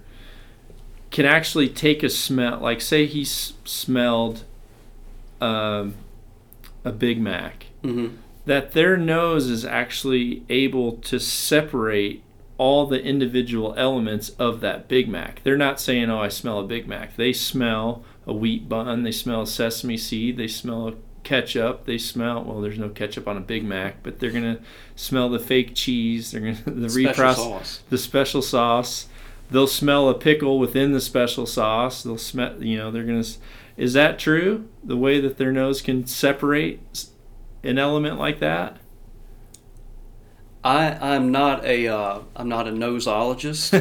can 1.11 1.25
actually 1.25 1.68
take 1.68 2.03
a 2.03 2.09
smell. 2.11 2.59
Like 2.61 2.81
say 2.81 3.07
he 3.07 3.23
s- 3.23 3.55
smelled 3.64 4.45
um, 5.40 5.95
a 6.85 6.92
Big 6.92 7.21
Mac, 7.21 7.66
hmm 7.83 8.09
that 8.45 8.73
their 8.73 8.97
nose 8.97 9.47
is 9.49 9.64
actually 9.64 10.42
able 10.49 10.92
to 10.97 11.21
separate 11.21 12.25
all 12.59 12.87
the 12.87 13.01
individual 13.01 13.73
elements 13.77 14.31
of 14.31 14.61
that 14.61 14.88
Big 14.88 15.09
Mac. 15.09 15.40
They're 15.45 15.57
not 15.57 15.79
saying, 15.79 16.11
"Oh, 16.11 16.18
I 16.18 16.29
smell 16.29 16.59
a 16.59 16.64
Big 16.66 16.88
Mac." 16.88 17.14
They 17.16 17.33
smell 17.33 18.03
a 18.27 18.33
wheat 18.33 18.68
bun. 18.68 19.05
They 19.05 19.12
smell 19.12 19.47
sesame 19.47 19.97
seed. 19.97 20.37
They 20.37 20.49
smell 20.49 20.88
a 20.88 20.95
ketchup. 21.23 21.87
They 21.87 21.99
smell 21.99 22.45
well. 22.45 22.61
There's 22.61 22.79
no 22.79 22.89
ketchup 22.89 23.29
on 23.29 23.37
a 23.37 23.41
Big 23.41 23.65
Mac, 23.65 24.03
but 24.03 24.19
they're 24.19 24.31
gonna 24.31 24.61
smell 24.97 25.29
the 25.29 25.39
fake 25.39 25.75
cheese. 25.75 26.31
They're 26.31 26.41
gonna 26.41 26.63
the 26.89 27.15
sauce. 27.15 27.83
the 27.89 27.99
special 27.99 28.43
sauce. 28.43 29.09
They'll 29.51 29.67
smell 29.67 30.09
a 30.09 30.15
pickle 30.15 30.59
within 30.59 30.93
the 30.93 31.01
special 31.01 31.47
sauce. 31.47 32.03
They'll 32.03 32.19
smell, 32.19 32.63
you 32.63 32.79
know, 32.79 32.91
they're 32.91 33.05
gonna. 33.05 33.25
Is 33.77 33.93
that 33.95 34.19
true? 34.19 34.69
The 34.83 34.97
way 34.97 35.21
that 35.21 35.39
their 35.39 35.53
nose 35.53 35.81
can 35.81 36.07
separate 36.07 37.07
an 37.63 37.79
element 37.79 38.19
like 38.19 38.39
that? 38.41 38.79
I 40.65 41.15
I'm 41.15 41.33
not 41.33 41.65
a 41.65 41.89
uh, 41.89 42.21
I'm 42.37 42.49
not 42.49 42.69
a 42.69 42.71
nosologist 42.71 43.73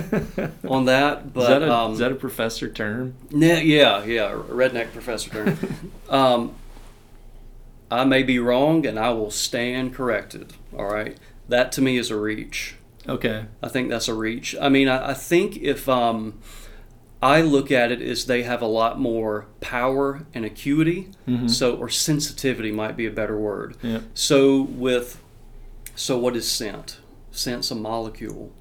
on 0.69 0.85
that, 0.85 1.31
but 1.31 1.41
is, 1.41 1.47
that 1.47 1.61
a, 1.61 1.73
um, 1.73 1.93
is 1.93 1.99
that 1.99 2.11
a 2.11 2.15
professor 2.15 2.67
term? 2.67 3.13
ne- 3.29 3.63
yeah 3.63 4.03
yeah 4.03 4.31
redneck 4.31 4.91
professor 4.91 5.29
term. 5.29 5.91
um, 6.09 6.55
I 7.91 8.05
may 8.05 8.23
be 8.23 8.39
wrong, 8.39 8.85
and 8.85 8.97
I 8.97 9.09
will 9.11 9.31
stand 9.31 9.93
corrected. 9.93 10.53
All 10.77 10.85
right, 10.85 11.17
that 11.49 11.71
to 11.73 11.81
me 11.81 11.97
is 11.97 12.09
a 12.09 12.17
reach. 12.19 12.75
Okay. 13.09 13.45
I 13.61 13.67
think 13.67 13.89
that's 13.89 14.07
a 14.07 14.13
reach. 14.13 14.55
I 14.61 14.69
mean, 14.69 14.87
I, 14.87 15.09
I 15.09 15.13
think 15.15 15.57
if 15.57 15.89
um, 15.89 16.39
I 17.21 17.41
look 17.41 17.71
at 17.71 17.91
it 17.91 18.01
as 18.01 18.25
they 18.27 18.43
have 18.43 18.61
a 18.61 18.67
lot 18.67 18.99
more 18.99 19.47
power 19.59 20.25
and 20.33 20.45
acuity, 20.45 21.09
Mhm. 21.27 21.49
so 21.49 21.75
or 21.75 21.89
sensitivity 21.89 22.71
might 22.71 22.95
be 22.95 23.05
a 23.07 23.11
better 23.11 23.37
word. 23.37 23.75
Yeah. 23.83 24.01
So 24.13 24.61
with 24.61 25.21
so 25.95 26.17
what 26.17 26.35
is 26.35 26.49
scent? 26.49 26.99
Scent's 27.31 27.71
a 27.71 27.75
molecule, 27.75 28.51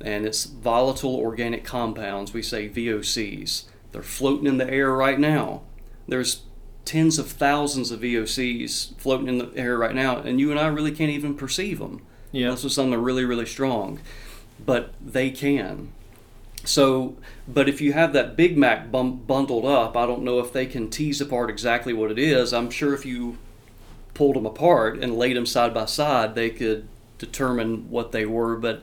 and 0.00 0.24
it's 0.26 0.44
volatile 0.44 1.16
organic 1.16 1.64
compounds. 1.64 2.32
We 2.32 2.42
say 2.42 2.68
VOCs. 2.68 3.64
They're 3.92 4.02
floating 4.02 4.46
in 4.46 4.58
the 4.58 4.70
air 4.70 4.92
right 4.92 5.18
now. 5.18 5.62
There's 6.06 6.42
tens 6.88 7.18
of 7.18 7.30
thousands 7.30 7.90
of 7.90 8.00
VOCs 8.00 8.96
floating 8.96 9.28
in 9.28 9.36
the 9.36 9.52
air 9.54 9.76
right 9.76 9.94
now, 9.94 10.16
and 10.16 10.40
you 10.40 10.50
and 10.50 10.58
I 10.58 10.68
really 10.68 10.90
can't 10.90 11.10
even 11.10 11.34
perceive 11.34 11.80
them. 11.80 12.00
Yeah. 12.32 12.46
Unless 12.46 12.64
it's 12.64 12.74
something 12.74 12.98
really, 12.98 13.26
really 13.26 13.44
strong. 13.44 14.00
But 14.64 14.94
they 14.98 15.30
can. 15.30 15.92
So, 16.64 17.16
but 17.46 17.68
if 17.68 17.82
you 17.82 17.92
have 17.92 18.14
that 18.14 18.36
Big 18.36 18.56
Mac 18.56 18.90
bum- 18.90 19.18
bundled 19.18 19.66
up, 19.66 19.98
I 19.98 20.06
don't 20.06 20.22
know 20.22 20.38
if 20.38 20.50
they 20.50 20.64
can 20.64 20.88
tease 20.88 21.20
apart 21.20 21.50
exactly 21.50 21.92
what 21.92 22.10
it 22.10 22.18
is. 22.18 22.54
I'm 22.54 22.70
sure 22.70 22.94
if 22.94 23.04
you 23.04 23.36
pulled 24.14 24.36
them 24.36 24.46
apart 24.46 24.98
and 24.98 25.18
laid 25.18 25.36
them 25.36 25.46
side 25.46 25.74
by 25.74 25.84
side, 25.84 26.34
they 26.34 26.48
could 26.48 26.88
determine 27.18 27.90
what 27.90 28.12
they 28.12 28.24
were. 28.24 28.56
But 28.56 28.82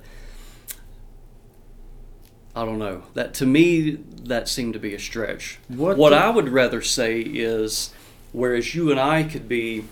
I 2.55 2.63
don't 2.65 2.79
know. 2.79 3.03
That 3.15 3.33
to 3.35 3.45
me, 3.45 3.91
that 4.23 4.47
seemed 4.47 4.73
to 4.73 4.79
be 4.79 4.93
a 4.93 4.99
stretch. 4.99 5.59
What 5.67 5.97
what 5.97 6.09
do- 6.09 6.15
I 6.15 6.29
would 6.29 6.49
rather 6.49 6.81
say 6.81 7.19
is, 7.21 7.91
whereas 8.31 8.73
you 8.73 8.91
and 8.91 8.99
I 8.99 9.23
could 9.23 9.47
be, 9.49 9.85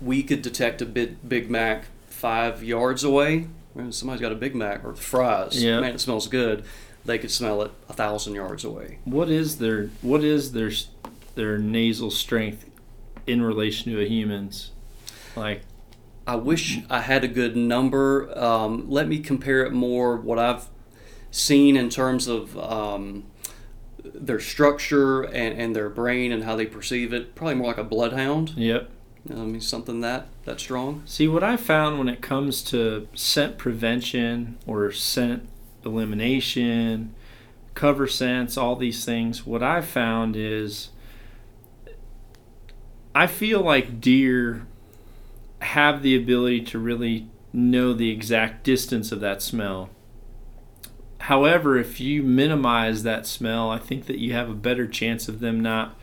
we 0.00 0.22
could 0.22 0.42
detect 0.42 0.80
a 0.82 0.86
big 0.86 1.16
Big 1.28 1.50
Mac 1.50 1.86
five 2.08 2.62
yards 2.62 3.02
away. 3.04 3.48
When 3.74 3.92
somebody's 3.92 4.22
got 4.22 4.32
a 4.32 4.36
Big 4.36 4.54
Mac 4.54 4.84
or 4.84 4.94
fries, 4.94 5.62
Yeah. 5.62 5.80
man, 5.80 5.94
it 5.94 6.00
smells 6.00 6.28
good. 6.28 6.62
They 7.04 7.18
could 7.18 7.30
smell 7.30 7.62
it 7.62 7.70
a 7.88 7.92
thousand 7.92 8.34
yards 8.34 8.64
away. 8.64 8.98
What 9.04 9.28
is 9.28 9.58
their 9.58 9.90
what 10.02 10.22
is 10.24 10.52
their 10.52 10.70
their 11.34 11.58
nasal 11.58 12.10
strength 12.10 12.64
in 13.26 13.42
relation 13.42 13.92
to 13.92 14.00
a 14.00 14.06
human's? 14.08 14.70
Like 15.34 15.62
I 16.26 16.36
wish 16.36 16.78
I 16.88 17.00
had 17.00 17.22
a 17.24 17.28
good 17.28 17.56
number. 17.56 18.30
Um, 18.38 18.86
let 18.88 19.08
me 19.08 19.18
compare 19.18 19.64
it 19.64 19.72
more 19.72 20.16
what 20.16 20.38
I've 20.38 20.68
seen 21.30 21.76
in 21.76 21.90
terms 21.90 22.26
of 22.26 22.56
um, 22.58 23.24
their 24.02 24.40
structure 24.40 25.22
and, 25.22 25.60
and 25.60 25.76
their 25.76 25.88
brain 25.88 26.32
and 26.32 26.44
how 26.44 26.56
they 26.56 26.66
perceive 26.66 27.12
it. 27.12 27.34
Probably 27.34 27.54
more 27.54 27.68
like 27.68 27.78
a 27.78 27.84
bloodhound. 27.84 28.50
Yep. 28.56 28.90
I 29.30 29.34
mean, 29.34 29.60
something 29.60 30.00
that 30.02 30.28
that 30.44 30.60
strong. 30.60 31.02
See, 31.04 31.26
what 31.26 31.42
I 31.42 31.56
found 31.56 31.98
when 31.98 32.08
it 32.08 32.20
comes 32.20 32.62
to 32.64 33.08
scent 33.14 33.58
prevention 33.58 34.56
or 34.66 34.92
scent 34.92 35.48
elimination, 35.84 37.14
cover 37.74 38.06
scents, 38.06 38.56
all 38.56 38.76
these 38.76 39.04
things, 39.04 39.44
what 39.44 39.62
I 39.62 39.80
found 39.80 40.36
is 40.36 40.90
I 43.14 43.26
feel 43.26 43.60
like 43.62 44.00
deer 44.00 44.66
have 45.60 46.02
the 46.02 46.14
ability 46.16 46.60
to 46.62 46.78
really 46.78 47.28
know 47.52 47.94
the 47.94 48.10
exact 48.10 48.62
distance 48.62 49.10
of 49.10 49.20
that 49.20 49.42
smell. 49.42 49.90
However, 51.20 51.78
if 51.78 52.00
you 52.00 52.22
minimize 52.22 53.02
that 53.02 53.26
smell, 53.26 53.70
I 53.70 53.78
think 53.78 54.06
that 54.06 54.18
you 54.18 54.32
have 54.32 54.50
a 54.50 54.54
better 54.54 54.86
chance 54.86 55.28
of 55.28 55.40
them 55.40 55.60
not 55.60 55.96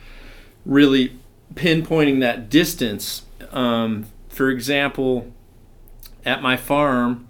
really 0.66 1.20
pinpointing 1.54 2.20
that 2.22 2.50
distance. 2.50 3.24
Um, 3.52 4.06
for 4.30 4.50
example, 4.50 5.32
at 6.26 6.42
my 6.42 6.58
farm, 6.58 7.28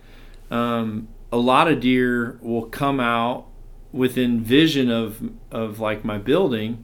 um, 0.50 1.08
a 1.32 1.38
lot 1.38 1.68
of 1.68 1.80
deer 1.80 2.38
will 2.42 2.66
come 2.66 3.00
out 3.00 3.48
within 3.92 4.42
vision 4.42 4.90
of 4.90 5.32
of 5.52 5.80
like 5.80 6.06
my 6.06 6.18
building, 6.18 6.84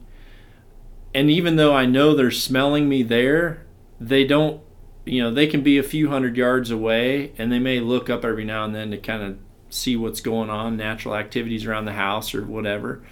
and 1.14 1.30
even 1.30 1.56
though 1.56 1.74
I 1.74 1.86
know 1.86 2.14
they're 2.14 2.30
smelling 2.30 2.88
me 2.88 3.02
there, 3.02 3.64
they 4.00 4.24
don't. 4.24 4.60
You 5.06 5.22
know, 5.22 5.30
they 5.32 5.46
can 5.46 5.62
be 5.62 5.78
a 5.78 5.82
few 5.82 6.10
hundred 6.10 6.36
yards 6.36 6.70
away, 6.70 7.32
and 7.38 7.50
they 7.50 7.58
may 7.58 7.80
look 7.80 8.10
up 8.10 8.24
every 8.24 8.44
now 8.44 8.64
and 8.64 8.74
then 8.74 8.90
to 8.90 8.98
kind 8.98 9.22
of 9.22 9.38
see 9.70 9.96
what's 9.96 10.20
going 10.20 10.50
on, 10.50 10.76
natural 10.76 11.14
activities 11.14 11.66
around 11.66 11.84
the 11.84 11.92
house 11.92 12.34
or 12.34 12.44
whatever. 12.44 13.02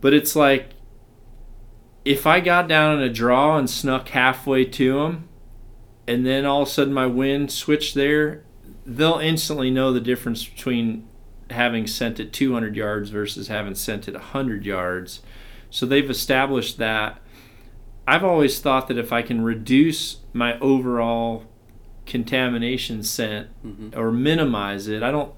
But 0.00 0.14
it's 0.14 0.36
like 0.36 0.70
if 2.04 2.26
I 2.26 2.40
got 2.40 2.68
down 2.68 2.96
in 2.96 3.02
a 3.02 3.12
draw 3.12 3.58
and 3.58 3.68
snuck 3.68 4.08
halfway 4.08 4.64
to 4.64 5.00
them, 5.00 5.28
and 6.06 6.24
then 6.24 6.46
all 6.46 6.62
of 6.62 6.68
a 6.68 6.70
sudden 6.70 6.94
my 6.94 7.06
wind 7.06 7.52
switched 7.52 7.94
there, 7.94 8.44
they'll 8.86 9.18
instantly 9.18 9.70
know 9.70 9.92
the 9.92 10.00
difference 10.00 10.46
between 10.46 11.06
having 11.50 11.86
sent 11.86 12.20
it 12.20 12.32
200 12.32 12.76
yards 12.76 13.10
versus 13.10 13.48
having 13.48 13.74
sent 13.74 14.08
it 14.08 14.14
100 14.14 14.64
yards. 14.64 15.20
So 15.70 15.86
they've 15.86 16.08
established 16.08 16.78
that. 16.78 17.20
I've 18.06 18.24
always 18.24 18.58
thought 18.60 18.88
that 18.88 18.98
if 18.98 19.12
I 19.12 19.20
can 19.20 19.42
reduce 19.42 20.18
my 20.32 20.58
overall 20.60 21.44
contamination 22.08 23.02
scent 23.04 23.48
Mm-hmm. 23.64 23.98
or 23.98 24.10
minimize 24.10 24.88
it, 24.88 25.02
I 25.04 25.10
don't. 25.12 25.32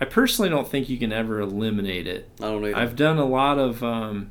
I 0.00 0.04
personally 0.04 0.48
don't 0.48 0.68
think 0.68 0.88
you 0.88 0.96
can 0.98 1.12
ever 1.12 1.40
eliminate 1.40 2.06
it. 2.06 2.28
I 2.40 2.44
don't 2.44 2.64
either. 2.64 2.76
I've 2.76 2.94
done 2.96 3.18
a 3.18 3.24
lot 3.24 3.58
of. 3.58 3.82
Um, 3.82 4.30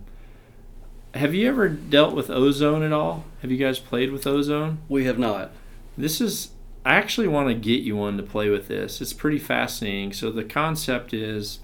have 1.14 1.34
you 1.34 1.48
ever 1.48 1.68
dealt 1.68 2.14
with 2.16 2.30
ozone 2.30 2.84
at 2.84 2.94
all? 2.94 3.26
Have 3.42 3.50
you 3.52 3.58
guys 3.58 3.80
played 3.80 4.12
with 4.12 4.28
ozone? 4.28 4.80
we 4.88 5.06
have 5.06 5.18
not. 5.18 5.52
This 5.98 6.22
is. 6.22 6.52
I 6.86 6.96
actually 6.96 7.28
want 7.28 7.50
to 7.50 7.54
get 7.54 7.82
you 7.82 7.98
one 7.98 8.16
to 8.18 8.24
play 8.24 8.50
with 8.50 8.68
this. 8.70 9.02
It's 9.02 9.12
pretty 9.12 9.40
fascinating. 9.40 10.14
So 10.14 10.32
the 10.32 10.46
concept 10.46 11.14
is, 11.14 11.60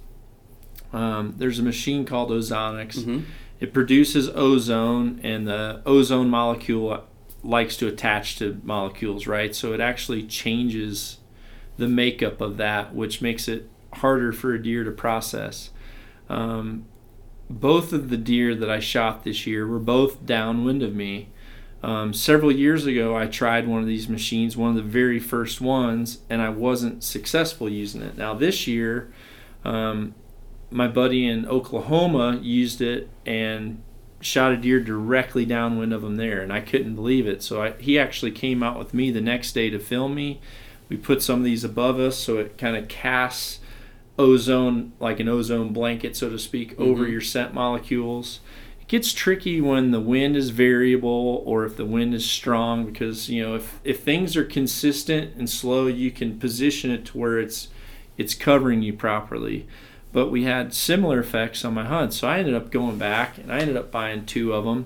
um, 0.91 1.35
there's 1.37 1.59
a 1.59 1.63
machine 1.63 2.03
called 2.03 2.29
Ozonics. 2.29 2.97
Mm-hmm. 2.97 3.19
It 3.61 3.73
produces 3.73 4.27
ozone, 4.29 5.21
and 5.23 5.47
the 5.47 5.81
ozone 5.85 6.29
molecule 6.29 7.05
likes 7.43 7.75
to 7.77 7.87
attach 7.87 8.37
to 8.37 8.59
molecules, 8.63 9.27
right? 9.27 9.53
So 9.53 9.73
it 9.73 9.79
actually 9.79 10.23
changes 10.23 11.17
the 11.77 11.87
makeup 11.87 12.39
of 12.41 12.57
that, 12.57 12.95
which 12.95 13.21
makes 13.21 13.47
it 13.47 13.69
harder 13.95 14.31
for 14.31 14.53
a 14.53 14.61
deer 14.61 14.83
to 14.83 14.91
process. 14.91 15.71
Um, 16.29 16.85
both 17.49 17.93
of 17.93 18.09
the 18.09 18.17
deer 18.17 18.55
that 18.55 18.69
I 18.69 18.79
shot 18.79 19.23
this 19.23 19.45
year 19.45 19.67
were 19.67 19.79
both 19.79 20.25
downwind 20.25 20.81
of 20.81 20.95
me. 20.95 21.29
Um, 21.83 22.13
several 22.13 22.51
years 22.51 22.85
ago, 22.85 23.15
I 23.15 23.27
tried 23.27 23.67
one 23.67 23.81
of 23.81 23.87
these 23.87 24.07
machines, 24.07 24.55
one 24.55 24.69
of 24.69 24.75
the 24.77 24.81
very 24.81 25.19
first 25.19 25.59
ones, 25.59 26.19
and 26.29 26.41
I 26.41 26.49
wasn't 26.49 27.03
successful 27.03 27.67
using 27.67 28.01
it. 28.01 28.17
Now, 28.17 28.33
this 28.33 28.67
year, 28.67 29.11
um, 29.65 30.15
my 30.71 30.87
buddy 30.87 31.27
in 31.27 31.45
Oklahoma 31.45 32.39
used 32.41 32.81
it 32.81 33.09
and 33.25 33.83
shot 34.23 34.51
a 34.51 34.57
deer 34.57 34.79
directly 34.79 35.45
downwind 35.45 35.93
of 35.93 36.03
him 36.03 36.15
there, 36.15 36.41
and 36.41 36.51
I 36.51 36.61
couldn't 36.61 36.95
believe 36.95 37.27
it. 37.27 37.43
So 37.43 37.61
I, 37.61 37.71
he 37.73 37.99
actually 37.99 38.31
came 38.31 38.63
out 38.63 38.79
with 38.79 38.93
me 38.93 39.11
the 39.11 39.21
next 39.21 39.51
day 39.53 39.69
to 39.69 39.79
film 39.79 40.15
me. 40.15 40.39
We 40.89 40.97
put 40.97 41.21
some 41.21 41.39
of 41.39 41.45
these 41.45 41.63
above 41.63 41.99
us 41.99 42.17
so 42.17 42.37
it 42.37 42.57
kind 42.57 42.75
of 42.77 42.87
casts 42.87 43.59
ozone, 44.17 44.93
like 44.99 45.19
an 45.19 45.27
ozone 45.27 45.73
blanket, 45.73 46.15
so 46.15 46.29
to 46.29 46.37
speak, 46.39 46.79
over 46.79 47.05
Mhm. 47.05 47.11
your 47.11 47.21
scent 47.21 47.53
molecules. 47.53 48.39
It 48.81 48.87
gets 48.87 49.11
tricky 49.13 49.59
when 49.59 49.91
the 49.91 49.99
wind 49.99 50.35
is 50.35 50.49
variable 50.51 51.41
or 51.45 51.65
if 51.65 51.77
the 51.77 51.85
wind 51.85 52.13
is 52.13 52.25
strong 52.25 52.85
because 52.85 53.29
you 53.29 53.41
know 53.41 53.55
if, 53.55 53.79
if 53.83 54.01
things 54.01 54.37
are 54.37 54.43
consistent 54.43 55.31
and 55.37 55.49
slow, 55.49 55.87
you 55.87 56.11
can 56.11 56.37
position 56.37 56.91
it 56.91 57.05
to 57.05 57.17
where 57.17 57.39
it's 57.39 57.69
it's 58.17 58.35
covering 58.35 58.83
you 58.83 58.93
properly 58.93 59.65
but 60.13 60.29
we 60.29 60.43
had 60.43 60.73
similar 60.73 61.19
effects 61.19 61.65
on 61.65 61.73
my 61.73 61.83
hunt. 61.83 62.13
So 62.13 62.27
I 62.27 62.37
ended 62.39 62.53
up 62.53 62.71
going 62.71 62.97
back 62.97 63.37
and 63.39 63.51
I 63.51 63.59
ended 63.59 63.75
up 63.75 63.91
buying 63.91 64.25
two 64.25 64.53
of 64.53 64.63
them. 64.63 64.85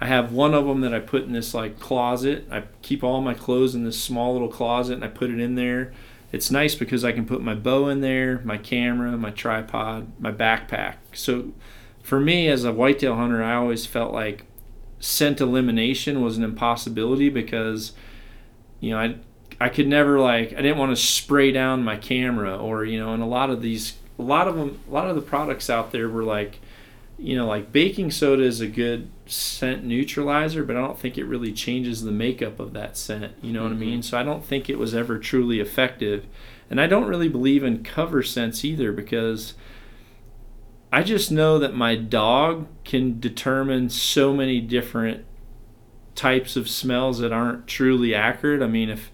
I 0.00 0.06
have 0.06 0.32
one 0.32 0.54
of 0.54 0.66
them 0.66 0.80
that 0.80 0.94
I 0.94 0.98
put 0.98 1.22
in 1.22 1.32
this 1.32 1.54
like 1.54 1.78
closet. 1.78 2.48
I 2.50 2.64
keep 2.80 3.04
all 3.04 3.20
my 3.20 3.34
clothes 3.34 3.74
in 3.74 3.84
this 3.84 4.02
small 4.02 4.32
little 4.32 4.48
closet 4.48 4.94
and 4.94 5.04
I 5.04 5.08
put 5.08 5.30
it 5.30 5.38
in 5.38 5.54
there. 5.54 5.92
It's 6.32 6.50
nice 6.50 6.74
because 6.74 7.04
I 7.04 7.12
can 7.12 7.26
put 7.26 7.42
my 7.42 7.54
bow 7.54 7.88
in 7.88 8.00
there, 8.00 8.40
my 8.44 8.56
camera, 8.56 9.16
my 9.18 9.30
tripod, 9.30 10.10
my 10.18 10.32
backpack. 10.32 10.96
So 11.12 11.52
for 12.02 12.18
me 12.18 12.48
as 12.48 12.64
a 12.64 12.72
whitetail 12.72 13.14
hunter, 13.14 13.42
I 13.42 13.54
always 13.54 13.84
felt 13.84 14.12
like 14.12 14.46
scent 14.98 15.40
elimination 15.40 16.22
was 16.22 16.38
an 16.38 16.44
impossibility 16.44 17.28
because 17.28 17.92
you 18.80 18.90
know, 18.90 18.98
I 18.98 19.16
I 19.60 19.68
could 19.68 19.86
never 19.86 20.18
like 20.18 20.54
I 20.54 20.62
didn't 20.62 20.78
want 20.78 20.96
to 20.96 21.00
spray 21.00 21.52
down 21.52 21.84
my 21.84 21.96
camera 21.96 22.56
or 22.56 22.86
you 22.86 22.98
know, 22.98 23.12
and 23.12 23.22
a 23.22 23.26
lot 23.26 23.50
of 23.50 23.60
these 23.60 23.98
a 24.18 24.22
lot 24.22 24.48
of 24.48 24.56
them 24.56 24.80
a 24.88 24.92
lot 24.92 25.08
of 25.08 25.16
the 25.16 25.22
products 25.22 25.70
out 25.70 25.92
there 25.92 26.08
were 26.08 26.24
like 26.24 26.60
you 27.18 27.36
know 27.36 27.46
like 27.46 27.72
baking 27.72 28.10
soda 28.10 28.42
is 28.42 28.60
a 28.60 28.66
good 28.66 29.08
scent 29.26 29.84
neutralizer 29.84 30.64
but 30.64 30.76
i 30.76 30.80
don't 30.80 30.98
think 30.98 31.16
it 31.16 31.24
really 31.24 31.52
changes 31.52 32.02
the 32.02 32.12
makeup 32.12 32.58
of 32.58 32.72
that 32.72 32.96
scent 32.96 33.32
you 33.42 33.52
know 33.52 33.62
what 33.62 33.72
i 33.72 33.76
mean? 33.76 34.00
Mm-hmm. 34.00 34.02
So 34.02 34.18
i 34.18 34.22
don't 34.22 34.44
think 34.44 34.68
it 34.68 34.78
was 34.78 34.94
ever 34.94 35.18
truly 35.18 35.60
effective. 35.60 36.26
And 36.70 36.80
i 36.80 36.86
don't 36.86 37.06
really 37.06 37.28
believe 37.28 37.62
in 37.62 37.84
cover 37.84 38.22
scents 38.22 38.64
either 38.64 38.92
because 38.92 39.54
i 40.92 41.02
just 41.02 41.30
know 41.30 41.58
that 41.58 41.74
my 41.74 41.94
dog 41.94 42.66
can 42.84 43.20
determine 43.20 43.90
so 43.90 44.34
many 44.34 44.60
different 44.60 45.24
types 46.14 46.56
of 46.56 46.68
smells 46.68 47.20
that 47.20 47.32
aren't 47.32 47.66
truly 47.66 48.14
accurate. 48.14 48.62
I 48.62 48.66
mean 48.66 48.90
if 48.90 49.10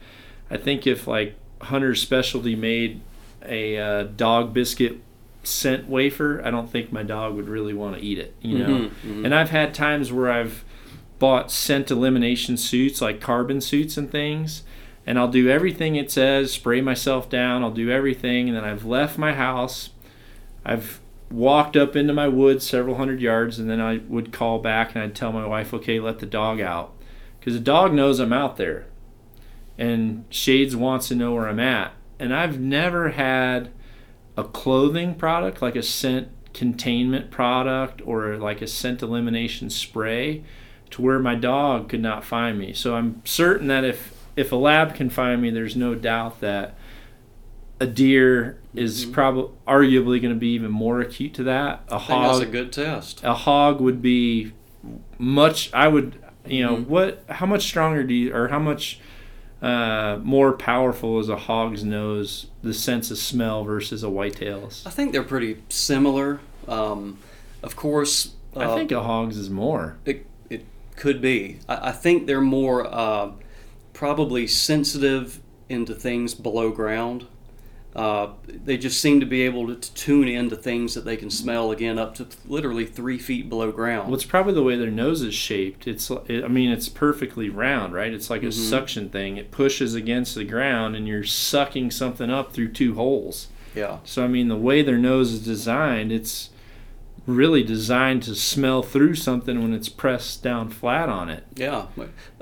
i 0.50 0.56
think 0.56 0.86
if 0.86 1.06
like 1.06 1.34
hunter's 1.62 2.00
specialty 2.00 2.54
made 2.56 3.00
a 3.46 3.78
uh, 3.78 4.02
dog 4.04 4.52
biscuit 4.52 5.00
scent 5.44 5.88
wafer, 5.88 6.42
I 6.44 6.50
don't 6.50 6.70
think 6.70 6.92
my 6.92 7.02
dog 7.02 7.34
would 7.34 7.48
really 7.48 7.72
want 7.74 7.96
to 7.96 8.02
eat 8.02 8.18
it. 8.18 8.34
You 8.42 8.58
know, 8.58 8.66
Mhm, 8.66 8.90
mhm. 9.06 9.24
and 9.24 9.34
I've 9.34 9.50
had 9.50 9.72
times 9.74 10.12
where 10.12 10.30
I've 10.30 10.64
bought 11.18 11.50
scent 11.50 11.90
elimination 11.90 12.56
suits, 12.56 13.00
like 13.00 13.20
carbon 13.20 13.60
suits 13.60 13.96
and 13.96 14.10
things, 14.10 14.62
and 15.06 15.18
I'll 15.18 15.28
do 15.30 15.48
everything 15.48 15.96
it 15.96 16.10
says, 16.10 16.52
spray 16.52 16.80
myself 16.80 17.28
down, 17.30 17.62
I'll 17.62 17.70
do 17.70 17.90
everything, 17.90 18.48
and 18.48 18.56
then 18.56 18.64
I've 18.64 18.84
left 18.84 19.16
my 19.18 19.32
house. 19.32 19.90
I've 20.64 21.00
walked 21.30 21.76
up 21.76 21.96
into 21.96 22.12
my 22.12 22.28
woods 22.28 22.66
several 22.66 22.96
hundred 22.96 23.20
yards, 23.20 23.58
and 23.58 23.68
then 23.70 23.80
I 23.80 24.00
would 24.08 24.32
call 24.32 24.58
back 24.58 24.94
and 24.94 25.02
I'd 25.02 25.14
tell 25.14 25.32
my 25.32 25.46
wife, 25.46 25.72
okay, 25.74 25.98
let 25.98 26.18
the 26.18 26.26
dog 26.26 26.60
out. 26.60 26.92
Because 27.40 27.54
the 27.54 27.60
dog 27.60 27.94
knows 27.94 28.18
I'm 28.20 28.32
out 28.32 28.56
there, 28.58 28.86
and 29.78 30.24
Shades 30.30 30.76
wants 30.76 31.08
to 31.08 31.14
know 31.14 31.32
where 31.32 31.48
I'm 31.48 31.60
at. 31.60 31.92
And 32.18 32.34
I've 32.34 32.58
never 32.58 33.10
had 33.10 33.70
a 34.36 34.44
clothing 34.44 35.14
product 35.14 35.62
like 35.62 35.76
a 35.76 35.82
scent 35.82 36.28
containment 36.54 37.30
product 37.30 38.00
or 38.04 38.36
like 38.36 38.60
a 38.62 38.66
scent 38.66 39.02
elimination 39.02 39.70
spray 39.70 40.42
to 40.90 41.02
where 41.02 41.18
my 41.18 41.34
dog 41.34 41.88
could 41.88 42.00
not 42.02 42.24
find 42.24 42.58
me. 42.58 42.72
So 42.72 42.94
I'm 42.96 43.22
certain 43.24 43.66
that 43.68 43.84
if 43.84 44.14
if 44.36 44.52
a 44.52 44.56
lab 44.56 44.94
can 44.94 45.10
find 45.10 45.42
me, 45.42 45.50
there's 45.50 45.74
no 45.76 45.94
doubt 45.96 46.40
that 46.40 46.76
a 47.80 47.86
deer 47.86 48.58
is 48.74 49.06
Mhm. 49.06 49.12
probably 49.12 49.50
arguably 49.66 50.20
going 50.22 50.32
to 50.34 50.38
be 50.38 50.50
even 50.52 50.70
more 50.70 51.00
acute 51.00 51.34
to 51.34 51.42
that. 51.44 51.82
A 51.88 51.94
I 51.94 51.98
think 51.98 52.08
that's 52.08 52.38
hog 52.38 52.42
a 52.42 52.46
good 52.46 52.72
test. 52.72 53.20
a 53.24 53.34
hog 53.34 53.80
would 53.80 54.00
be 54.02 54.52
much 55.18 55.70
i 55.74 55.86
would 55.88 56.14
you 56.46 56.64
know 56.64 56.76
Mhm. 56.76 56.86
what 56.86 57.24
how 57.28 57.46
much 57.46 57.62
stronger 57.64 58.04
do 58.04 58.14
you 58.14 58.32
or 58.32 58.48
how 58.48 58.58
much 58.60 59.00
uh, 59.60 60.18
more 60.22 60.52
powerful 60.52 61.18
is 61.18 61.28
a 61.28 61.36
hog's 61.36 61.84
nose 61.84 62.46
the 62.62 62.74
sense 62.74 63.10
of 63.10 63.18
smell 63.18 63.64
versus 63.64 64.04
a 64.04 64.06
whitetail's 64.06 64.86
I 64.86 64.90
think 64.90 65.12
they're 65.12 65.22
pretty 65.22 65.62
similar. 65.68 66.40
Um, 66.66 67.18
of 67.62 67.74
course, 67.74 68.34
i 68.56 68.64
uh, 68.64 68.74
think 68.74 68.92
a 68.92 69.02
hog's 69.02 69.36
is 69.36 69.50
more 69.50 69.98
it, 70.04 70.26
it 70.48 70.64
could 70.96 71.20
be. 71.20 71.58
I, 71.68 71.88
I 71.88 71.92
think 71.92 72.26
they're 72.26 72.40
more 72.40 72.86
uh, 72.86 73.32
probably 73.92 74.46
sensitive 74.46 75.40
into 75.68 75.94
things 75.94 76.34
below 76.34 76.70
ground. 76.70 77.26
Uh, 77.96 78.28
they 78.46 78.76
just 78.76 79.00
seem 79.00 79.18
to 79.18 79.26
be 79.26 79.42
able 79.42 79.66
to, 79.66 79.74
to 79.74 79.94
tune 79.94 80.28
into 80.28 80.54
things 80.54 80.94
that 80.94 81.04
they 81.04 81.16
can 81.16 81.30
smell 81.30 81.70
again 81.72 81.98
up 81.98 82.14
to 82.14 82.26
literally 82.46 82.84
three 82.86 83.18
feet 83.18 83.48
below 83.48 83.72
ground. 83.72 84.06
Well, 84.08 84.14
it's 84.14 84.24
probably 84.26 84.52
the 84.54 84.62
way 84.62 84.76
their 84.76 84.90
nose 84.90 85.22
is 85.22 85.34
shaped. 85.34 85.88
It's, 85.88 86.10
it, 86.28 86.44
I 86.44 86.48
mean, 86.48 86.70
it's 86.70 86.88
perfectly 86.88 87.48
round, 87.48 87.94
right? 87.94 88.12
It's 88.12 88.30
like 88.30 88.42
a 88.42 88.46
Mhm. 88.48 88.52
suction 88.52 89.08
thing. 89.08 89.36
It 89.36 89.50
pushes 89.50 89.94
against 89.94 90.34
the 90.34 90.44
ground, 90.44 90.94
and 90.96 91.08
you're 91.08 91.24
sucking 91.24 91.90
something 91.90 92.30
up 92.30 92.52
through 92.52 92.68
two 92.72 92.94
holes. 92.94 93.48
yeah, 93.74 93.98
So, 94.04 94.22
I 94.24 94.28
mean, 94.28 94.48
the 94.48 94.56
way 94.56 94.82
their 94.82 94.98
nose 94.98 95.32
is 95.32 95.44
designed, 95.44 96.12
it's 96.12 96.50
really 97.26 97.62
designed 97.62 98.22
to 98.24 98.34
smell 98.34 98.82
through 98.82 99.14
something 99.14 99.60
when 99.62 99.72
it's 99.74 99.88
pressed 99.88 100.42
down 100.42 100.68
flat 100.68 101.08
on 101.08 101.28
it. 101.30 101.44
yeah, 101.56 101.86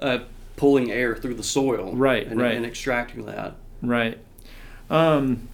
uh, 0.01 0.19
pulling 0.57 0.91
air 0.91 1.15
through 1.17 1.35
the 1.35 1.43
soil, 1.43 1.93
Right, 1.95 2.27
and, 2.27 2.41
right. 2.41 2.55
and 2.57 2.65
extracting 2.67 3.27
that. 3.27 3.55
Right. 3.83 4.19
Um, 4.91 5.49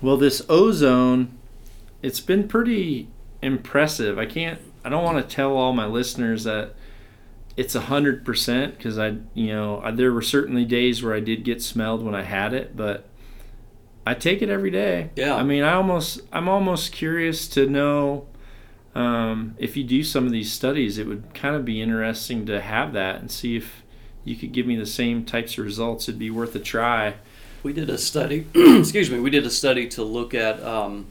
well, 0.00 0.16
this 0.16 0.42
ozone, 0.48 1.36
it's 2.02 2.20
been 2.20 2.48
pretty 2.48 3.08
impressive. 3.42 4.18
I 4.18 4.26
can't, 4.26 4.60
I 4.84 4.88
don't 4.88 5.04
want 5.04 5.16
to 5.18 5.34
tell 5.34 5.56
all 5.56 5.72
my 5.72 5.86
listeners 5.86 6.44
that 6.44 6.74
it's 7.56 7.74
a 7.74 7.82
hundred 7.82 8.24
percent 8.24 8.76
because 8.76 8.98
I, 8.98 9.16
you 9.32 9.48
know, 9.48 9.80
I, 9.82 9.90
there 9.90 10.12
were 10.12 10.22
certainly 10.22 10.64
days 10.64 11.02
where 11.02 11.14
I 11.14 11.20
did 11.20 11.44
get 11.44 11.62
smelled 11.62 12.02
when 12.02 12.14
I 12.14 12.22
had 12.22 12.52
it, 12.52 12.76
but 12.76 13.06
I 14.06 14.14
take 14.14 14.42
it 14.42 14.48
every 14.48 14.70
day. 14.70 15.10
Yeah. 15.16 15.34
I 15.34 15.42
mean, 15.42 15.62
I 15.62 15.74
almost, 15.74 16.20
I'm 16.32 16.48
almost 16.48 16.92
curious 16.92 17.48
to 17.48 17.66
know. 17.66 18.26
Um, 18.94 19.56
if 19.58 19.76
you 19.76 19.82
do 19.82 20.04
some 20.04 20.24
of 20.26 20.30
these 20.30 20.52
studies, 20.52 20.98
it 20.98 21.06
would 21.06 21.34
kind 21.34 21.56
of 21.56 21.64
be 21.64 21.80
interesting 21.82 22.46
to 22.46 22.60
have 22.60 22.92
that 22.92 23.16
and 23.20 23.30
see 23.30 23.56
if 23.56 23.82
you 24.24 24.36
could 24.36 24.52
give 24.52 24.66
me 24.66 24.76
the 24.76 24.86
same 24.86 25.24
types 25.24 25.58
of 25.58 25.64
results. 25.64 26.08
It'd 26.08 26.18
be 26.18 26.30
worth 26.30 26.54
a 26.54 26.60
try. 26.60 27.14
We 27.64 27.72
did 27.72 27.88
a 27.88 27.96
study. 27.96 28.46
excuse 28.54 29.10
me. 29.10 29.18
We 29.18 29.30
did 29.30 29.46
a 29.46 29.50
study 29.50 29.88
to 29.88 30.04
look 30.04 30.34
at 30.34 30.62
um, 30.62 31.06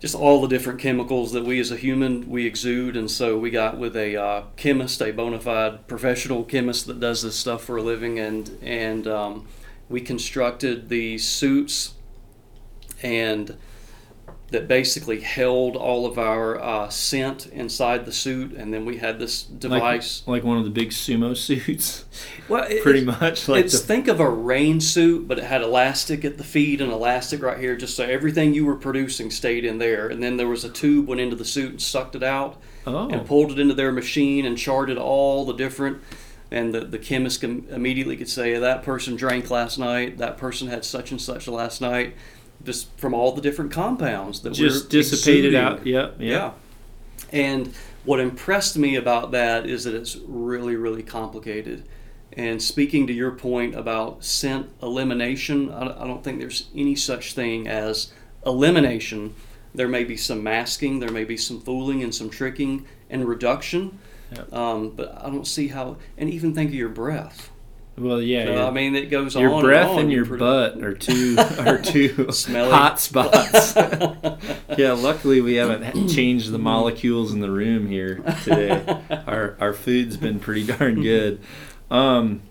just 0.00 0.14
all 0.14 0.40
the 0.40 0.48
different 0.48 0.80
chemicals 0.80 1.32
that 1.32 1.44
we 1.44 1.60
as 1.60 1.70
a 1.70 1.76
human 1.76 2.30
we 2.30 2.46
exude, 2.46 2.96
and 2.96 3.10
so 3.10 3.36
we 3.38 3.50
got 3.50 3.76
with 3.76 3.94
a 3.96 4.16
uh, 4.16 4.42
chemist, 4.56 5.02
a 5.02 5.10
bona 5.10 5.38
fide 5.38 5.86
professional 5.88 6.42
chemist 6.42 6.86
that 6.86 7.00
does 7.00 7.20
this 7.20 7.36
stuff 7.36 7.62
for 7.62 7.76
a 7.76 7.82
living, 7.82 8.18
and 8.18 8.58
and 8.62 9.06
um, 9.06 9.46
we 9.90 10.00
constructed 10.00 10.88
the 10.88 11.18
suits 11.18 11.92
and 13.02 13.58
that 14.50 14.68
basically 14.68 15.20
held 15.20 15.74
all 15.74 16.06
of 16.06 16.18
our 16.18 16.60
uh, 16.62 16.88
scent 16.88 17.46
inside 17.46 18.04
the 18.06 18.12
suit, 18.12 18.52
and 18.52 18.72
then 18.72 18.84
we 18.84 18.98
had 18.98 19.18
this 19.18 19.42
device. 19.42 20.22
like 20.26 20.44
one 20.44 20.56
of 20.56 20.62
the 20.64 20.70
big 20.70 20.90
sumo 20.90 21.36
suits, 21.36 22.04
well, 22.48 22.62
it- 22.64 22.82
pretty 22.82 23.04
much 23.04 23.48
like 23.48 23.64
it's 23.64 23.80
the, 23.80 23.86
think 23.86 24.06
of 24.06 24.20
a 24.20 24.28
rain 24.30 24.80
suit, 24.80 25.26
but 25.26 25.38
it 25.38 25.44
had 25.44 25.62
elastic 25.62 26.24
at 26.24 26.38
the 26.38 26.44
feet 26.44 26.80
and 26.80 26.92
elastic 26.92 27.42
right 27.42 27.58
here, 27.58 27.74
just 27.76 27.96
so 27.96 28.04
everything 28.04 28.54
you 28.54 28.64
were 28.64 28.76
producing 28.76 29.30
stayed 29.32 29.64
in 29.64 29.78
there. 29.78 30.06
And 30.08 30.22
then 30.22 30.36
there 30.36 30.48
was 30.48 30.64
a 30.64 30.70
tube 30.70 31.08
went 31.08 31.20
into 31.20 31.34
the 31.34 31.44
suit 31.44 31.70
and 31.70 31.82
sucked 31.82 32.14
it 32.14 32.22
out 32.22 32.56
oh 32.86 33.08
and 33.08 33.26
pulled 33.26 33.50
it 33.50 33.58
into 33.58 33.74
their 33.74 33.90
machine 33.90 34.46
and 34.46 34.56
charted 34.56 34.96
all 34.96 35.44
the 35.44 35.54
different. 35.54 36.00
And 36.48 36.72
the, 36.72 36.82
the 36.82 36.98
chemist 36.98 37.42
immediately 37.42 38.16
could 38.16 38.28
say 38.28 38.56
that 38.56 38.84
person 38.84 39.16
drank 39.16 39.50
last 39.50 39.78
night, 39.80 40.18
that 40.18 40.36
person 40.38 40.68
had 40.68 40.84
such 40.84 41.10
and 41.10 41.20
such 41.20 41.48
last 41.48 41.80
night, 41.80 42.14
just 42.66 42.90
from 42.98 43.14
all 43.14 43.32
the 43.32 43.40
different 43.40 43.70
compounds 43.70 44.40
that 44.40 44.52
just 44.52 44.84
we're 44.84 44.90
dissipated 44.90 45.54
exuding. 45.54 45.60
out. 45.60 45.86
Yep, 45.86 46.16
yep. 46.18 46.20
Yeah. 46.20 46.50
And 47.32 47.72
what 48.04 48.20
impressed 48.20 48.76
me 48.76 48.96
about 48.96 49.30
that 49.30 49.66
is 49.66 49.84
that 49.84 49.94
it's 49.94 50.16
really, 50.16 50.76
really 50.76 51.02
complicated. 51.02 51.88
And 52.32 52.62
speaking 52.62 53.06
to 53.06 53.12
your 53.12 53.30
point 53.30 53.74
about 53.74 54.24
scent 54.24 54.68
elimination, 54.82 55.70
I 55.70 56.02
I 56.02 56.06
don't 56.06 56.22
think 56.22 56.40
there's 56.40 56.68
any 56.74 56.94
such 56.94 57.32
thing 57.32 57.66
as 57.66 58.12
elimination. 58.44 59.34
There 59.74 59.88
may 59.88 60.04
be 60.04 60.16
some 60.16 60.42
masking, 60.42 61.00
there 61.00 61.10
may 61.10 61.24
be 61.24 61.36
some 61.36 61.60
fooling 61.60 62.02
and 62.02 62.14
some 62.14 62.30
tricking 62.30 62.86
and 63.08 63.26
reduction. 63.26 63.98
Yep. 64.34 64.52
Um, 64.52 64.90
but 64.90 65.16
I 65.22 65.30
don't 65.30 65.46
see 65.46 65.68
how, 65.68 65.96
and 66.18 66.28
even 66.28 66.54
think 66.54 66.70
of 66.70 66.74
your 66.74 66.88
breath. 66.88 67.50
Well, 67.98 68.20
yeah. 68.20 68.44
So, 68.44 68.52
your, 68.52 68.64
I 68.64 68.70
mean, 68.70 68.94
it 68.94 69.06
goes 69.06 69.34
your 69.34 69.54
on. 69.54 69.62
breath 69.62 69.88
and, 69.88 69.98
on. 69.98 70.04
and 70.04 70.12
your 70.12 70.26
produ- 70.26 70.38
butt 70.38 70.82
are 70.82 70.94
two 70.94 71.36
are 71.60 71.78
two 71.82 72.28
hot 72.70 73.00
spots. 73.00 73.74
yeah, 74.78 74.92
luckily 74.92 75.40
we 75.40 75.54
haven't 75.54 76.08
changed 76.08 76.50
the 76.50 76.58
molecules 76.58 77.32
in 77.32 77.40
the 77.40 77.50
room 77.50 77.88
here 77.88 78.16
today. 78.44 79.00
Our 79.26 79.56
our 79.60 79.72
food's 79.72 80.16
been 80.16 80.40
pretty 80.40 80.66
darn 80.66 81.02
good. 81.02 81.40
Um, 81.90 82.42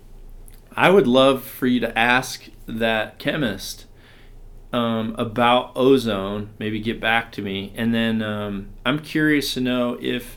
I 0.76 0.90
would 0.90 1.06
love 1.06 1.44
for 1.44 1.66
you 1.66 1.80
to 1.80 1.96
ask 1.96 2.44
that 2.66 3.18
chemist 3.18 3.86
um, 4.72 5.14
about 5.16 5.72
ozone. 5.76 6.50
Maybe 6.58 6.80
get 6.80 7.00
back 7.00 7.30
to 7.32 7.42
me, 7.42 7.72
and 7.76 7.94
then 7.94 8.20
um, 8.20 8.70
I'm 8.84 8.98
curious 8.98 9.54
to 9.54 9.60
know 9.60 9.96
if 10.00 10.36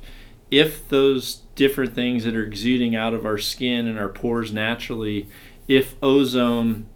if 0.51 0.87
those 0.89 1.41
different 1.55 1.93
things 1.93 2.23
that 2.23 2.35
are 2.35 2.43
exuding 2.43 2.95
out 2.95 3.13
of 3.13 3.25
our 3.25 3.37
skin 3.37 3.87
and 3.87 3.99
our 3.99 4.09
pores 4.09 4.51
naturally, 4.51 5.27
if 5.67 5.95
ozone 6.01 6.87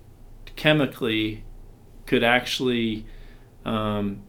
chemically 0.55 1.43
could 2.05 2.23
actually 2.23 3.05
um, 3.65 4.21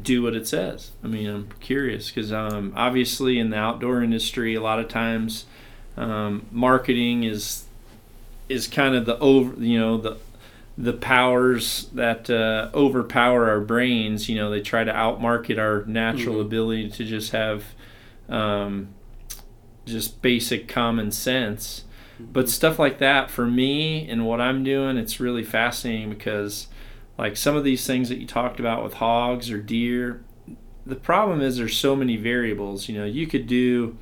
do 0.00 0.22
what 0.22 0.34
it 0.34 0.46
says. 0.48 0.92
I 1.04 1.06
mean, 1.06 1.28
I'm 1.28 1.48
curious 1.60 2.08
because 2.10 2.32
um, 2.32 2.72
obviously 2.76 3.38
in 3.38 3.50
the 3.50 3.56
outdoor 3.56 4.02
industry, 4.02 4.54
a 4.54 4.60
lot 4.60 4.78
of 4.78 4.88
times 4.88 5.46
um, 5.96 6.46
marketing 6.50 7.24
is 7.24 7.64
is 8.48 8.66
kind 8.66 8.94
of 8.94 9.06
the 9.06 9.18
over, 9.18 9.62
you 9.62 9.78
know, 9.78 9.96
the 9.98 10.16
the 10.78 10.92
powers 10.92 11.88
that 11.92 12.30
uh, 12.30 12.70
overpower 12.74 13.48
our 13.48 13.60
brains. 13.60 14.28
You 14.28 14.36
know, 14.36 14.50
they 14.50 14.60
try 14.62 14.84
to 14.84 14.92
outmarket 14.92 15.58
our 15.58 15.84
natural 15.86 16.36
Mhm. 16.36 16.40
ability 16.42 16.90
to 16.90 17.04
just 17.04 17.32
have 17.32 17.64
um, 18.28 18.94
just 19.84 20.22
basic 20.22 20.68
common 20.68 21.10
sense. 21.10 21.84
But 22.20 22.48
stuff 22.48 22.78
like 22.78 22.98
that 22.98 23.30
for 23.30 23.46
me 23.46 24.08
and 24.08 24.26
what 24.26 24.40
I'm 24.40 24.62
doing, 24.62 24.96
it's 24.96 25.18
really 25.18 25.42
fascinating 25.42 26.10
because, 26.10 26.68
like 27.18 27.36
some 27.36 27.56
of 27.56 27.64
these 27.64 27.86
things 27.86 28.08
that 28.08 28.18
you 28.18 28.26
talked 28.26 28.60
about 28.60 28.84
with 28.84 28.94
hogs 28.94 29.50
or 29.50 29.58
deer, 29.58 30.22
the 30.86 30.96
problem 30.96 31.40
is 31.40 31.56
there's 31.56 31.76
so 31.76 31.96
many 31.96 32.16
variables. 32.16 32.88
You 32.88 32.98
know, 32.98 33.04
you 33.04 33.26
could 33.26 33.46
do 33.46 33.96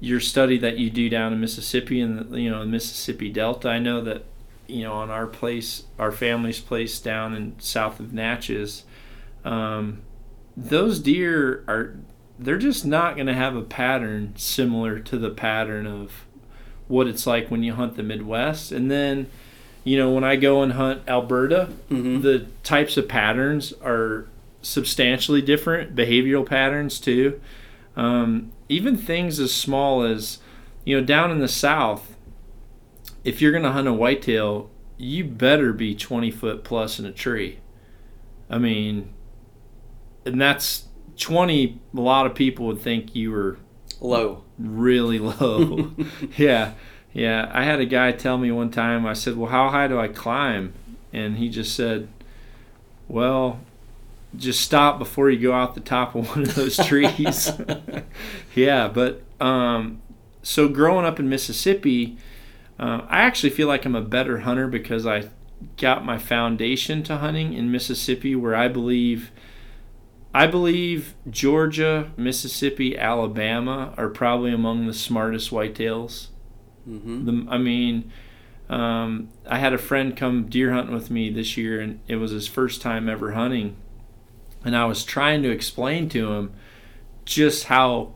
your 0.00 0.20
study 0.20 0.56
that 0.58 0.78
you 0.78 0.90
do 0.90 1.08
down 1.08 1.32
in 1.32 1.40
Mississippi 1.40 2.00
and 2.00 2.34
you 2.34 2.50
know 2.50 2.60
the 2.60 2.66
Mississippi 2.66 3.30
Delta. 3.30 3.68
I 3.68 3.78
know 3.78 4.00
that 4.00 4.24
you 4.66 4.82
know 4.82 4.94
on 4.94 5.10
our 5.10 5.26
place, 5.26 5.84
our 5.98 6.10
family's 6.10 6.60
place 6.60 6.98
down 7.00 7.34
in 7.34 7.54
south 7.58 8.00
of 8.00 8.12
Natchez, 8.12 8.84
um, 9.44 10.02
those 10.56 11.00
deer 11.00 11.64
are 11.68 11.96
they're 12.40 12.58
just 12.58 12.86
not 12.86 13.14
going 13.16 13.26
to 13.26 13.34
have 13.34 13.54
a 13.54 13.62
pattern 13.62 14.32
similar 14.36 14.98
to 14.98 15.18
the 15.18 15.30
pattern 15.30 15.86
of 15.86 16.24
what 16.88 17.06
it's 17.06 17.26
like 17.26 17.50
when 17.50 17.62
you 17.62 17.74
hunt 17.74 17.96
the 17.96 18.02
Midwest. 18.02 18.72
And 18.72 18.90
then, 18.90 19.26
you 19.84 19.96
know, 19.98 20.10
when 20.10 20.24
I 20.24 20.36
go 20.36 20.62
and 20.62 20.72
hunt 20.72 21.02
Alberta, 21.06 21.68
Mhm. 21.90 22.22
the 22.22 22.46
types 22.64 22.96
of 22.96 23.06
patterns 23.08 23.72
are 23.84 24.26
substantially 24.62 25.42
different, 25.42 25.94
behavioral 25.94 26.44
patterns 26.46 26.98
too. 26.98 27.40
Um, 27.96 28.50
even 28.68 28.96
things 28.96 29.38
as 29.38 29.52
small 29.52 30.02
as, 30.02 30.38
you 30.84 30.98
know, 30.98 31.04
down 31.04 31.30
in 31.30 31.38
the 31.38 31.48
South, 31.48 32.16
if 33.22 33.42
you're 33.42 33.52
going 33.52 33.64
to 33.64 33.72
hunt 33.72 33.86
a 33.88 33.92
whitetail, 33.92 34.70
you 34.96 35.24
better 35.24 35.72
be 35.72 35.94
20 35.94 36.30
foot 36.30 36.64
plus 36.64 36.98
in 36.98 37.04
a 37.04 37.12
tree. 37.12 37.58
I 38.48 38.58
mean, 38.58 39.10
and 40.24 40.40
that's 40.40 40.84
20, 41.20 41.78
a 41.96 42.00
lot 42.00 42.26
of 42.26 42.34
people 42.34 42.66
would 42.66 42.80
think 42.80 43.14
you 43.14 43.30
were 43.30 43.58
Low. 44.00 44.42
really 44.58 45.18
low. 45.18 45.92
yeah. 46.36 46.72
Yeah. 47.12 47.50
I 47.52 47.64
had 47.64 47.80
a 47.80 47.86
guy 47.86 48.12
tell 48.12 48.38
me 48.38 48.50
one 48.50 48.70
time, 48.70 49.06
I 49.06 49.12
said, 49.12 49.36
Well, 49.36 49.50
how 49.50 49.68
high 49.68 49.86
do 49.86 50.00
I 50.00 50.08
climb? 50.08 50.72
And 51.12 51.36
he 51.36 51.48
just 51.48 51.76
said, 51.76 52.08
Well, 53.06 53.60
just 54.36 54.60
stop 54.62 54.98
before 54.98 55.28
you 55.28 55.38
go 55.38 55.52
out 55.52 55.74
the 55.74 55.80
top 55.80 56.14
of 56.14 56.28
one 56.30 56.42
of 56.42 56.54
those 56.54 56.76
trees. 56.86 57.52
yeah. 58.54 58.88
But 58.88 59.22
um, 59.40 60.00
so 60.42 60.68
growing 60.68 61.04
up 61.04 61.20
in 61.20 61.28
Mississippi, 61.28 62.16
uh, 62.78 63.02
I 63.08 63.20
actually 63.20 63.50
feel 63.50 63.68
like 63.68 63.84
I'm 63.84 63.96
a 63.96 64.00
better 64.00 64.38
hunter 64.38 64.66
because 64.68 65.06
I 65.06 65.24
got 65.76 66.04
my 66.04 66.16
foundation 66.16 67.02
to 67.02 67.18
hunting 67.18 67.52
in 67.52 67.70
Mississippi, 67.70 68.34
where 68.34 68.54
I 68.54 68.68
believe. 68.68 69.30
I 70.32 70.46
believe 70.46 71.14
Georgia, 71.28 72.12
Mississippi, 72.16 72.96
Alabama 72.96 73.94
are 73.96 74.08
probably 74.08 74.52
among 74.52 74.86
the 74.86 74.94
smartest 74.94 75.50
whitetails. 75.50 76.28
hmm 76.84 77.24
The, 77.24 77.46
I 77.50 77.58
mean, 77.58 78.12
um, 78.68 79.28
I 79.48 79.58
had 79.58 79.72
a 79.72 79.78
friend 79.78 80.16
come 80.16 80.46
deer 80.48 80.72
hunting 80.72 80.94
with 80.94 81.10
me 81.10 81.30
this 81.30 81.56
year, 81.56 81.80
and 81.80 82.00
it 82.06 82.16
was 82.16 82.30
his 82.30 82.46
first 82.46 82.80
time 82.80 83.08
ever 83.08 83.32
hunting. 83.32 83.76
And 84.64 84.76
I 84.76 84.84
was 84.84 85.04
trying 85.04 85.42
to 85.42 85.50
explain 85.50 86.08
to 86.10 86.32
him 86.32 86.52
just 87.24 87.64
how 87.64 88.14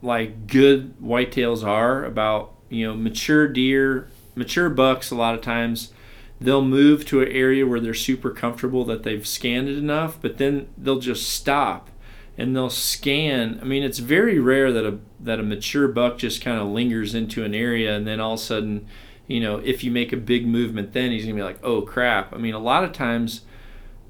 like 0.00 0.46
good 0.46 0.98
whitetails 1.00 1.64
are 1.64 2.04
about 2.04 2.54
you 2.70 2.86
know, 2.86 2.94
mature 2.94 3.46
deer, 3.46 4.08
mature 4.34 4.70
bucks, 4.70 5.10
a 5.10 5.14
lot 5.14 5.34
of 5.34 5.42
times 5.42 5.91
they'll 6.42 6.64
move 6.64 7.04
to 7.06 7.22
an 7.22 7.28
area 7.28 7.66
where 7.66 7.80
they're 7.80 7.94
super 7.94 8.30
comfortable 8.30 8.84
that 8.84 9.02
they've 9.02 9.26
scanned 9.26 9.68
it 9.68 9.78
enough, 9.78 10.18
but 10.20 10.38
then 10.38 10.68
they'll 10.76 10.98
just 10.98 11.28
stop 11.28 11.90
and 12.36 12.56
they'll 12.56 12.70
scan. 12.70 13.58
I 13.60 13.64
mean, 13.64 13.82
it's 13.82 13.98
very 13.98 14.38
rare 14.38 14.72
that 14.72 14.84
a 14.86 14.98
that 15.20 15.38
a 15.38 15.42
mature 15.42 15.88
buck 15.88 16.18
just 16.18 16.42
kind 16.42 16.60
of 16.60 16.68
lingers 16.68 17.14
into 17.14 17.44
an 17.44 17.54
area 17.54 17.94
and 17.94 18.06
then 18.06 18.20
all 18.20 18.34
of 18.34 18.40
a 18.40 18.42
sudden, 18.42 18.86
you 19.26 19.40
know, 19.40 19.58
if 19.58 19.84
you 19.84 19.90
make 19.90 20.12
a 20.12 20.16
big 20.16 20.46
movement, 20.46 20.92
then 20.92 21.12
he's 21.12 21.24
gonna 21.24 21.36
be 21.36 21.42
like, 21.42 21.62
oh 21.62 21.82
crap. 21.82 22.34
I 22.34 22.38
mean, 22.38 22.54
a 22.54 22.58
lot 22.58 22.84
of 22.84 22.92
times 22.92 23.42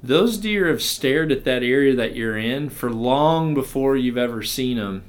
those 0.03 0.39
deer 0.39 0.68
have 0.68 0.83
stared 0.83 1.30
at 1.30 1.45
that 1.45 1.62
area 1.62 1.95
that 1.95 2.16
you're 2.16 2.39
in 2.39 2.70
for 2.70 2.91
long 2.91 3.55
before 3.55 3.97
you've 3.97 4.18
ever 4.18 4.43
seen 4.43 4.76
them, 4.78 5.05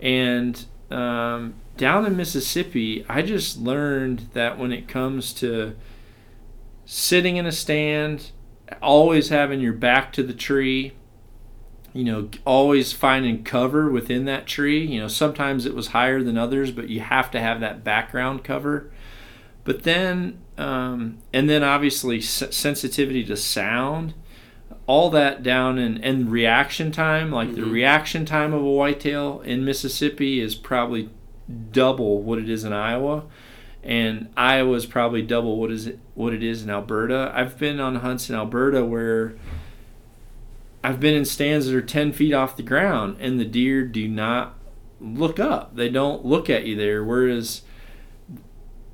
and 0.00 0.64
um, 0.90 1.54
down 1.76 2.06
in 2.06 2.16
Mississippi, 2.16 3.04
I 3.08 3.22
just 3.22 3.58
learned 3.58 4.28
that 4.32 4.58
when 4.58 4.72
it 4.72 4.88
comes 4.88 5.32
to 5.34 5.74
sitting 6.90 7.36
in 7.36 7.44
a 7.44 7.52
stand, 7.52 8.30
always 8.80 9.28
having 9.28 9.60
your 9.60 9.74
back 9.74 10.10
to 10.10 10.22
the 10.22 10.32
tree, 10.32 10.94
you 11.92 12.02
know, 12.02 12.30
always 12.46 12.94
finding 12.94 13.44
cover 13.44 13.90
within 13.90 14.24
that 14.24 14.46
tree. 14.46 14.86
You 14.86 15.02
know, 15.02 15.08
sometimes 15.08 15.66
it 15.66 15.74
was 15.74 15.88
higher 15.88 16.22
than 16.22 16.38
others, 16.38 16.70
but 16.70 16.88
you 16.88 17.00
have 17.00 17.30
to 17.32 17.40
have 17.40 17.60
that 17.60 17.84
background 17.84 18.42
cover. 18.42 18.90
But 19.64 19.82
then, 19.82 20.38
um, 20.56 21.18
and 21.30 21.46
then 21.50 21.62
obviously 21.62 22.22
sensitivity 22.22 23.22
to 23.24 23.36
sound, 23.36 24.14
all 24.86 25.10
that 25.10 25.42
down 25.42 25.76
in 25.76 26.02
and 26.02 26.32
reaction 26.32 26.90
time. 26.90 27.30
Like 27.30 27.48
mm-hmm. 27.48 27.60
the 27.60 27.66
reaction 27.66 28.24
time 28.24 28.54
of 28.54 28.62
a 28.62 28.70
whitetail 28.70 29.42
in 29.42 29.62
Mississippi 29.62 30.40
is 30.40 30.54
probably 30.54 31.10
double 31.70 32.22
what 32.22 32.38
it 32.38 32.48
is 32.48 32.64
in 32.64 32.72
Iowa, 32.72 33.24
and 33.82 34.28
Iowa's 34.36 34.86
probably 34.86 35.22
double 35.22 35.56
what 35.56 35.70
is 35.70 35.86
it 35.86 35.98
what 36.14 36.32
it 36.32 36.42
is 36.42 36.62
in 36.62 36.70
Alberta. 36.70 37.32
I've 37.34 37.58
been 37.58 37.80
on 37.80 37.96
hunts 37.96 38.28
in 38.28 38.36
Alberta 38.36 38.84
where 38.84 39.36
I've 40.82 41.00
been 41.00 41.14
in 41.14 41.24
stands 41.24 41.66
that 41.66 41.74
are 41.74 41.82
10 41.82 42.12
feet 42.12 42.32
off 42.32 42.56
the 42.56 42.62
ground 42.62 43.16
and 43.20 43.38
the 43.38 43.44
deer 43.44 43.84
do 43.84 44.08
not 44.08 44.54
look 45.00 45.38
up. 45.38 45.76
They 45.76 45.88
don't 45.88 46.24
look 46.24 46.50
at 46.50 46.66
you 46.66 46.76
there. 46.76 47.04
Whereas 47.04 47.62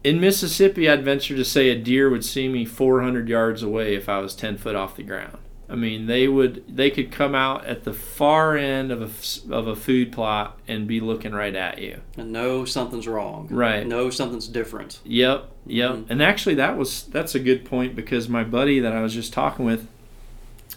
in 0.03 0.21
Mississippi, 0.21 0.89
I'd 0.89 1.05
venture 1.05 1.35
to 1.35 1.45
say 1.45 1.71
a 1.71 1.79
deer 1.79 2.11
would 2.11 2.25
see 2.25 2.49
me 2.49 2.65
400 2.65 3.29
yards 3.29 3.63
away 3.63 3.95
if 3.95 4.09
I 4.09 4.19
was 4.19 4.35
10 4.35 4.59
foot 4.59 4.77
off 4.77 4.97
the 4.97 5.03
ground. 5.03 5.39
I 5.69 5.77
mean, 5.77 6.07
they 6.07 6.29
would 6.29 6.77
they 6.77 6.91
could 6.91 7.11
come 7.11 7.35
out 7.35 7.65
at 7.65 7.85
the 7.85 7.93
far 7.93 8.57
end 8.57 8.93
of 8.93 9.01
a 9.01 9.55
of 9.55 9.67
a 9.67 9.75
food 9.75 10.13
plot 10.13 10.59
and 10.69 10.87
be 10.87 11.01
looking 11.01 11.33
right 11.33 11.55
at 11.55 11.79
you. 11.79 12.01
And 12.17 12.33
know 12.33 12.65
something's 12.65 13.09
wrong. 13.09 13.49
Right. 13.51 13.87
Know 13.87 14.11
something's 14.11 14.47
different. 14.49 15.01
Yep. 15.05 15.49
Yep. 15.67 15.91
Mm-hmm. 15.91 16.13
And 16.13 16.23
actually, 16.23 16.57
that 16.57 16.77
was 16.77 17.05
that's 17.05 17.35
a 17.35 17.41
good 17.41 17.65
point 17.65 17.97
because 17.97 18.29
my 18.29 18.45
buddy 18.45 18.79
that 18.81 18.93
I 18.93 19.01
was 19.01 19.15
just 19.15 19.33
talking 19.33 19.65
with, 19.65 19.89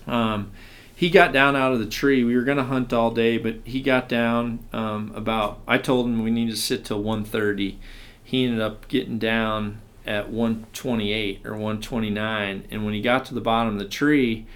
um, 0.08 0.52
he 0.96 1.10
got 1.10 1.34
down 1.34 1.56
out 1.56 1.74
of 1.74 1.80
the 1.80 1.86
tree. 1.86 2.24
We 2.24 2.36
were 2.36 2.44
going 2.44 2.58
to 2.58 2.64
hunt 2.64 2.94
all 2.94 3.12
day, 3.12 3.38
but 3.38 3.58
he 3.66 3.82
got 3.82 4.08
down 4.10 4.66
um, 4.74 5.12
about. 5.14 5.60
I 5.68 5.78
told 5.78 6.08
him 6.08 6.24
we 6.24 6.32
need 6.32 6.50
to 6.50 6.56
sit 6.56 6.86
till 6.86 7.04
1.30. 7.04 7.76
He 8.24 8.46
ended 8.46 8.62
up 8.62 8.88
getting 8.88 9.20
down 9.20 9.82
at 10.08 10.30
128 10.30 11.46
or 11.46 11.52
129, 11.52 12.68
and 12.72 12.84
when 12.84 12.94
he 12.94 13.02
got 13.02 13.26
to 13.26 13.36
the 13.36 13.42
bottom 13.42 13.74
of 13.74 13.80
the 13.80 13.88
tree, 13.88 14.48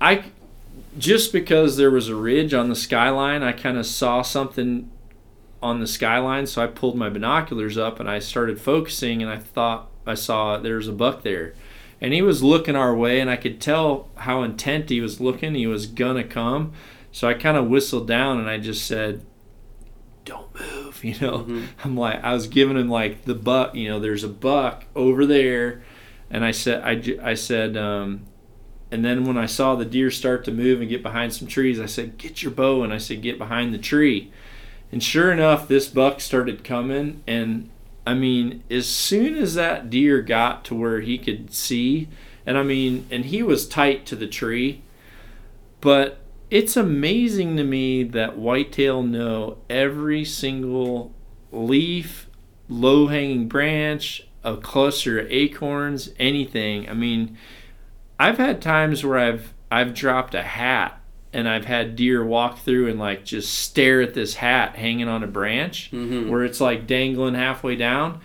I 0.00 0.24
just 0.96 1.32
because 1.32 1.76
there 1.76 1.90
was 1.90 2.08
a 2.08 2.14
ridge 2.14 2.54
on 2.54 2.68
the 2.68 2.76
skyline, 2.76 3.42
I 3.42 3.52
kind 3.52 3.78
of 3.78 3.86
saw 3.86 4.22
something 4.22 4.90
on 5.62 5.80
the 5.80 5.86
skyline, 5.86 6.46
so 6.46 6.62
I 6.62 6.66
pulled 6.66 6.96
my 6.96 7.08
binoculars 7.08 7.76
up 7.76 7.98
and 8.00 8.08
I 8.08 8.18
started 8.20 8.60
focusing, 8.60 9.22
and 9.22 9.30
I 9.30 9.38
thought 9.38 9.88
I 10.06 10.14
saw 10.14 10.56
there's 10.56 10.88
a 10.88 10.92
buck 10.92 11.22
there 11.22 11.54
and 12.00 12.12
he 12.12 12.22
was 12.22 12.42
looking 12.42 12.76
our 12.76 12.94
way, 12.94 13.20
and 13.20 13.30
I 13.30 13.36
could 13.36 13.60
tell 13.60 14.08
how 14.16 14.42
intent 14.42 14.88
he 14.88 15.00
was 15.00 15.20
looking. 15.20 15.54
He 15.54 15.66
was 15.66 15.86
gonna 15.86 16.24
come, 16.24 16.72
so 17.10 17.28
I 17.28 17.34
kind 17.34 17.56
of 17.56 17.68
whistled 17.68 18.06
down 18.06 18.38
and 18.38 18.48
I 18.48 18.58
just 18.58 18.86
said, 18.86 19.24
"Don't 20.24 20.54
move," 20.58 21.02
you 21.04 21.18
know. 21.20 21.38
Mm-hmm. 21.40 21.64
I'm 21.84 21.96
like, 21.96 22.22
I 22.22 22.32
was 22.32 22.46
giving 22.46 22.76
him 22.76 22.88
like 22.88 23.24
the 23.24 23.34
buck, 23.34 23.74
you 23.74 23.88
know. 23.88 23.98
There's 23.98 24.24
a 24.24 24.28
buck 24.28 24.84
over 24.94 25.26
there, 25.26 25.82
and 26.30 26.44
I 26.44 26.52
said, 26.52 26.82
I, 26.84 27.30
I 27.30 27.34
said, 27.34 27.76
um, 27.76 28.26
and 28.90 29.04
then 29.04 29.24
when 29.24 29.36
I 29.36 29.46
saw 29.46 29.74
the 29.74 29.84
deer 29.84 30.10
start 30.10 30.44
to 30.44 30.52
move 30.52 30.80
and 30.80 30.88
get 30.88 31.02
behind 31.02 31.32
some 31.32 31.48
trees, 31.48 31.78
I 31.78 31.86
said, 31.86 32.18
"Get 32.18 32.42
your 32.42 32.52
bow," 32.52 32.82
and 32.82 32.92
I 32.92 32.98
said, 32.98 33.22
"Get 33.22 33.38
behind 33.38 33.74
the 33.74 33.78
tree." 33.78 34.30
And 34.90 35.02
sure 35.02 35.30
enough, 35.30 35.68
this 35.68 35.88
buck 35.88 36.20
started 36.20 36.64
coming, 36.64 37.22
and 37.26 37.68
I 38.06 38.14
mean, 38.14 38.62
as 38.70 38.86
soon 38.86 39.36
as 39.36 39.54
that 39.54 39.90
deer 39.90 40.22
got 40.22 40.64
to 40.66 40.74
where 40.74 41.00
he 41.00 41.18
could 41.18 41.52
see, 41.52 42.08
and 42.46 42.56
I 42.56 42.62
mean, 42.62 43.06
and 43.10 43.26
he 43.26 43.42
was 43.42 43.68
tight 43.68 44.06
to 44.06 44.16
the 44.16 44.26
tree, 44.26 44.80
but 45.82 46.18
it's 46.50 46.76
amazing 46.76 47.58
to 47.58 47.64
me 47.64 48.02
that 48.04 48.38
whitetail 48.38 49.02
know 49.02 49.58
every 49.68 50.24
single 50.24 51.12
leaf, 51.52 52.28
low 52.70 53.08
hanging 53.08 53.48
branch, 53.48 54.26
a 54.42 54.56
cluster 54.56 55.18
of 55.18 55.30
acorns, 55.30 56.10
anything. 56.18 56.88
I 56.88 56.94
mean, 56.94 57.36
I've 58.18 58.38
had 58.38 58.60
times 58.60 59.04
where 59.04 59.18
I've 59.18 59.54
I've 59.70 59.94
dropped 59.94 60.34
a 60.34 60.42
hat 60.42 61.00
and 61.32 61.48
I've 61.48 61.66
had 61.66 61.94
deer 61.94 62.24
walk 62.24 62.58
through 62.58 62.88
and 62.88 62.98
like 62.98 63.24
just 63.24 63.52
stare 63.54 64.00
at 64.00 64.14
this 64.14 64.34
hat 64.34 64.76
hanging 64.76 65.08
on 65.08 65.22
a 65.22 65.26
branch 65.26 65.90
mm-hmm. 65.92 66.30
where 66.30 66.44
it's 66.44 66.60
like 66.60 66.86
dangling 66.86 67.34
halfway 67.34 67.76
down 67.76 68.20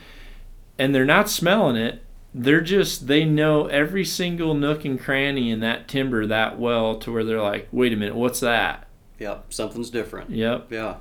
and 0.79 0.95
they're 0.95 1.05
not 1.05 1.29
smelling 1.29 1.75
it. 1.75 2.01
They're 2.33 2.61
just 2.61 3.07
they 3.07 3.25
know 3.25 3.67
every 3.67 4.05
single 4.05 4.55
nook 4.55 4.85
and 4.85 4.99
cranny 4.99 5.51
in 5.51 5.59
that 5.59 5.87
timber 5.87 6.25
that 6.25 6.57
well 6.57 6.95
to 6.99 7.11
where 7.11 7.23
they're 7.23 7.41
like 7.41 7.67
wait 7.71 7.93
a 7.93 7.95
minute 7.95 8.15
what's 8.15 8.39
that? 8.39 8.87
Yep 9.19 9.53
something's 9.53 9.89
different. 9.89 10.31
Yep. 10.31 10.71
Yeah. 10.71 10.95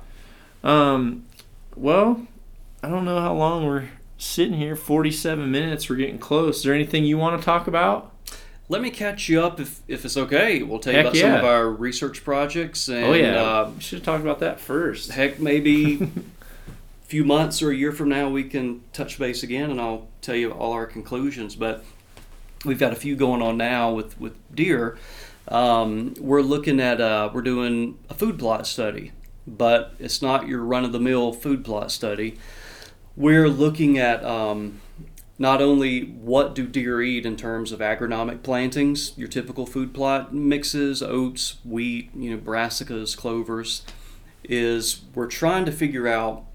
Um 0.63 1.25
well 1.75 2.27
i 2.83 2.89
don't 2.89 3.05
know 3.05 3.19
how 3.19 3.33
long 3.33 3.65
we're 3.65 3.89
sitting 4.17 4.53
here. 4.53 4.75
47 4.75 5.49
minutes 5.49 5.89
we're 5.89 5.95
getting 5.95 6.19
close. 6.19 6.57
Is 6.57 6.63
there 6.63 6.73
anything 6.73 7.05
you 7.05 7.17
want 7.17 7.39
to 7.41 7.43
talk 7.43 7.65
about 7.65 8.12
let 8.73 8.81
me 8.81 8.89
catch 8.89 9.29
you 9.29 9.39
up 9.39 9.59
if, 9.59 9.81
if 9.87 10.03
it's 10.03 10.17
okay. 10.17 10.63
We'll 10.63 10.79
tell 10.79 10.93
you 10.93 10.97
heck 10.97 11.05
about 11.05 11.15
yeah. 11.15 11.21
some 11.21 11.33
of 11.33 11.45
our 11.45 11.69
research 11.69 12.23
projects. 12.23 12.87
And, 12.87 13.05
oh 13.05 13.13
yeah, 13.13 13.35
uh, 13.35 13.69
we 13.69 13.79
should 13.79 13.99
have 13.99 14.05
talked 14.05 14.23
about 14.23 14.39
that 14.39 14.59
first. 14.59 15.11
Heck, 15.11 15.39
maybe 15.39 16.01
a 16.01 16.09
few 17.03 17.23
months 17.23 17.61
or 17.61 17.69
a 17.69 17.75
year 17.75 17.91
from 17.91 18.09
now 18.09 18.31
we 18.31 18.43
can 18.43 18.81
touch 18.91 19.19
base 19.19 19.43
again, 19.43 19.69
and 19.69 19.79
I'll 19.79 20.07
tell 20.21 20.33
you 20.33 20.51
all 20.51 20.71
our 20.71 20.87
conclusions. 20.87 21.55
But 21.55 21.85
we've 22.65 22.79
got 22.79 22.91
a 22.91 22.95
few 22.95 23.15
going 23.15 23.43
on 23.43 23.57
now 23.57 23.91
with 23.91 24.19
with 24.19 24.33
deer. 24.55 24.97
Um, 25.49 26.15
we're 26.19 26.41
looking 26.41 26.79
at 26.79 26.99
uh, 26.99 27.29
we're 27.31 27.43
doing 27.43 27.99
a 28.09 28.15
food 28.15 28.39
plot 28.39 28.65
study, 28.65 29.11
but 29.45 29.93
it's 29.99 30.19
not 30.19 30.47
your 30.47 30.63
run 30.63 30.83
of 30.83 30.91
the 30.93 30.99
mill 30.99 31.31
food 31.31 31.63
plot 31.63 31.91
study. 31.91 32.39
We're 33.15 33.49
looking 33.49 33.99
at 33.99 34.25
um, 34.25 34.81
not 35.37 35.61
only 35.61 36.01
what 36.03 36.53
do 36.53 36.67
deer 36.67 37.01
eat 37.01 37.25
in 37.25 37.35
terms 37.35 37.71
of 37.71 37.79
agronomic 37.79 38.43
plantings, 38.43 39.17
your 39.17 39.27
typical 39.27 39.65
food 39.65 39.93
plot 39.93 40.33
mixes, 40.33 41.01
oats, 41.01 41.57
wheat, 41.65 42.11
you 42.15 42.31
know, 42.31 42.37
brassicas, 42.37 43.17
clovers, 43.17 43.83
is 44.43 45.01
we're 45.15 45.27
trying 45.27 45.65
to 45.65 45.71
figure 45.71 46.07
out 46.07 46.45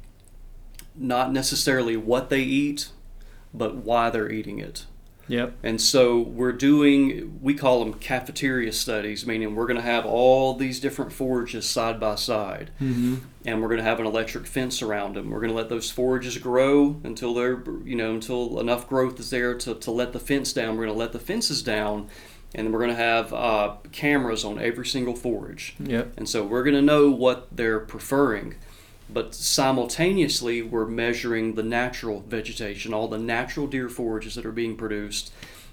not 0.94 1.32
necessarily 1.32 1.96
what 1.96 2.28
they 2.28 2.42
eat, 2.42 2.90
but 3.52 3.76
why 3.76 4.10
they're 4.10 4.30
eating 4.30 4.58
it. 4.58 4.84
Yep. 5.28 5.58
And 5.62 5.80
so 5.80 6.18
we're 6.20 6.52
doing, 6.52 7.38
we 7.40 7.54
call 7.54 7.84
them 7.84 7.94
cafeteria 7.94 8.72
studies, 8.72 9.26
meaning 9.26 9.54
we're 9.54 9.66
going 9.66 9.76
to 9.76 9.82
have 9.82 10.04
all 10.04 10.54
these 10.54 10.80
different 10.80 11.12
forages 11.12 11.68
side 11.68 12.00
by 12.00 12.16
side. 12.16 12.70
Mm-hmm. 12.80 13.16
And 13.44 13.62
we're 13.62 13.68
going 13.68 13.78
to 13.78 13.84
have 13.84 14.00
an 14.00 14.06
electric 14.06 14.46
fence 14.46 14.82
around 14.82 15.14
them. 15.14 15.30
We're 15.30 15.40
going 15.40 15.52
to 15.52 15.56
let 15.56 15.68
those 15.68 15.90
forages 15.90 16.36
grow 16.38 17.00
until 17.04 17.34
they're, 17.34 17.62
you 17.84 17.94
know, 17.94 18.14
until 18.14 18.58
enough 18.58 18.88
growth 18.88 19.20
is 19.20 19.30
there 19.30 19.54
to, 19.58 19.74
to 19.74 19.90
let 19.90 20.12
the 20.12 20.20
fence 20.20 20.52
down. 20.52 20.76
We're 20.76 20.86
going 20.86 20.96
to 20.96 20.98
let 20.98 21.12
the 21.12 21.18
fences 21.18 21.62
down. 21.62 22.08
And 22.54 22.66
then 22.66 22.72
we're 22.72 22.80
going 22.80 22.90
to 22.90 22.96
have 22.96 23.32
uh, 23.32 23.76
cameras 23.92 24.44
on 24.44 24.58
every 24.58 24.86
single 24.86 25.14
forage. 25.14 25.76
Yep. 25.80 26.14
And 26.16 26.28
so 26.28 26.44
we're 26.44 26.62
going 26.62 26.76
to 26.76 26.82
know 26.82 27.10
what 27.10 27.48
they're 27.54 27.80
preferring 27.80 28.54
but 29.10 29.34
simultaneously 29.34 30.62
we're 30.62 30.86
measuring 30.86 31.54
the 31.54 31.62
natural 31.62 32.20
vegetation, 32.20 32.92
all 32.92 33.08
the 33.08 33.18
natural 33.18 33.66
deer 33.66 33.88
forages 33.88 34.34
that 34.34 34.46
are 34.46 34.52
being 34.52 34.76
produced. 34.76 35.32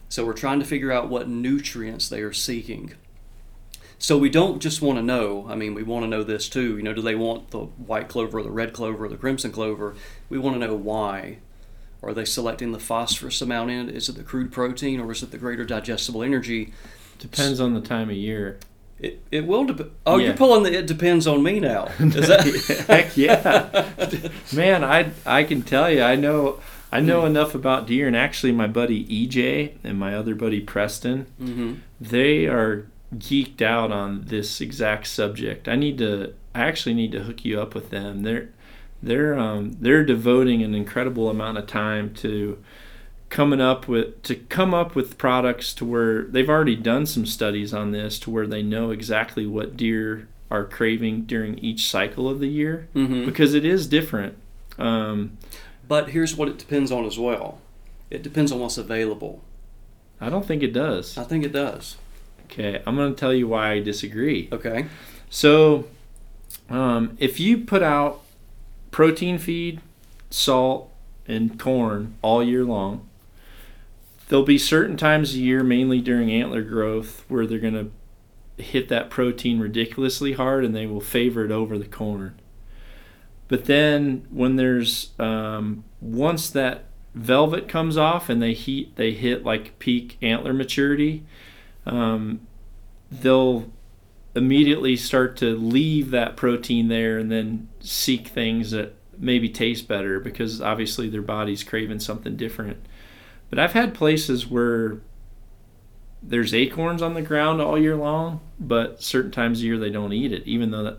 So 0.09 0.25
we're 0.25 0.33
trying 0.33 0.59
to 0.59 0.65
figure 0.65 0.91
out 0.91 1.09
what 1.09 1.27
nutrients 1.27 2.07
they 2.07 2.21
are 2.21 2.33
seeking. 2.33 2.93
So 3.97 4.17
we 4.17 4.29
don't 4.29 4.61
just 4.61 4.81
want 4.81 4.97
to 4.97 5.03
know, 5.03 5.47
I 5.49 5.55
mean, 5.55 5.73
we 5.73 5.83
want 5.83 6.03
to 6.03 6.09
know 6.09 6.23
this 6.23 6.49
too. 6.49 6.77
You 6.77 6.83
know, 6.83 6.93
do 6.93 7.01
they 7.01 7.15
want 7.15 7.51
the 7.51 7.59
white 7.59 8.07
clover 8.07 8.39
or 8.39 8.43
the 8.43 8.51
red 8.51 8.73
clover 8.73 9.05
or 9.05 9.09
the 9.09 9.17
crimson 9.17 9.51
clover? 9.51 9.95
We 10.29 10.38
want 10.38 10.55
to 10.55 10.67
know 10.67 10.75
why. 10.75 11.38
Are 12.03 12.13
they 12.13 12.25
selecting 12.25 12.71
the 12.71 12.79
phosphorus 12.79 13.41
amount 13.41 13.71
in 13.71 13.89
it? 13.89 13.95
Is 13.95 14.09
it 14.09 14.15
the 14.15 14.23
crude 14.23 14.51
protein 14.51 14.99
or 14.99 15.11
is 15.11 15.23
it 15.23 15.31
the 15.31 15.38
greater 15.38 15.65
digestible 15.65 16.21
energy? 16.21 16.73
Depends 17.17 17.59
on 17.59 17.73
the 17.73 17.81
time 17.81 18.09
of 18.09 18.15
year. 18.15 18.59
It, 18.99 19.21
it 19.31 19.45
will 19.45 19.65
dep 19.65 19.91
Oh, 20.05 20.17
Yeah. 20.17 20.27
you're 20.27 20.37
pulling 20.37 20.63
the 20.63 20.77
it 20.77 20.87
depends 20.87 21.27
on 21.27 21.43
me 21.43 21.59
now. 21.59 21.85
Is 21.99 22.27
that 22.27 22.45
Heck 22.87 23.17
yeah, 23.17 23.89
man! 24.53 24.83
I 24.83 25.11
I 25.25 25.43
can 25.43 25.61
tell 25.63 25.91
you, 25.91 26.01
I 26.01 26.15
know 26.15 26.59
I 26.91 27.01
know 27.01 27.21
Hmm. 27.21 27.27
enough 27.27 27.53
about 27.55 27.87
deer, 27.87 28.07
and 28.07 28.15
actually, 28.15 28.53
my 28.53 28.67
buddy 28.67 29.05
EJ 29.05 29.73
and 29.83 29.99
my 29.99 30.15
other 30.15 30.33
buddy 30.35 30.61
Preston, 30.61 31.25
hmm 31.37 31.73
they 31.99 32.45
are 32.45 32.87
geeked 33.15 33.61
out 33.61 33.91
on 33.91 34.23
this 34.27 34.59
exact 34.61 35.07
subject. 35.07 35.67
I 35.67 35.75
need 35.75 35.97
to. 35.99 36.33
I 36.53 36.61
actually 36.61 36.93
need 36.95 37.11
to 37.13 37.23
hook 37.23 37.43
you 37.43 37.59
up 37.59 37.75
with 37.75 37.89
them. 37.89 38.23
They're 38.23 38.49
they're 39.03 39.37
um, 39.37 39.73
they're 39.81 40.05
devoting 40.05 40.63
an 40.63 40.73
incredible 40.73 41.29
amount 41.29 41.57
of 41.57 41.67
time 41.67 42.13
to 42.15 42.57
coming 43.30 43.59
up 43.61 43.88
with 43.88 44.21
to 44.23 44.36
come 44.36 44.73
up 44.73 44.95
with 44.95 45.17
products 45.17 45.73
to 45.73 45.86
where 45.86 46.23
they've 46.23 46.49
already 46.49 46.76
done 46.76 47.05
some 47.05 47.26
studies 47.26 47.73
on 47.73 47.91
this 47.91 48.19
to 48.19 48.30
where 48.30 48.47
they 48.47 48.61
know 48.63 48.91
exactly 48.91 49.45
what 49.45 49.76
deer 49.76 50.28
are 50.51 50.63
craving 50.63 51.23
during 51.26 51.57
each 51.59 51.89
cycle 51.89 52.30
of 52.30 52.39
the 52.39 52.47
year 52.47 52.88
hmm 52.93 53.26
because 53.26 53.53
it 53.53 53.65
is 53.65 53.88
different. 53.88 54.36
Um, 54.78 55.38
But 55.88 56.09
here's 56.09 56.36
what 56.36 56.47
it 56.47 56.57
depends 56.57 56.91
on 56.91 57.05
as 57.05 57.17
well. 57.17 57.59
It 58.11 58.21
depends 58.23 58.51
on 58.51 58.59
what's 58.59 58.78
available. 58.78 59.41
I 60.21 60.30
don't 60.30 60.45
think 60.45 60.61
it 60.63 60.71
does. 60.73 61.17
I 61.17 61.23
think 61.23 61.43
it 61.43 61.51
does. 61.51 61.97
Okay, 62.45 62.82
I'm 62.86 62.95
going 62.95 63.13
to 63.13 63.19
tell 63.19 63.34
you 63.34 63.47
why 63.47 63.71
I 63.71 63.80
disagree. 63.82 64.47
Okay. 64.51 64.86
So, 65.30 65.86
um, 66.69 67.17
if 67.19 67.39
you 67.39 67.57
put 67.57 67.82
out 67.82 68.21
protein 68.91 69.39
feed, 69.39 69.82
salt, 70.30 70.91
and 71.28 71.59
corn 71.59 72.15
all 72.21 72.43
year 72.43 72.63
long, 72.63 73.07
there'll 74.28 74.45
be 74.45 74.57
certain 74.57 74.97
times 74.97 75.34
a 75.34 75.39
year, 75.39 75.63
mainly 75.63 76.01
during 76.01 76.32
antler 76.32 76.63
growth, 76.63 77.23
where 77.28 77.45
they're 77.45 77.59
going 77.59 77.73
to 77.73 78.63
hit 78.63 78.89
that 78.89 79.09
protein 79.09 79.59
ridiculously 79.59 80.34
hard 80.34 80.63
and 80.63 80.76
they 80.76 80.86
will 80.86 81.01
favor 81.01 81.43
it 81.43 81.51
over 81.51 81.78
the 81.78 81.86
corn. 81.86 82.39
But 83.47 83.65
then 83.65 84.26
when 84.32 84.55
there's 84.55 85.11
um, 85.19 85.84
once 86.01 86.49
that 86.49 86.86
velvet 87.13 87.67
comes 87.67 87.95
off 87.95 88.28
and 88.28 88.41
they 88.41 88.53
heat 88.53 88.95
they 88.97 89.11
hit 89.11 89.45
like 89.45 89.78
peak 89.80 90.17
antler 90.21 90.53
maturity, 90.53 91.26
um, 91.86 92.47
they'll 93.11 93.71
immediately 94.36 94.95
start 94.95 95.38
to 95.38 95.55
leave 95.55 96.11
that 96.11 96.36
protein 96.36 96.88
there 96.88 97.17
and 97.17 97.32
then 97.32 97.69
seek 97.80 98.28
things 98.28 98.71
that 98.71 98.93
maybe 99.17 99.47
taste 99.47 99.88
better 99.88 100.19
because 100.19 100.59
obviously 100.59 101.07
their 101.07 101.21
body's 101.21 101.63
craving 101.63 101.99
something 101.99 102.36
different. 102.36 102.86
But 103.49 103.59
I've 103.59 103.73
had 103.73 103.93
places 103.93 104.47
where 104.47 104.97
there's 106.21 106.53
acorns 106.53 107.01
on 107.01 107.13
the 107.13 107.21
ground 107.21 107.61
all 107.61 107.77
year 107.77 107.95
long, 107.95 108.41
but 108.59 109.01
certain 109.01 109.31
times 109.31 109.59
of 109.59 109.65
year 109.65 109.77
they 109.77 109.91
don't 109.91 110.11
eat 110.11 110.31
it, 110.31 110.43
even 110.45 110.71
though 110.71 110.83
that, 110.83 110.97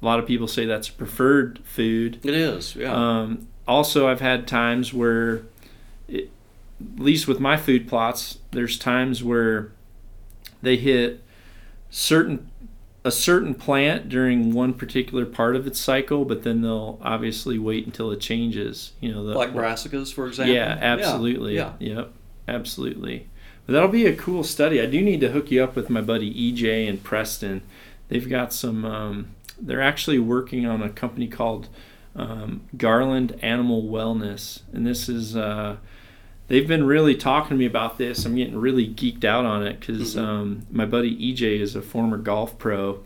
a 0.00 0.04
lot 0.04 0.18
of 0.18 0.26
people 0.26 0.46
say 0.46 0.66
that's 0.66 0.88
a 0.88 0.92
preferred 0.92 1.60
food. 1.64 2.20
It 2.22 2.34
is. 2.34 2.76
Yeah. 2.76 2.92
Um, 2.92 3.48
also, 3.66 4.08
I've 4.08 4.20
had 4.20 4.46
times 4.46 4.92
where, 4.92 5.42
it, 6.08 6.30
at 6.80 7.00
least 7.00 7.26
with 7.26 7.40
my 7.40 7.56
food 7.56 7.88
plots, 7.88 8.38
there's 8.50 8.78
times 8.78 9.24
where 9.24 9.72
they 10.60 10.76
hit 10.76 11.22
certain 11.90 12.50
a 13.04 13.10
certain 13.10 13.54
plant 13.54 14.08
during 14.08 14.52
one 14.52 14.74
particular 14.74 15.26
part 15.26 15.56
of 15.56 15.66
its 15.66 15.80
cycle, 15.80 16.24
but 16.24 16.44
then 16.44 16.62
they'll 16.62 16.98
obviously 17.02 17.58
wait 17.58 17.84
until 17.84 18.10
it 18.12 18.20
changes. 18.20 18.92
You 19.00 19.12
know, 19.12 19.24
the, 19.24 19.34
like 19.34 19.52
brassicas, 19.52 20.12
for 20.12 20.28
example. 20.28 20.54
yeah, 20.54 20.78
absolutely. 20.80 21.56
Yeah. 21.56 21.72
Yep, 21.80 22.12
absolutely. 22.46 23.28
But 23.66 23.74
that'll 23.74 23.88
be 23.88 24.06
a 24.06 24.14
cool 24.14 24.44
study. 24.44 24.80
I 24.80 24.86
do 24.86 25.00
need 25.00 25.20
to 25.20 25.30
hook 25.30 25.50
you 25.50 25.62
up 25.62 25.74
with 25.74 25.90
my 25.90 26.00
buddy 26.00 26.32
EJ 26.32 26.88
and 26.88 27.02
Preston. 27.02 27.62
They've 28.08 28.28
got 28.28 28.52
some. 28.52 28.84
Um, 28.84 29.34
they're 29.60 29.82
actually 29.82 30.18
working 30.18 30.66
on 30.66 30.82
a 30.82 30.88
company 30.88 31.28
called 31.28 31.68
um, 32.16 32.62
Garland 32.76 33.38
Animal 33.42 33.82
Wellness, 33.82 34.60
and 34.72 34.86
this 34.86 35.08
is. 35.08 35.36
Uh, 35.36 35.76
they've 36.48 36.68
been 36.68 36.84
really 36.84 37.14
talking 37.14 37.50
to 37.50 37.54
me 37.56 37.66
about 37.66 37.98
this. 37.98 38.24
I'm 38.24 38.36
getting 38.36 38.56
really 38.56 38.86
geeked 38.86 39.24
out 39.24 39.44
on 39.44 39.66
it 39.66 39.80
because 39.80 40.14
Mhm. 40.16 40.22
um, 40.22 40.66
my 40.70 40.84
buddy 40.86 41.10
EJ 41.16 41.58
is 41.60 41.74
a 41.76 41.82
former 41.82 42.18
golf 42.18 42.58
pro, 42.58 43.02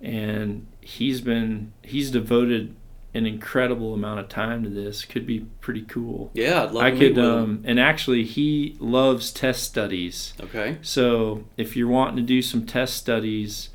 and 0.00 0.66
he's 0.80 1.20
been 1.20 1.72
he's 1.82 2.10
devoted 2.10 2.74
an 3.12 3.26
incredible 3.26 3.92
amount 3.92 4.20
of 4.20 4.28
time 4.28 4.62
to 4.62 4.68
this. 4.70 5.04
Could 5.04 5.26
be 5.26 5.40
pretty 5.60 5.82
cool. 5.82 6.30
Yeah, 6.34 6.62
I'd 6.62 6.70
love 6.72 6.84
I 6.84 6.90
to 6.92 6.96
could, 6.96 7.18
um, 7.18 7.60
and 7.64 7.80
actually, 7.80 8.22
he 8.22 8.76
loves 8.78 9.32
test 9.32 9.64
studies. 9.64 10.32
Okay. 10.40 10.76
So 10.80 11.44
if 11.56 11.76
you're 11.76 11.88
wanting 11.88 12.16
to 12.18 12.22
do 12.22 12.40
some 12.40 12.64
test 12.66 12.96
studies 12.96 13.70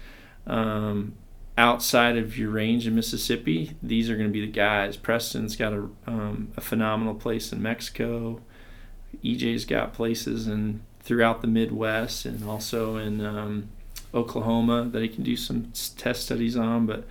um, 0.47 1.15
outside 1.57 2.17
of 2.17 2.37
your 2.37 2.49
range 2.49 2.87
in 2.87 2.95
Mississippi, 2.95 3.71
these 3.83 4.09
are 4.09 4.15
going 4.15 4.29
to 4.29 4.33
be 4.33 4.39
the 4.45 4.51
guys. 4.51 4.95
Preston's 4.95 5.55
got 5.57 5.73
a, 5.73 5.89
um, 6.07 6.49
a 6.55 6.61
phenomenal 6.61 7.15
place 7.15 7.51
in 7.51 7.61
Mexico. 7.61 8.39
EJ's 9.23 9.65
got 9.65 9.93
places 9.93 10.47
in 10.47 10.81
throughout 11.01 11.41
the 11.41 11.47
Midwest 11.47 12.25
and 12.25 12.43
also 12.43 12.97
in 12.97 13.23
um, 13.23 13.69
Oklahoma 14.13 14.85
that 14.91 15.01
he 15.01 15.07
can 15.07 15.23
do 15.23 15.35
some 15.37 15.71
test 15.97 16.23
studies 16.25 16.55
on. 16.57 16.85
But 16.85 17.05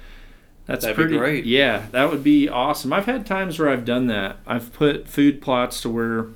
that's 0.66 0.82
That'd 0.84 0.96
be 0.96 1.02
pretty 1.02 1.18
great. 1.18 1.44
Yeah, 1.44 1.86
that 1.92 2.10
would 2.10 2.24
be 2.24 2.48
awesome. 2.48 2.92
I've 2.92 3.06
had 3.06 3.26
times 3.26 3.58
where 3.58 3.68
I've 3.68 3.84
done 3.84 4.06
that. 4.08 4.38
I've 4.46 4.72
put 4.72 5.06
food 5.08 5.40
plots 5.42 5.80
to 5.82 5.90
where 5.90 6.28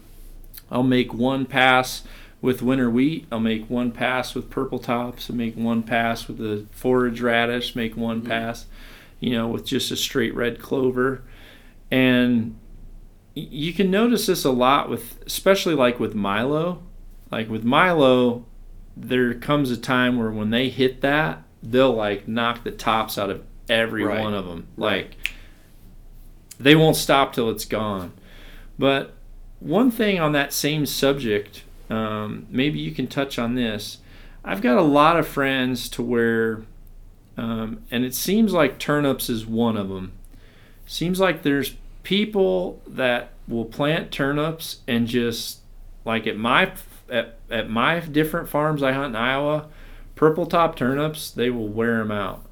I'll 0.71 0.83
make 0.83 1.13
one 1.15 1.47
pass 1.47 2.03
with 2.41 2.63
winter 2.63 2.89
wheat. 2.91 3.27
I'll 3.33 3.41
make 3.41 3.69
one 3.69 3.91
pass 3.91 4.35
with 4.35 4.51
purple 4.51 4.79
tops. 4.79 5.29
I'll 5.31 5.37
make 5.37 5.57
one 5.57 5.83
pass 5.83 6.29
with 6.29 6.39
the 6.39 6.67
forage 6.71 7.21
radish. 7.21 7.75
Make 7.75 7.97
one 7.97 8.21
Mhm. 8.23 8.29
pass, 8.29 8.67
you 9.19 9.31
know, 9.31 9.49
with 9.49 9.65
just 9.65 9.91
a 9.91 9.97
straight 9.97 10.35
red 10.35 10.61
clover. 10.61 11.23
And 11.91 12.55
you 13.51 13.73
can 13.73 13.91
notice 13.91 14.27
this 14.27 14.45
a 14.45 14.51
lot 14.51 14.89
with, 14.89 15.23
especially 15.27 15.75
like 15.75 15.99
with 16.01 16.15
Milo. 16.15 16.83
Like 17.31 17.49
with 17.49 17.65
Milo, 17.65 18.45
there 18.97 19.35
comes 19.35 19.71
a 19.71 19.77
time 19.77 20.19
where 20.19 20.31
when 20.31 20.51
they 20.51 20.69
hit 20.69 21.01
that, 21.03 21.43
they'll 21.63 21.93
like 21.93 22.27
knock 22.29 22.65
the 22.65 22.71
tops 22.71 23.19
out 23.19 23.31
of 23.31 23.43
every 23.69 24.05
Right. 24.05 24.21
one 24.21 24.35
of 24.35 24.47
them. 24.47 24.67
Right. 24.77 25.07
Like 25.07 25.17
they 26.59 26.75
won't 26.75 26.97
stop 26.97 27.33
till 27.33 27.51
it's 27.51 27.65
gone. 27.65 28.13
But 28.79 29.15
one 29.61 29.91
thing 29.91 30.19
on 30.21 30.33
that 30.33 30.53
same 30.53 30.87
subject, 30.87 31.63
um, 31.91 32.47
maybe 32.51 32.79
you 32.79 32.93
can 32.93 33.07
touch 33.07 33.39
on 33.39 33.55
this. 33.55 33.99
I've 34.45 34.63
got 34.63 34.79
a 34.79 34.83
lot 34.83 35.19
of 35.19 35.27
friends 35.27 35.89
to 35.91 36.03
where, 36.03 36.63
um, 37.37 37.83
and 37.91 38.05
it 38.05 38.15
seems 38.15 38.53
like 38.53 38.79
turnips 38.79 39.29
is 39.29 39.47
one 39.47 39.77
of 39.77 39.89
them. 39.89 40.13
Seems 40.87 41.21
like 41.21 41.43
there's 41.43 41.75
people 42.03 42.81
that 42.87 43.33
will 43.47 43.65
plant 43.65 44.11
turnips 44.11 44.79
and 44.87 45.07
just 45.07 45.61
like 46.05 46.27
at 46.27 46.37
my 46.37 46.73
at, 47.11 47.39
at 47.51 47.71
my 47.71 48.01
different 48.01 48.49
farms 48.49 48.83
I 48.83 48.93
hunt 48.93 49.09
in 49.09 49.17
Iowa, 49.17 49.69
purple 50.15 50.47
top 50.47 50.77
turnips 50.77 51.31
they 51.31 51.51
will 51.51 51.69
wear 51.69 51.99
them 51.99 52.11
out. 52.11 52.45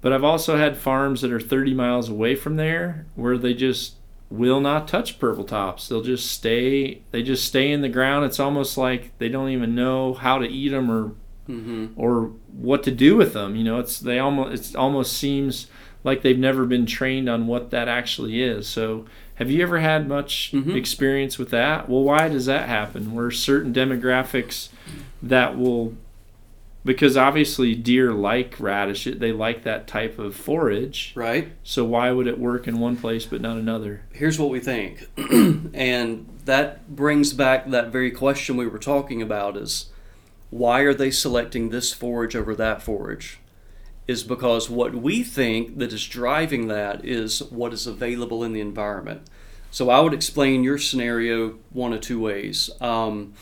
But 0.00 0.12
I've 0.12 0.24
also 0.24 0.56
had 0.56 0.76
farms 0.76 1.20
that 1.20 1.32
are 1.32 1.40
30 1.40 1.74
miles 1.74 2.08
away 2.08 2.34
from 2.34 2.56
there 2.56 3.06
where 3.14 3.38
they 3.38 3.54
just 3.54 3.94
will 4.30 4.60
not 4.60 4.88
touch 4.88 5.18
purple 5.20 5.44
tops. 5.44 5.88
They'll 5.88 6.02
just 6.02 6.30
stay. 6.32 7.02
They 7.12 7.22
just 7.22 7.44
stay 7.44 7.70
in 7.70 7.82
the 7.82 7.88
ground. 7.88 8.24
It's 8.24 8.40
almost 8.40 8.76
like 8.76 9.16
they 9.18 9.28
don't 9.28 9.50
even 9.50 9.74
know 9.76 10.14
how 10.14 10.38
to 10.38 10.46
eat 10.46 10.70
them 10.70 10.90
or 10.90 11.12
Mm-hmm. 11.48 12.00
or 12.00 12.30
what 12.52 12.84
to 12.84 12.92
do 12.92 13.16
with 13.16 13.32
them. 13.32 13.56
You 13.56 13.64
know, 13.64 13.80
it's 13.80 13.98
they 13.98 14.20
almost 14.20 14.70
it 14.70 14.76
almost 14.76 15.12
seems 15.14 15.66
like 16.04 16.22
they've 16.22 16.38
never 16.38 16.64
been 16.66 16.86
trained 16.86 17.28
on 17.28 17.46
what 17.46 17.70
that 17.70 17.88
actually 17.88 18.42
is. 18.42 18.66
So, 18.68 19.06
have 19.36 19.50
you 19.50 19.62
ever 19.62 19.78
had 19.80 20.06
much 20.08 20.52
Mhm. 20.52 20.76
experience 20.76 21.38
with 21.38 21.50
that? 21.50 21.88
Well, 21.88 22.02
why 22.02 22.28
does 22.28 22.46
that 22.46 22.68
happen? 22.68 23.12
Where 23.12 23.30
certain 23.30 23.72
demographics 23.72 24.68
that 25.22 25.58
will 25.58 25.94
because 26.84 27.16
obviously 27.16 27.76
deer 27.76 28.12
like 28.12 28.56
radish, 28.58 29.04
they 29.04 29.30
like 29.30 29.62
that 29.62 29.86
type 29.86 30.18
of 30.18 30.34
forage. 30.34 31.12
Right. 31.14 31.52
So 31.62 31.84
why 31.84 32.10
would 32.10 32.26
it 32.26 32.40
work 32.40 32.66
in 32.66 32.80
one 32.80 32.96
place 32.96 33.24
but 33.24 33.40
not 33.40 33.56
another? 33.56 34.02
Here's 34.12 34.36
what 34.36 34.50
we 34.50 34.58
think, 34.58 35.06
and 35.72 36.26
that 36.44 36.94
brings 36.96 37.32
back 37.34 37.70
that 37.70 37.92
very 37.92 38.10
question 38.10 38.56
we 38.56 38.66
were 38.66 38.78
talking 38.80 39.22
about: 39.22 39.56
is 39.56 39.86
why 40.50 40.80
are 40.80 40.92
they 40.94 41.10
selecting 41.12 41.70
this 41.70 41.92
forage 41.92 42.34
over 42.34 42.54
that 42.56 42.82
forage? 42.82 43.38
Is 44.08 44.24
because 44.24 44.68
what 44.68 44.94
we 44.94 45.22
think 45.22 45.78
that 45.78 45.92
is 45.92 46.06
driving 46.06 46.66
that 46.68 47.04
is 47.04 47.42
what 47.50 47.72
is 47.72 47.86
available 47.86 48.42
in 48.42 48.52
the 48.52 48.60
environment. 48.60 49.22
So 49.70 49.90
I 49.90 50.00
would 50.00 50.12
explain 50.12 50.64
your 50.64 50.76
scenario 50.76 51.58
one 51.70 51.92
of 51.92 52.00
two 52.00 52.20
ways. 52.20 52.68
Um, 52.80 53.34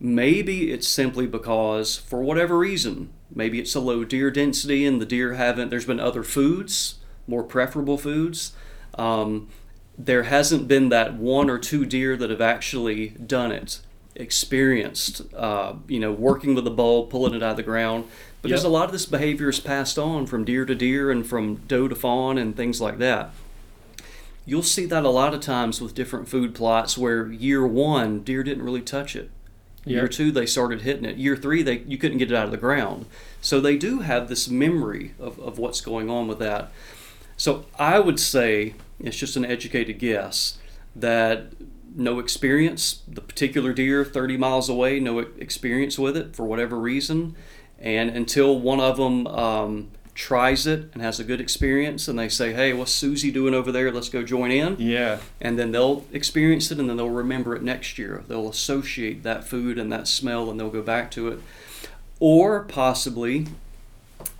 maybe 0.00 0.72
it's 0.72 0.88
simply 0.88 1.26
because, 1.26 1.96
for 1.96 2.20
whatever 2.20 2.58
reason, 2.58 3.10
maybe 3.32 3.60
it's 3.60 3.76
a 3.76 3.80
low 3.80 4.04
deer 4.04 4.30
density 4.30 4.84
and 4.84 5.00
the 5.00 5.06
deer 5.06 5.34
haven't, 5.34 5.70
there's 5.70 5.86
been 5.86 6.00
other 6.00 6.24
foods, 6.24 6.96
more 7.26 7.44
preferable 7.44 7.96
foods. 7.96 8.52
Um, 8.98 9.48
there 9.96 10.24
hasn't 10.24 10.66
been 10.66 10.88
that 10.88 11.14
one 11.14 11.48
or 11.48 11.58
two 11.58 11.86
deer 11.86 12.16
that 12.16 12.28
have 12.28 12.40
actually 12.40 13.10
done 13.10 13.52
it. 13.52 13.80
experienced, 14.14 15.22
uh, 15.34 15.74
you 15.88 15.98
know, 15.98 16.12
working 16.12 16.54
with 16.54 16.66
a 16.66 16.70
bulb, 16.70 17.10
pulling 17.10 17.34
it 17.34 17.42
out 17.42 17.52
of 17.52 17.56
the 17.56 17.62
ground. 17.62 18.04
Because 18.42 18.64
Yep. 18.64 18.70
a 18.70 18.72
lot 18.72 18.84
of 18.86 18.92
this 18.92 19.06
behavior 19.06 19.48
is 19.48 19.60
passed 19.60 19.98
on 19.98 20.26
from 20.26 20.44
deer 20.44 20.64
to 20.64 20.74
deer 20.74 21.10
and 21.10 21.24
from 21.26 21.56
doe 21.68 21.88
to 21.88 21.94
fawn 21.94 22.36
and 22.38 22.56
things 22.56 22.80
like 22.80 22.98
that. 22.98 23.32
You'll 24.44 24.64
see 24.64 24.86
that 24.86 25.04
a 25.04 25.08
lot 25.10 25.32
of 25.32 25.40
times 25.40 25.80
with 25.80 25.94
different 25.94 26.28
food 26.28 26.52
plots 26.54 26.98
where 26.98 27.30
year 27.30 27.64
one, 27.64 28.20
deer 28.20 28.42
didn't 28.42 28.64
really 28.64 28.80
touch 28.82 29.14
it. 29.14 29.30
Year 29.84 30.06
two, 30.06 30.30
they 30.30 30.46
started 30.46 30.82
hitting 30.82 31.04
it. 31.04 31.16
Year 31.16 31.36
three, 31.36 31.62
they 31.62 31.78
you 31.80 31.98
couldn't 31.98 32.18
get 32.18 32.30
it 32.30 32.36
out 32.36 32.44
of 32.44 32.50
the 32.52 32.56
ground. 32.56 33.06
So 33.40 33.60
they 33.60 33.76
do 33.76 34.00
have 34.00 34.28
this 34.28 34.48
memory 34.48 35.14
of, 35.18 35.38
of 35.40 35.58
what's 35.58 35.80
going 35.80 36.08
on 36.08 36.28
with 36.28 36.38
that. 36.38 36.70
So 37.36 37.64
I 37.78 37.98
would 37.98 38.20
say 38.20 38.74
it's 39.00 39.16
just 39.16 39.36
an 39.36 39.44
educated 39.44 39.98
guess 39.98 40.58
that 40.94 41.52
no 41.96 42.18
experience, 42.20 43.02
the 43.08 43.20
particular 43.20 43.72
deer 43.72 44.04
30 44.04 44.36
miles 44.36 44.68
away, 44.68 45.00
no 45.00 45.18
experience 45.18 45.98
with 45.98 46.16
it 46.16 46.34
for 46.36 46.44
whatever 46.44 46.78
reason. 46.78 47.34
And 47.82 48.10
until 48.10 48.58
one 48.60 48.80
of 48.80 48.96
them 48.96 49.26
um, 49.26 49.90
tries 50.14 50.66
it 50.68 50.90
and 50.92 51.02
has 51.02 51.18
a 51.18 51.24
good 51.24 51.40
experience 51.40 52.06
and 52.06 52.16
they 52.18 52.28
say, 52.28 52.52
hey, 52.52 52.72
what's 52.72 52.92
Susie 52.92 53.32
doing 53.32 53.54
over 53.54 53.72
there? 53.72 53.90
Let's 53.90 54.08
go 54.08 54.22
join 54.22 54.50
in 54.52 54.76
Yeah. 54.78 55.18
and 55.40 55.58
then 55.58 55.72
they'll 55.72 56.04
experience 56.12 56.70
it 56.70 56.78
and 56.78 56.88
then 56.88 56.96
they'll 56.96 57.10
remember 57.10 57.56
it 57.56 57.62
next 57.62 57.98
year. 57.98 58.22
They'll 58.28 58.48
associate 58.48 59.24
that 59.24 59.44
food 59.44 59.78
and 59.78 59.90
that 59.92 60.06
smell 60.06 60.48
and 60.48 60.60
they'll 60.60 60.70
go 60.70 60.82
back 60.82 61.10
to 61.12 61.28
it. 61.28 61.40
Or 62.20 62.62
possibly 62.64 63.48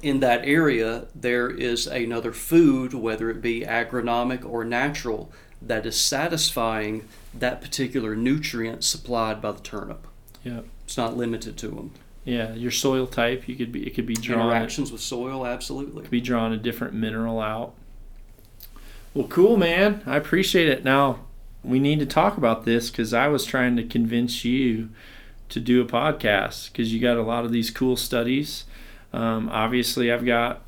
in 0.03 0.21
that 0.21 0.45
area 0.45 1.07
there 1.15 1.51
is 1.51 1.89
another 1.89 2.33
food, 2.33 2.95
whether 2.95 3.29
it 3.29 3.43
be 3.43 3.63
agronomic 3.63 4.45
or 4.45 4.65
natural, 4.65 5.33
that 5.61 5.85
is 5.85 5.99
satisfying 5.99 7.09
that 7.35 7.61
particular 7.61 8.15
nutrient 8.15 8.85
supplied 8.85 9.41
by 9.43 9.53
the 9.53 9.61
turnip. 9.61 10.07
Yep. 10.45 10.67
It's 10.85 10.97
not 10.97 11.17
limited 11.17 11.57
to 11.59 11.69
them. 11.69 11.93
Yeah. 12.25 12.55
Your 12.55 12.71
soil 12.71 13.07
type, 13.07 13.49
you 13.49 13.57
could 13.57 13.73
be 13.73 13.87
it 13.87 13.95
could 13.95 14.07
be 14.07 14.15
drawn 14.15 14.47
Interactions 14.47 14.93
with 14.93 15.01
soil, 15.01 15.47
absolutely. 15.47 16.03
Could 16.03 16.11
be 16.11 16.21
drawing 16.21 16.53
a 16.53 16.57
different 16.57 16.95
mineral 16.95 17.41
out. 17.41 17.75
Well, 19.15 19.27
cool, 19.29 19.57
man. 19.57 20.03
I 20.07 20.17
appreciate 20.17 20.69
it. 20.69 20.85
Now, 20.85 21.21
we 21.63 21.79
need 21.79 21.99
to 21.99 22.07
talk 22.07 22.37
about 22.37 22.65
this 22.65 22.91
because 22.91 23.13
I 23.13 23.29
was 23.29 23.45
trying 23.45 23.77
to 23.77 23.85
convince 23.85 24.45
you 24.45 24.89
to 25.51 25.61
do 25.61 25.83
a 25.83 25.85
podcast 25.85 26.73
because 26.73 26.95
you 26.95 27.01
got 27.01 27.19
a 27.19 27.23
lot 27.23 27.45
of 27.45 27.53
these 27.53 27.71
cool 27.71 27.97
studies. 27.97 28.65
Um, 29.13 29.51
obviously, 29.51 30.11
I've 30.11 30.25
got, 30.25 30.63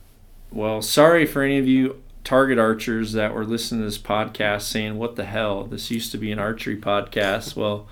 well, 0.51 0.83
sorry 0.83 1.25
for 1.25 1.43
any 1.43 1.59
of 1.59 1.67
you 1.67 2.03
target 2.23 2.59
archers 2.59 3.13
that 3.13 3.35
were 3.35 3.45
listening 3.45 3.81
to 3.81 3.87
this 3.87 3.99
podcast 3.99 4.63
saying, 4.63 4.99
what 4.99 5.17
the 5.17 5.25
hell? 5.25 5.65
This 5.65 5.91
used 5.91 6.13
to 6.13 6.19
be 6.19 6.31
an 6.31 6.39
archery 6.39 6.77
podcast. 6.77 7.57
Well, 7.57 7.87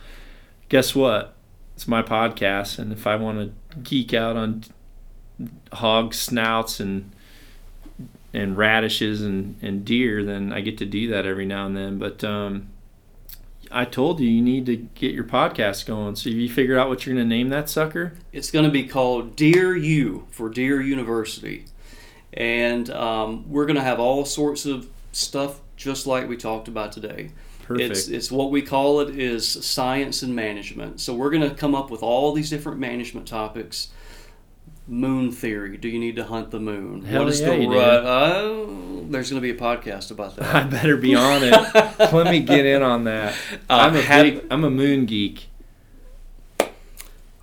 guess 0.68 0.94
what? 0.94 1.34
It's 1.74 1.88
my 1.88 2.02
podcast. 2.02 2.78
And 2.78 2.92
if 2.92 3.06
I 3.06 3.16
want 3.16 3.38
to 3.38 3.80
geek 3.80 4.14
out 4.14 4.36
on 4.36 4.64
hog 5.72 6.14
snouts 6.14 6.80
and 6.80 7.10
and 8.34 8.56
radishes 8.56 9.20
and, 9.20 9.56
and 9.60 9.84
deer, 9.84 10.24
then 10.24 10.52
I 10.52 10.62
get 10.62 10.78
to 10.78 10.86
do 10.86 11.08
that 11.10 11.26
every 11.26 11.44
now 11.44 11.66
and 11.66 11.76
then. 11.76 11.98
But 11.98 12.24
um, 12.24 12.68
I 13.70 13.84
told 13.84 14.20
you 14.20 14.28
you 14.28 14.42
need 14.42 14.66
to 14.66 14.76
get 14.76 15.12
your 15.12 15.24
podcast 15.24 15.86
going. 15.86 16.16
So 16.16 16.30
you 16.30 16.48
figured 16.48 16.78
out 16.78 16.88
what 16.88 17.04
you're 17.04 17.14
going 17.14 17.28
to 17.28 17.34
name 17.34 17.50
that 17.50 17.68
sucker? 17.68 18.14
It's 18.32 18.50
going 18.50 18.64
to 18.64 18.70
be 18.70 18.84
called 18.86 19.36
Deer 19.36 19.76
U 19.76 20.26
for 20.30 20.48
Deer 20.48 20.80
University. 20.80 21.66
And 22.32 22.88
um, 22.90 23.50
we're 23.50 23.66
going 23.66 23.76
to 23.76 23.82
have 23.82 24.00
all 24.00 24.24
sorts 24.24 24.64
of 24.64 24.88
stuff 25.12 25.60
just 25.76 26.06
like 26.06 26.28
we 26.28 26.36
talked 26.36 26.68
about 26.68 26.92
today. 26.92 27.30
Perfect. 27.72 27.90
It's, 27.90 28.08
it's 28.08 28.30
what 28.30 28.50
we 28.50 28.62
call 28.62 29.00
it 29.00 29.18
is 29.18 29.48
science 29.64 30.22
and 30.22 30.34
management. 30.34 31.00
So 31.00 31.14
we're 31.14 31.30
going 31.30 31.48
to 31.48 31.54
come 31.54 31.74
up 31.74 31.90
with 31.90 32.02
all 32.02 32.32
these 32.32 32.50
different 32.50 32.78
management 32.78 33.26
topics. 33.26 33.88
Moon 34.88 35.30
theory. 35.30 35.76
Do 35.76 35.88
you 35.88 35.98
need 35.98 36.16
to 36.16 36.24
hunt 36.24 36.50
the 36.50 36.58
moon? 36.58 37.04
Hell 37.04 37.22
what 37.22 37.32
is 37.32 37.40
yeah, 37.40 37.50
the 37.50 37.58
you 37.58 37.72
rut? 37.72 38.04
Oh, 38.04 39.06
there's 39.08 39.30
going 39.30 39.40
to 39.40 39.52
be 39.52 39.56
a 39.56 39.60
podcast 39.60 40.10
about 40.10 40.36
that. 40.36 40.54
I 40.54 40.64
better 40.64 40.96
be 40.96 41.14
on 41.14 41.42
it. 41.44 41.52
Let 42.12 42.30
me 42.30 42.40
get 42.40 42.66
in 42.66 42.82
on 42.82 43.04
that. 43.04 43.34
Uh, 43.52 43.56
I'm 43.68 43.94
a 43.94 44.02
do 44.02 44.08
big, 44.08 44.46
I'm 44.50 44.64
a 44.64 44.70
moon 44.70 45.06
geek. 45.06 45.48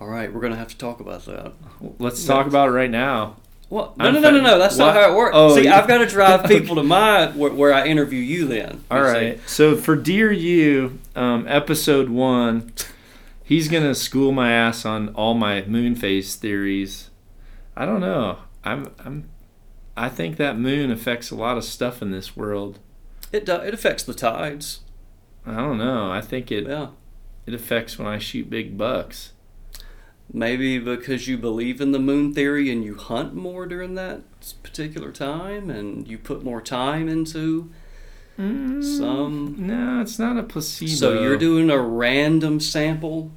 All 0.00 0.08
right, 0.08 0.32
we're 0.32 0.40
going 0.40 0.52
to 0.52 0.58
have 0.58 0.68
to 0.68 0.78
talk 0.78 1.00
about 1.00 1.24
that. 1.26 1.52
Let's 1.98 2.24
talk 2.24 2.46
about 2.46 2.68
it 2.68 2.72
right 2.72 2.90
now. 2.90 3.36
What? 3.70 3.96
No, 3.96 4.04
I'm 4.06 4.14
no, 4.14 4.20
no, 4.20 4.30
no, 4.32 4.40
no. 4.42 4.58
That's 4.58 4.76
not 4.76 4.94
how 4.94 5.10
it 5.12 5.16
works. 5.16 5.32
Oh, 5.34 5.54
See, 5.54 5.64
you- 5.64 5.70
I've 5.72 5.88
got 5.88 5.98
to 5.98 6.06
drive 6.06 6.44
people 6.48 6.74
to 6.76 6.82
my 6.82 7.28
where, 7.28 7.52
where 7.52 7.72
I 7.72 7.86
interview 7.86 8.18
you. 8.20 8.46
Then. 8.46 8.84
All 8.90 9.06
you 9.22 9.34
see. 9.36 9.40
So 9.46 9.76
for 9.76 9.96
Deer 9.96 10.30
U, 10.32 10.98
um, 11.16 11.46
episode 11.48 12.08
one, 12.10 12.72
he's 13.44 13.68
gonna 13.68 13.94
school 13.94 14.32
my 14.32 14.50
ass 14.52 14.84
on 14.84 15.10
all 15.14 15.34
my 15.34 15.62
moon 15.62 15.94
phase 15.94 16.34
theories. 16.36 17.10
I 17.76 17.86
don't 17.86 18.00
know. 18.00 18.38
I'm 18.64 18.92
I'm 19.04 19.30
I 19.96 20.08
think 20.08 20.36
that 20.36 20.58
moon 20.58 20.90
affects 20.90 21.30
a 21.30 21.36
lot 21.36 21.56
of 21.56 21.62
stuff 21.64 22.02
in 22.02 22.10
this 22.10 22.36
world. 22.36 22.80
It 23.32 23.46
does. 23.46 23.66
it 23.68 23.72
affects 23.72 24.02
the 24.02 24.14
tides. 24.14 24.80
I 25.46 25.54
don't 25.56 25.78
know. 25.78 26.10
I 26.10 26.20
think 26.20 26.50
it 26.50 26.66
Yeah. 26.66 26.88
it 27.46 27.54
affects 27.54 27.98
when 28.00 28.08
I 28.08 28.18
shoot 28.18 28.50
big 28.50 28.76
bucks. 28.76 29.32
Maybe 30.32 30.78
because 30.78 31.26
you 31.26 31.36
believe 31.36 31.80
in 31.80 31.92
the 31.92 31.98
moon 31.98 32.32
theory 32.32 32.70
and 32.70 32.84
you 32.84 32.94
hunt 32.94 33.34
more 33.34 33.66
during 33.66 33.94
that 33.96 34.22
particular 34.62 35.10
time, 35.10 35.70
and 35.70 36.06
you 36.06 36.18
put 36.18 36.44
more 36.44 36.60
time 36.60 37.08
into 37.08 37.70
mm, 38.38 38.82
some. 38.82 39.56
No, 39.58 40.00
it's 40.00 40.18
not 40.18 40.36
a 40.38 40.42
placebo. 40.42 40.92
So 40.92 41.20
you're 41.22 41.36
doing 41.36 41.68
a 41.70 41.78
random 41.80 42.60
sample, 42.60 43.32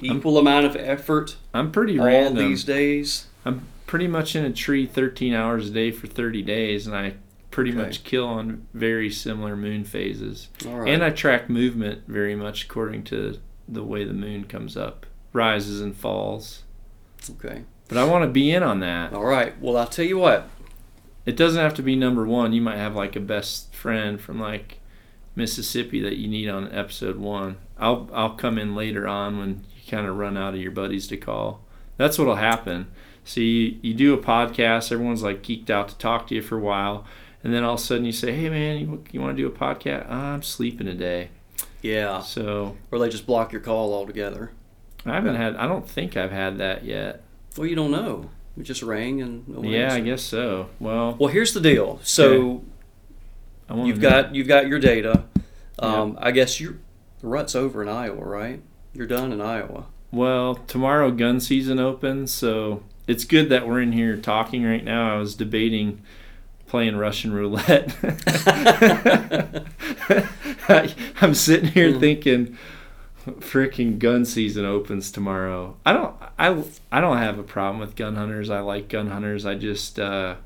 equal 0.00 0.38
amount 0.38 0.64
of 0.66 0.74
effort 0.76 1.36
I'm 1.52 1.70
pretty 1.70 1.98
all 1.98 2.06
random. 2.06 2.36
these 2.48 2.64
days. 2.64 3.26
I'm 3.44 3.66
pretty 3.86 4.06
much 4.08 4.34
in 4.34 4.44
a 4.44 4.52
tree 4.52 4.86
13 4.86 5.34
hours 5.34 5.68
a 5.68 5.72
day 5.72 5.90
for 5.90 6.06
30 6.06 6.42
days, 6.42 6.86
and 6.86 6.96
I 6.96 7.14
pretty 7.50 7.70
Okay. 7.72 7.80
much 7.82 8.04
kill 8.04 8.26
on 8.26 8.66
very 8.74 9.10
similar 9.10 9.56
moon 9.56 9.82
phases. 9.84 10.48
Right. 10.64 10.88
And 10.88 11.02
I 11.02 11.10
track 11.10 11.50
movement 11.50 12.02
very 12.06 12.34
much 12.34 12.64
according 12.64 13.04
to 13.04 13.38
the 13.68 13.82
way 13.82 14.04
the 14.04 14.12
moon 14.12 14.44
comes 14.44 14.76
up, 14.76 15.06
rises 15.32 15.80
and 15.80 15.96
falls. 15.96 16.62
okay. 17.30 17.64
But 17.88 17.96
I 17.98 18.04
want 18.04 18.22
to 18.24 18.28
be 18.28 18.50
in 18.50 18.62
on 18.62 18.80
that. 18.80 19.14
All 19.14 19.24
right. 19.24 19.58
Well, 19.60 19.76
I'll 19.76 19.86
tell 19.86 20.04
you 20.04 20.18
what. 20.18 20.48
It 21.24 21.36
doesn't 21.36 21.60
have 21.60 21.74
to 21.74 21.82
be 21.82 21.96
number 21.96 22.26
one. 22.26 22.52
You 22.52 22.60
might 22.60 22.76
have 22.76 22.94
like 22.94 23.16
a 23.16 23.20
best 23.20 23.74
friend 23.74 24.20
from 24.20 24.38
like 24.40 24.80
Mississippi 25.34 26.00
that 26.02 26.16
you 26.16 26.28
need 26.28 26.48
on 26.48 26.72
episode 26.72 27.16
one. 27.16 27.56
I'll 27.78 28.10
I'll 28.12 28.34
come 28.34 28.58
in 28.58 28.74
later 28.74 29.06
on 29.06 29.38
when 29.38 29.64
you 29.76 29.90
kind 29.90 30.06
of 30.06 30.16
run 30.16 30.36
out 30.36 30.54
of 30.54 30.60
your 30.60 30.70
buddies 30.72 31.06
to 31.08 31.16
call. 31.16 31.60
That's 31.96 32.18
what'll 32.18 32.36
happen. 32.36 32.90
So 33.24 33.40
you, 33.40 33.78
you 33.82 33.94
do 33.94 34.14
a 34.14 34.18
podcast, 34.18 34.90
everyone's 34.90 35.22
like 35.22 35.42
geeked 35.42 35.70
out 35.70 35.88
to 35.88 35.98
talk 35.98 36.26
to 36.28 36.34
you 36.34 36.42
for 36.42 36.56
a 36.56 36.60
while, 36.60 37.04
and 37.44 37.52
then 37.52 37.62
all 37.62 37.74
of 37.74 37.80
a 37.80 37.82
sudden 37.82 38.04
you 38.04 38.12
say, 38.12 38.32
"Hey 38.32 38.48
man, 38.48 38.78
you, 38.78 39.04
you 39.12 39.20
want 39.20 39.36
to 39.36 39.42
do 39.42 39.46
a 39.46 39.50
podcast? 39.50 40.06
"Ah, 40.08 40.32
I'm 40.32 40.42
sleeping 40.42 40.86
today." 40.86 41.28
Yeah. 41.82 42.20
So 42.20 42.76
Or 42.90 42.98
they 42.98 43.08
just 43.08 43.26
block 43.26 43.52
your 43.52 43.60
call 43.60 43.94
altogether. 43.94 44.50
I 45.06 45.14
haven't 45.14 45.36
had. 45.36 45.56
I 45.56 45.66
don't 45.66 45.88
think 45.88 46.16
I've 46.16 46.32
had 46.32 46.58
that 46.58 46.84
yet. 46.84 47.22
Well, 47.56 47.66
you 47.66 47.74
don't 47.76 47.90
know. 47.90 48.30
It 48.58 48.64
just 48.64 48.82
rang 48.82 49.22
and 49.22 49.46
no 49.48 49.62
yeah, 49.62 49.94
I 49.94 50.00
guess 50.00 50.22
so. 50.22 50.68
Well, 50.80 51.16
Well, 51.18 51.28
here's 51.30 51.54
the 51.54 51.60
deal. 51.60 52.00
So 52.02 52.62
I 53.68 53.82
you've 53.84 54.00
got 54.00 54.34
you've 54.34 54.48
got 54.48 54.66
your 54.66 54.78
data. 54.80 55.24
Um, 55.78 56.18
I 56.20 56.32
guess 56.32 56.58
you 56.58 56.80
the 57.20 57.28
rut's 57.28 57.54
over 57.54 57.82
in 57.82 57.88
Iowa, 57.88 58.24
right? 58.24 58.60
You're 58.92 59.06
done 59.06 59.32
in 59.32 59.40
Iowa. 59.40 59.86
Well, 60.10 60.54
tomorrow 60.56 61.10
gun 61.10 61.38
season 61.40 61.78
opens, 61.78 62.32
so 62.32 62.82
it's 63.06 63.24
good 63.24 63.48
that 63.50 63.68
we're 63.68 63.80
in 63.80 63.92
here 63.92 64.16
talking 64.16 64.64
right 64.64 64.82
now. 64.84 65.14
I 65.14 65.18
was 65.18 65.34
debating 65.34 66.02
playing 66.66 66.96
Russian 66.96 67.32
roulette. 67.32 67.94
I, 70.68 70.94
am 71.20 71.34
sitting 71.34 71.70
here 71.70 71.92
Hmm. 71.92 72.00
thinking, 72.00 72.58
freaking 73.34 73.98
gun 73.98 74.24
season 74.24 74.64
opens 74.64 75.10
tomorrow. 75.10 75.76
I 75.84 75.92
don't, 75.92 76.14
I, 76.38 76.64
I 76.90 77.00
don't 77.00 77.18
have 77.18 77.38
a 77.38 77.42
problem 77.42 77.80
with 77.80 77.96
gun 77.96 78.16
hunters. 78.16 78.50
I 78.50 78.60
like 78.60 78.88
gun 78.88 79.08
hunters. 79.08 79.46
I 79.46 79.54
just, 79.54 79.98
uh, 79.98 80.36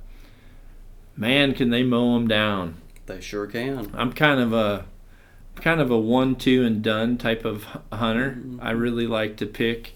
man, 1.16 1.54
can 1.54 1.70
they 1.70 1.82
mow 1.82 2.14
them 2.14 2.28
down? 2.28 2.76
They 3.06 3.20
sure 3.20 3.46
can. 3.46 3.90
I'm 3.94 4.12
kind 4.12 4.40
of 4.40 4.52
a 4.52 4.86
kind 5.56 5.80
of 5.80 5.90
a 5.90 5.98
one 5.98 6.34
two 6.34 6.64
and 6.64 6.82
done 6.82 7.18
type 7.18 7.44
of 7.44 7.64
hu- 7.64 7.80
hunter. 7.92 8.42
I 8.60 8.70
really 8.70 9.06
like 9.06 9.36
to 9.38 9.46
pick 9.46 9.94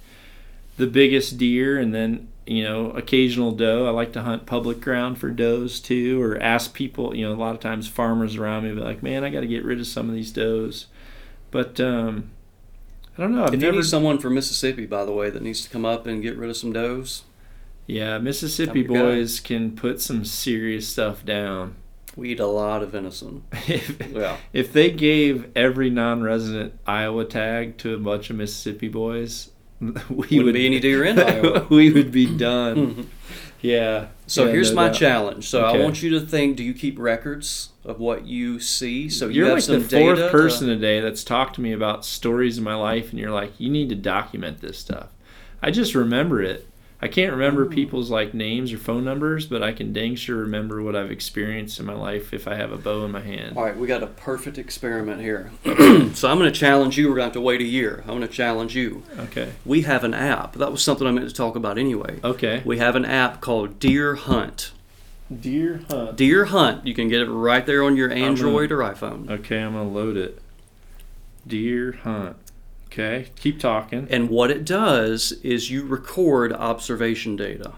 the 0.77 0.87
biggest 0.87 1.39
deer 1.39 1.79
and 1.79 1.95
then 1.95 2.29
you 2.47 2.63
know 2.63 2.91
occasional 2.91 3.53
doe. 3.53 3.87
I 3.87 3.91
like 3.91 4.13
to 4.15 4.23
hunt 4.23 4.47
public 4.47 4.81
ground 4.81 5.19
for 5.19 5.31
does 5.31 5.81
too, 5.81 6.21
or 6.23 6.39
ask 6.39 6.75
people. 6.75 7.15
You 7.15 7.29
know, 7.29 7.35
a 7.35 7.37
lot 7.37 7.55
of 7.55 7.61
times 7.61 7.89
farmers 7.89 8.37
around 8.37 8.65
me 8.65 8.73
be 8.73 8.81
like, 8.81 9.03
"Man, 9.03 9.25
I 9.25 9.31
got 9.31 9.41
to 9.41 9.47
get 9.47 9.65
rid 9.65 9.81
of 9.81 9.87
some 9.87 10.09
of 10.09 10.15
these 10.15 10.33
does," 10.33 10.87
but 11.51 11.81
um, 11.81 12.31
I 13.19 13.23
don't 13.23 13.35
know. 13.35 13.43
I've 13.45 13.49
if 13.55 13.61
you 13.61 13.67
never. 13.67 13.77
need 13.79 13.85
someone 13.87 14.19
from 14.19 14.35
Mississippi, 14.35 14.87
by 14.87 15.05
the 15.05 15.13
way, 15.13 15.31
that 15.31 15.43
needs 15.43 15.63
to 15.65 15.71
come 15.71 15.85
up 15.85 16.07
and 16.07 16.23
get 16.23 16.37
rid 16.37 16.51
of 16.51 16.57
some 16.57 16.73
does, 16.73 17.23
yeah, 17.87 18.19
Mississippi 18.19 18.85
I'm 18.85 18.93
guy. 18.93 19.01
boys 19.01 19.41
can 19.41 19.73
put 19.77 20.01
some 20.01 20.25
serious 20.25 20.89
stuff 20.89 21.25
down. 21.25 21.77
We 22.17 22.31
eat 22.33 22.41
a 22.41 22.47
lot 22.47 22.83
of 22.83 22.91
venison. 22.93 23.45
if, 23.69 24.01
Yeah. 24.13 24.37
if 24.53 24.73
they 24.73 24.91
gave 24.91 25.51
every 25.55 25.91
non-resident 25.91 26.79
Iowa 26.87 27.25
tag 27.27 27.77
to 27.79 27.95
a 27.95 27.99
bunch 27.99 28.31
of 28.31 28.37
Mississippi 28.37 28.89
boys, 28.89 29.51
we 29.81 29.95
Wouldn't 30.09 30.45
would 30.45 30.55
be 30.55 30.67
any 30.67 30.81
deer 30.81 31.05
in 31.05 31.19
Iowa. 31.19 31.67
we 31.71 31.93
would 31.93 32.11
be 32.13 32.27
done. 32.37 33.09
yeah. 33.61 34.07
So 34.29 34.47
Yeah, 34.47 34.53
here's 34.53 34.71
no 34.71 34.77
my 34.77 34.87
doubt. 34.89 34.95
challenge. 34.97 35.49
So 35.49 35.65
Okay. 35.67 35.81
I 35.81 35.83
want 35.85 36.03
you 36.03 36.11
to 36.11 36.21
think: 36.21 36.57
Do 36.57 36.63
you 36.65 36.75
keep 36.75 36.99
records 36.99 37.71
of 37.85 38.01
what 38.01 38.27
you 38.27 38.59
see? 38.61 39.09
So 39.09 39.29
you 39.29 39.35
You're 39.35 39.47
have 39.47 39.55
like 39.57 39.63
some 39.65 39.75
the 39.83 39.89
fourth 39.89 40.17
data. 40.17 40.23
to- 40.27 40.31
person 40.31 40.67
today 40.69 41.01
that's 41.01 41.23
talked 41.25 41.55
to 41.57 41.61
me 41.61 41.73
about 41.73 42.05
stories 42.05 42.59
in 42.59 42.65
my 42.65 42.75
life, 42.75 43.11
and 43.11 43.19
you're 43.21 43.31
like, 43.31 43.53
you 43.59 43.71
need 43.71 43.89
to 43.91 43.95
document 43.95 44.61
this 44.61 44.79
stuff. 44.79 45.09
I 45.63 45.71
just 45.71 45.95
remember 45.95 46.43
it. 46.43 46.67
I 47.01 47.09
can't 47.09 47.33
remember 47.33 47.67
people's 47.67 48.11
like 48.11 48.33
names 48.33 48.73
or 48.73 48.79
phone 48.79 49.05
numbers, 49.05 49.47
but 49.47 49.63
I 49.63 49.73
can 49.73 49.93
dang 49.93 50.17
sure 50.17 50.37
remember 50.37 50.83
what 50.83 50.97
I've 50.97 51.11
experienced 51.11 51.79
in 51.79 51.85
my 51.85 51.93
life 51.93 52.33
if 52.33 52.49
I 52.49 52.55
have 52.55 52.73
a 52.73 52.79
bow 52.79 53.05
in 53.05 53.11
my 53.11 53.21
hand. 53.21 53.57
All 53.57 53.65
right, 53.65 53.77
we 53.77 53.87
got 53.87 54.03
a 54.03 54.07
perfect 54.07 54.57
experiment 54.57 55.21
here. 55.21 55.51
so 56.15 56.31
I'm 56.31 56.39
going 56.39 56.51
to 56.51 56.59
challenge 56.59 56.97
you. 56.97 57.09
We're 57.09 57.17
going 57.17 57.25
to 57.25 57.25
have 57.25 57.33
to 57.35 57.41
wait 57.43 57.61
a 57.61 57.65
year. 57.65 58.01
I'm 58.03 58.19
going 58.19 58.21
to 58.23 58.29
challenge 58.29 58.75
you. 58.75 59.03
Okay. 59.19 59.53
We 59.67 59.83
have 59.83 60.05
an 60.05 60.15
app. 60.15 60.55
That 60.55 60.73
was 60.73 60.83
something 60.83 61.07
I 61.07 61.11
meant 61.11 61.29
to 61.29 61.35
talk 61.35 61.55
about 61.55 61.77
anyway. 61.77 62.19
Okay. 62.25 62.63
We 62.65 62.79
have 62.79 62.97
an 62.97 63.05
app 63.05 63.43
called 63.43 63.79
Deer 63.79 64.15
Hunt. 64.15 64.73
Deer 65.41 65.81
hunt. 65.91 66.17
Deer 66.17 66.45
Hunt. 66.47 66.87
You 66.87 66.95
can 66.95 67.09
get 67.09 67.21
it 67.21 67.29
right 67.29 67.67
there 67.67 67.83
on 67.83 67.97
your 67.97 68.13
Android 68.13 68.71
or 68.71 68.79
iPhone. 68.79 69.29
Okay, 69.29 69.61
I'm 69.61 69.73
gonna 69.73 69.89
load 69.89 70.17
it. 70.17 70.41
Deer 71.47 71.93
hunt. 71.93 72.37
Okay, 72.87 73.29
keep 73.37 73.59
talking. 73.61 74.07
And 74.11 74.29
what 74.31 74.51
it 74.51 74.65
does 74.65 75.33
is 75.43 75.71
you 75.71 75.85
record 75.85 76.53
observation 76.53 77.37
data. 77.37 77.73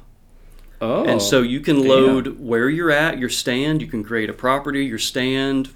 Oh. 0.80 1.04
and 1.06 1.20
so 1.20 1.42
you 1.42 1.58
can 1.58 1.76
damn. 1.76 1.88
load 1.88 2.38
where 2.38 2.68
you're 2.68 2.92
at, 2.92 3.18
your 3.18 3.28
stand. 3.28 3.82
You 3.82 3.88
can 3.88 4.04
create 4.04 4.30
a 4.30 4.32
property, 4.32 4.84
your 4.86 4.98
stand. 4.98 5.70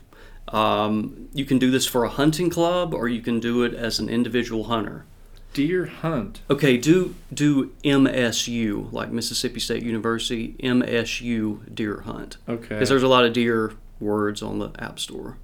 Um, 0.49 1.29
you 1.35 1.45
can 1.45 1.59
do 1.59 1.73
this 1.73 1.87
for 1.87 2.05
a 2.05 2.09
hunting 2.09 2.51
club, 2.51 2.95
or 2.95 3.09
you 3.09 3.21
can 3.21 3.41
do 3.41 3.65
it 3.65 3.75
as 3.75 3.99
an 3.99 4.09
individual 4.09 4.65
hunter. 4.65 5.05
deer 5.55 5.87
hunt. 5.87 6.41
Okay, 6.49 6.77
do 6.77 7.15
do 7.35 7.73
MSU 7.85 8.93
like 8.93 9.11
Mississippi 9.11 9.59
State 9.61 9.83
University 9.83 10.55
MSU 10.63 11.75
deer 11.75 12.03
hunt 12.03 12.37
Okay. 12.49 12.69
because 12.69 12.89
there's 12.89 13.03
a 13.03 13.09
lot 13.09 13.25
of 13.25 13.33
deer 13.33 13.73
words 13.99 14.41
on 14.43 14.59
the 14.61 14.71
App 14.79 14.99
Store. 15.01 15.37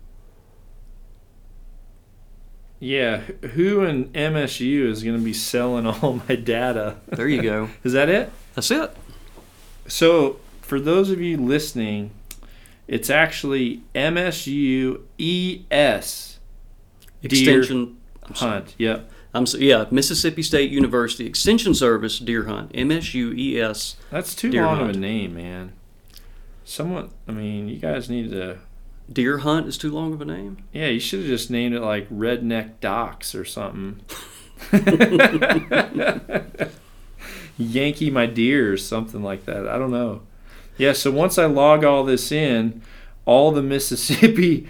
Yeah, 2.81 3.19
who 3.19 3.83
in 3.83 4.07
MSU 4.11 4.87
is 4.87 5.03
gonna 5.03 5.19
be 5.19 5.33
selling 5.33 5.87
all 5.87 6.23
my 6.29 6.37
data? 6.37 6.97
There 7.09 7.29
you 7.29 7.43
go. 7.43 7.71
Is 7.85 7.93
that 7.93 8.09
it? 8.09 8.31
That's 8.55 8.71
it. 8.71 8.97
So, 9.89 10.39
for 10.63 10.79
those 10.79 11.11
of 11.11 11.21
you 11.21 11.37
listening, 11.39 12.11
it's 12.87 13.11
actually 13.11 13.83
MSU 13.95 15.01
ES 15.19 16.39
Deer 17.23 17.61
Extension. 17.61 17.97
I'm. 18.27 18.35
Hunt. 18.35 18.75
Yep. 18.79 19.11
I'm 19.35 19.47
so, 19.47 19.59
yeah, 19.59 19.87
Mississippi 19.91 20.43
State 20.43 20.71
University 20.71 21.27
Extension 21.27 21.75
Service 21.75 22.19
Deer 22.19 22.45
Hunt 22.45 22.73
MSUES. 22.73 23.97
That's 24.11 24.35
too 24.35 24.51
Deer 24.51 24.65
long 24.65 24.77
Hunt. 24.79 24.91
of 24.91 24.97
a 24.97 24.99
name, 24.99 25.35
man. 25.35 25.73
Someone, 26.65 27.11
I 27.27 27.33
mean, 27.33 27.69
you 27.69 27.77
guys 27.79 28.09
need 28.11 28.31
to. 28.31 28.59
Deer 29.13 29.39
Hunt 29.39 29.67
is 29.67 29.79
too 29.79 29.91
long 29.91 30.13
of 30.13 30.21
a 30.21 30.25
name. 30.25 30.59
Yeah, 30.73 30.89
you 30.89 31.01
should 31.01 31.21
have 31.21 31.29
just 31.29 31.51
named 31.51 31.75
it 31.75 31.81
like 31.81 32.09
Redneck 32.11 32.81
Docks 32.81 33.35
or 33.35 33.45
something. 33.45 34.01
Yankee 37.59 38.11
my 38.11 38.27
deer 38.27 38.73
or 38.73 38.77
something 38.77 39.23
like 39.23 39.45
that. 39.47 39.69
I 39.69 39.79
don't 39.79 39.91
know. 39.91 40.23
Yeah, 40.77 40.93
so 40.93 41.11
once 41.11 41.39
I 41.39 41.47
log 41.47 41.85
all 41.85 42.05
this 42.05 42.31
in, 42.31 42.83
all 43.25 43.51
the 43.51 43.63
Mississippi 43.63 44.69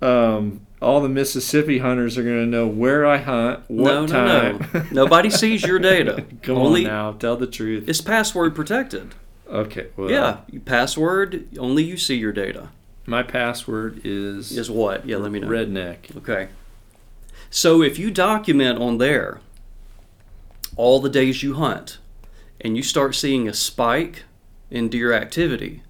um, 0.00 0.66
all 0.80 1.00
the 1.00 1.08
Mississippi 1.08 1.78
hunters 1.78 2.18
are 2.18 2.22
going 2.22 2.40
to 2.40 2.46
know 2.46 2.66
where 2.66 3.06
I 3.06 3.18
hunt, 3.18 3.60
what 3.68 3.92
no, 3.92 4.06
no, 4.06 4.58
time. 4.58 4.70
no. 4.72 4.86
Nobody 5.04 5.30
sees 5.30 5.62
your 5.62 5.78
data. 5.78 6.24
Come 6.42 6.56
Only 6.56 6.86
on 6.86 6.92
now, 6.92 7.12
tell 7.12 7.36
the 7.36 7.46
truth. 7.46 7.88
it's 7.88 8.00
password 8.00 8.54
protected. 8.54 9.14
Okay, 9.48 9.88
well, 9.96 10.10
yeah, 10.10 10.38
password. 10.64 11.48
Only 11.58 11.84
you 11.84 11.96
see 11.96 12.16
your 12.16 12.32
data. 12.32 12.70
My 13.06 13.22
password 13.22 14.00
is, 14.04 14.56
Is 14.56 14.70
what? 14.70 15.06
Yeah, 15.06 15.16
let 15.16 15.32
me 15.32 15.40
know. 15.40 15.48
redneck. 15.48 16.16
Okay. 16.16 16.48
So 17.50 17.82
if 17.82 17.98
you 17.98 18.10
document 18.10 18.78
on 18.78 18.98
there 18.98 19.40
all 20.76 21.00
the 21.00 21.10
days 21.10 21.42
you 21.42 21.54
hunt 21.54 21.98
and 22.60 22.76
you 22.76 22.82
start 22.82 23.14
seeing 23.14 23.48
a 23.48 23.54
spike 23.54 24.22
in 24.70 24.88
deer 24.88 25.12
activity, 25.12 25.82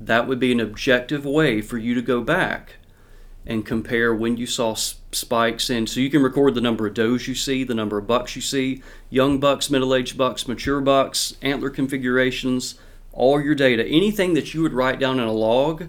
that 0.00 0.26
would 0.26 0.38
be 0.38 0.52
an 0.52 0.60
objective 0.60 1.24
way 1.24 1.60
for 1.60 1.78
you 1.78 1.94
to 1.94 2.02
go 2.02 2.20
back 2.20 2.74
and 3.46 3.64
compare 3.64 4.14
when 4.14 4.36
you 4.36 4.46
saw 4.46 4.74
spikes 4.74 5.70
in. 5.70 5.86
So 5.86 6.00
you 6.00 6.10
can 6.10 6.22
record 6.22 6.54
the 6.54 6.60
number 6.60 6.86
of 6.86 6.94
does 6.94 7.26
you 7.26 7.34
see, 7.34 7.64
the 7.64 7.74
number 7.74 7.96
of 7.96 8.06
bucks 8.06 8.36
you 8.36 8.42
see, 8.42 8.82
young 9.08 9.40
bucks, 9.40 9.70
middle 9.70 9.94
aged 9.94 10.18
bucks, 10.18 10.46
mature 10.46 10.80
bucks, 10.80 11.34
antler 11.40 11.70
configurations, 11.70 12.74
all 13.12 13.40
your 13.40 13.54
data. 13.54 13.86
Anything 13.86 14.34
that 14.34 14.52
you 14.52 14.62
would 14.62 14.74
write 14.74 14.98
down 14.98 15.18
in 15.18 15.26
a 15.26 15.32
log 15.32 15.88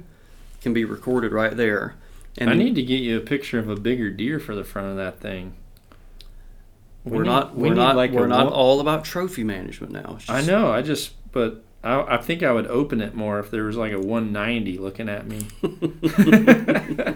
can 0.62 0.74
be 0.74 0.86
recorded 0.86 1.32
right 1.32 1.56
there. 1.56 1.96
And 2.38 2.50
I 2.50 2.54
need 2.54 2.76
to 2.76 2.84
get 2.84 3.02
you 3.02 3.18
a 3.18 3.22
picture 3.22 3.60
of 3.60 3.68
a 3.70 3.76
bigger 3.76 4.10
deer 4.10 4.40
for 4.40 4.56
the 4.56 4.64
front 4.64 4.88
of 4.90 4.96
that 4.98 5.20
thing. 5.20 5.54
We 7.04 7.18
We're 7.18 7.24
need- 7.24 7.30
not. 7.30 7.56
we 7.56 7.64
We're 7.64 7.70
need 7.76 7.82
not. 7.82 7.96
like 7.96 8.12
we're 8.12 8.28
not 8.28 8.46
one- 8.46 8.54
all 8.54 8.80
about 8.80 9.04
trophy 9.04 9.44
management 9.44 9.92
now. 9.92 10.16
It's 10.20 10.30
I 10.30 10.42
know. 10.42 10.72
I 10.72 10.82
just, 10.82 11.12
but 11.32 11.64
I, 11.84 12.16
I 12.16 12.18
think 12.18 12.42
I 12.44 12.52
would 12.54 12.68
open 12.68 13.02
it 13.02 13.16
more 13.16 13.40
if 13.40 13.50
there 13.52 13.64
was 13.66 13.76
like 13.76 13.92
a 13.92 14.00
190 14.00 14.78
looking 14.78 15.10
at 15.10 15.28
me. 15.28 15.48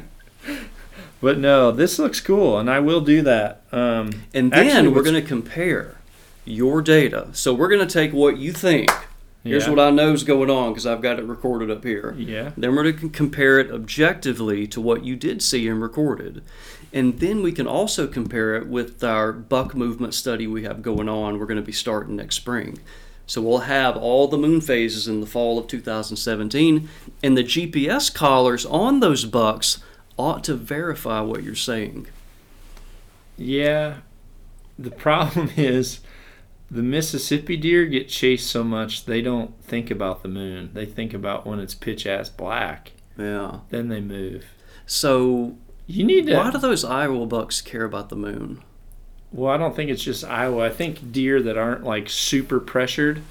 but 1.21 1.37
no, 1.39 1.71
this 1.71 1.97
looks 1.99 2.19
cool, 2.19 2.57
and 2.59 2.69
I 2.69 2.79
will 2.79 3.01
do 3.01 3.21
that. 3.21 3.61
Um, 3.71 4.23
And 4.33 4.51
then 4.51 4.67
Actually, 4.67 4.89
we're 4.89 5.03
going 5.03 5.15
to 5.15 5.21
compare 5.27 5.97
your 6.45 6.81
data. 6.81 7.29
So 7.33 7.53
we're 7.53 7.69
going 7.69 7.87
to 7.87 7.91
take 7.91 8.11
what 8.11 8.37
you 8.37 8.51
think. 8.51 8.89
Here's 9.45 9.65
yeah, 9.65 9.69
what 9.69 9.79
I 9.79 9.91
know 9.91 10.11
is 10.11 10.23
going 10.23 10.49
on 10.49 10.71
because 10.71 10.87
I've 10.87 11.03
got 11.03 11.19
it 11.19 11.25
recorded 11.25 11.69
up 11.69 11.83
here. 11.83 12.15
Yeah. 12.17 12.51
Then 12.57 12.75
we're 12.75 12.91
going 12.91 12.97
to 12.97 13.09
compare 13.09 13.59
it 13.59 13.69
objectively 13.69 14.65
to 14.67 14.81
what 14.81 15.05
you 15.05 15.15
did 15.15 15.43
see 15.43 15.67
and 15.67 15.79
recorded. 15.79 16.43
And 16.91 17.19
then 17.19 17.43
we 17.43 17.51
can 17.51 17.67
also 17.67 18.07
compare 18.07 18.55
it 18.55 18.65
with 18.65 19.03
our 19.03 19.31
buck 19.31 19.75
movement 19.75 20.15
study 20.15 20.47
we 20.47 20.63
have 20.63 20.81
going 20.81 21.07
on. 21.07 21.37
We're 21.37 21.45
going 21.45 21.59
to 21.59 21.65
be 21.65 21.71
starting 21.71 22.15
next 22.15 22.37
spring. 22.37 22.79
So 23.27 23.39
we'll 23.39 23.59
have 23.59 23.95
all 23.95 24.27
the 24.27 24.37
moon 24.37 24.61
phases 24.61 25.07
in 25.07 25.21
the 25.21 25.27
fall 25.27 25.59
of 25.59 25.67
2017, 25.67 26.89
and 27.21 27.37
the 27.37 27.43
GPS 27.43 28.13
collars 28.13 28.65
on 28.65 28.99
those 28.99 29.25
bucks 29.25 29.77
ought 30.17 30.43
to 30.45 30.55
verify 30.55 31.21
what 31.21 31.43
you're 31.43 31.53
saying. 31.53 32.07
Yeah. 33.37 33.97
The 34.79 34.91
problem 34.91 35.51
is 35.57 35.99
the 36.75 36.83
Mississippi 36.83 37.55
deer 37.55 37.85
get 37.85 38.09
chased 38.09 38.49
so 38.49 38.63
much 38.63 39.05
they 39.05 39.21
don't 39.21 39.57
think 39.63 39.89
about 39.89 40.23
the 40.23 40.27
moon. 40.27 40.71
They 40.73 40.85
think 40.85 41.13
about 41.13 41.47
when 41.47 41.59
it's 41.59 41.73
pitch 41.73 42.05
ass 42.05 42.27
black. 42.27 42.91
Yeah. 43.17 43.59
Then 43.69 43.87
they 43.87 44.01
move. 44.01 44.45
So 44.85 45.55
You 45.87 46.03
need 46.03 46.27
to. 46.27 46.35
why 46.35 46.51
do 46.51 46.57
those 46.57 46.83
Iowa 46.83 47.25
bucks 47.27 47.61
care 47.61 47.85
about 47.85 48.09
the 48.09 48.17
moon? 48.17 48.61
Well, 49.31 49.53
I 49.53 49.57
don't 49.57 49.75
think 49.75 49.89
it's 49.89 50.03
just 50.03 50.25
Iowa. 50.25 50.65
I 50.65 50.69
think 50.69 51.11
deer 51.13 51.41
that 51.41 51.57
aren't 51.57 51.83
like 51.83 52.09
super 52.09 52.59
pressured, 52.59 53.21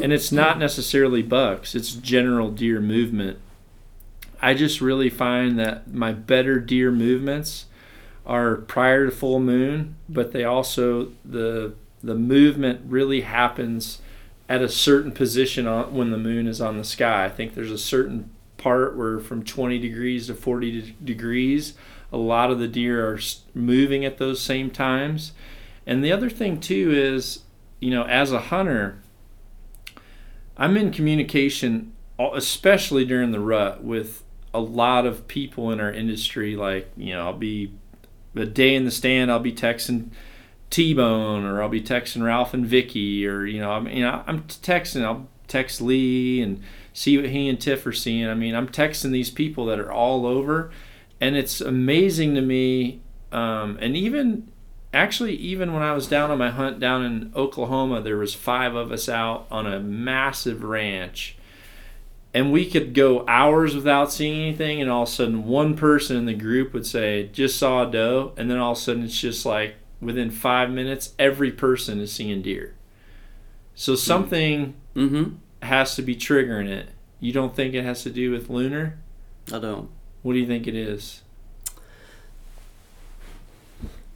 and 0.00 0.12
it's 0.12 0.30
not 0.30 0.58
necessarily 0.58 1.22
bucks, 1.22 1.74
it's 1.74 1.92
general 1.92 2.50
deer 2.50 2.80
movement. 2.80 3.38
I 4.40 4.52
just 4.52 4.82
really 4.82 5.08
find 5.08 5.58
that 5.58 5.92
my 5.92 6.12
better 6.12 6.60
deer 6.60 6.90
movements 6.92 7.66
are 8.26 8.56
prior 8.56 9.06
to 9.06 9.10
full 9.12 9.40
moon, 9.40 9.96
but 10.08 10.32
they 10.32 10.44
also 10.44 11.08
the 11.24 11.74
the 12.06 12.14
movement 12.14 12.80
really 12.86 13.22
happens 13.22 14.00
at 14.48 14.62
a 14.62 14.68
certain 14.68 15.12
position 15.12 15.66
on 15.66 15.94
when 15.94 16.10
the 16.10 16.18
moon 16.18 16.46
is 16.46 16.60
on 16.60 16.78
the 16.78 16.84
sky. 16.84 17.24
I 17.24 17.28
think 17.28 17.54
there's 17.54 17.70
a 17.70 17.78
certain 17.78 18.30
part 18.56 18.96
where 18.96 19.18
from 19.18 19.44
20 19.44 19.78
degrees 19.78 20.28
to 20.28 20.34
40 20.34 20.80
de- 20.80 20.90
degrees 21.04 21.74
a 22.12 22.16
lot 22.16 22.50
of 22.50 22.58
the 22.58 22.68
deer 22.68 23.06
are 23.06 23.18
moving 23.54 24.04
at 24.04 24.18
those 24.18 24.40
same 24.40 24.70
times. 24.70 25.32
And 25.86 26.04
the 26.04 26.12
other 26.12 26.30
thing 26.30 26.60
too 26.60 26.92
is, 26.94 27.40
you 27.80 27.90
know, 27.90 28.04
as 28.04 28.32
a 28.32 28.40
hunter, 28.40 29.02
I'm 30.56 30.76
in 30.76 30.90
communication, 30.90 31.92
especially 32.18 33.04
during 33.04 33.32
the 33.32 33.40
rut, 33.40 33.84
with 33.84 34.22
a 34.54 34.60
lot 34.60 35.04
of 35.04 35.28
people 35.28 35.70
in 35.70 35.80
our 35.80 35.92
industry. 35.92 36.56
Like, 36.56 36.90
you 36.96 37.12
know, 37.12 37.26
I'll 37.26 37.36
be 37.36 37.72
a 38.34 38.46
day 38.46 38.74
in 38.74 38.84
the 38.84 38.90
stand, 38.90 39.30
I'll 39.30 39.40
be 39.40 39.52
texting 39.52 40.10
T-Bone, 40.70 41.44
or 41.44 41.62
I'll 41.62 41.68
be 41.68 41.80
texting 41.80 42.22
Ralph 42.22 42.54
and 42.54 42.66
Vicky, 42.66 43.26
or 43.26 43.44
you 43.44 43.60
know, 43.60 43.86
you 43.88 44.02
know, 44.02 44.22
I'm 44.26 44.42
texting, 44.42 45.04
I'll 45.04 45.28
text 45.48 45.80
Lee 45.80 46.40
and 46.40 46.62
see 46.92 47.16
what 47.16 47.30
he 47.30 47.48
and 47.48 47.60
Tiff 47.60 47.86
are 47.86 47.92
seeing. 47.92 48.26
I 48.26 48.34
mean, 48.34 48.54
I'm 48.54 48.68
texting 48.68 49.10
these 49.10 49.30
people 49.30 49.66
that 49.66 49.78
are 49.78 49.92
all 49.92 50.26
over, 50.26 50.70
and 51.20 51.36
it's 51.36 51.60
amazing 51.60 52.34
to 52.34 52.40
me. 52.40 53.00
Um, 53.32 53.78
and 53.80 53.96
even 53.96 54.50
actually, 54.92 55.34
even 55.36 55.72
when 55.72 55.82
I 55.82 55.92
was 55.92 56.06
down 56.06 56.30
on 56.30 56.38
my 56.38 56.50
hunt 56.50 56.80
down 56.80 57.04
in 57.04 57.32
Oklahoma, 57.36 58.00
there 58.00 58.16
was 58.16 58.34
five 58.34 58.74
of 58.74 58.90
us 58.90 59.08
out 59.08 59.46
on 59.50 59.66
a 59.66 59.78
massive 59.78 60.64
ranch, 60.64 61.36
and 62.34 62.52
we 62.52 62.68
could 62.68 62.92
go 62.92 63.24
hours 63.28 63.74
without 63.74 64.12
seeing 64.12 64.40
anything, 64.40 64.80
and 64.80 64.90
all 64.90 65.04
of 65.04 65.08
a 65.08 65.12
sudden 65.12 65.44
one 65.44 65.76
person 65.76 66.16
in 66.16 66.26
the 66.26 66.34
group 66.34 66.72
would 66.72 66.86
say, 66.86 67.28
"Just 67.32 67.56
saw 67.58 67.86
a 67.86 67.90
doe," 67.90 68.32
and 68.36 68.50
then 68.50 68.58
all 68.58 68.72
of 68.72 68.78
a 68.78 68.80
sudden 68.80 69.04
it's 69.04 69.20
just 69.20 69.46
like 69.46 69.76
within 70.00 70.30
five 70.30 70.70
minutes, 70.70 71.14
every 71.18 71.50
person 71.50 72.00
is 72.00 72.12
seeing 72.12 72.42
deer. 72.42 72.74
So 73.74 73.94
something 73.94 74.74
Mm-hmm. 74.94 75.34
has 75.62 75.94
to 75.96 76.02
be 76.02 76.16
triggering 76.16 76.68
it. 76.68 76.88
You 77.20 77.32
don't 77.32 77.54
think 77.54 77.74
it 77.74 77.84
has 77.84 78.02
to 78.04 78.10
do 78.10 78.30
with 78.30 78.48
lunar? 78.48 78.98
I 79.52 79.58
don't. 79.58 79.90
What 80.22 80.32
do 80.32 80.38
you 80.38 80.46
think 80.46 80.66
it 80.66 80.74
is? 80.74 81.20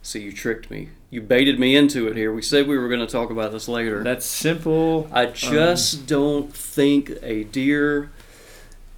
See, 0.01 0.21
you 0.21 0.31
tricked 0.31 0.71
me. 0.71 0.89
You 1.11 1.21
baited 1.21 1.59
me 1.59 1.75
into 1.75 2.07
it 2.07 2.17
here. 2.17 2.33
We 2.33 2.41
said 2.41 2.67
we 2.67 2.77
were 2.77 2.87
going 2.87 3.01
to 3.01 3.05
talk 3.07 3.29
about 3.29 3.51
this 3.51 3.67
later. 3.67 4.03
That's 4.03 4.25
simple. 4.25 5.07
I 5.11 5.27
just 5.27 6.07
don't 6.07 6.51
think 6.51 7.11
a 7.21 7.43
deer 7.43 8.09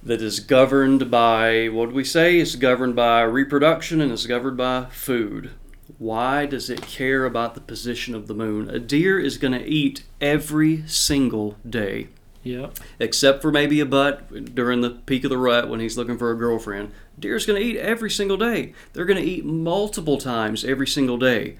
that 0.02 0.22
is 0.22 0.40
governed 0.40 1.10
by 1.10 1.68
what 1.68 1.90
do 1.90 1.94
we 1.94 2.04
say? 2.04 2.38
It's 2.38 2.54
governed 2.56 2.96
by 2.96 3.20
reproduction 3.22 4.00
and 4.00 4.10
it's 4.12 4.26
governed 4.26 4.56
by 4.56 4.86
food. 4.86 5.50
Why 5.98 6.46
does 6.46 6.70
it 6.70 6.82
care 6.82 7.24
about 7.24 7.54
the 7.54 7.60
position 7.60 8.14
of 8.14 8.26
the 8.26 8.34
moon? 8.34 8.68
A 8.70 8.78
deer 8.78 9.18
is 9.18 9.38
going 9.38 9.52
to 9.52 9.64
eat 9.64 10.02
every 10.20 10.82
single 10.86 11.56
day, 11.68 12.08
Yep. 12.42 12.78
except 12.98 13.42
for 13.42 13.50
maybe 13.52 13.80
a 13.80 13.86
butt 13.86 14.54
during 14.54 14.80
the 14.80 14.90
peak 14.90 15.24
of 15.24 15.30
the 15.30 15.38
rut 15.38 15.68
when 15.68 15.80
he's 15.80 15.96
looking 15.96 16.18
for 16.18 16.30
a 16.30 16.36
girlfriend. 16.36 16.90
Deer's 17.18 17.46
going 17.46 17.60
to 17.60 17.66
eat 17.66 17.76
every 17.78 18.10
single 18.10 18.36
day. 18.36 18.72
They're 18.92 19.04
going 19.04 19.22
to 19.22 19.28
eat 19.28 19.44
multiple 19.44 20.18
times 20.18 20.64
every 20.64 20.86
single 20.86 21.16
day. 21.16 21.56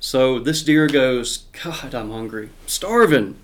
So 0.00 0.38
this 0.38 0.62
deer 0.62 0.86
goes, 0.86 1.44
God, 1.62 1.94
I'm 1.94 2.10
hungry, 2.10 2.50
starving. 2.66 3.36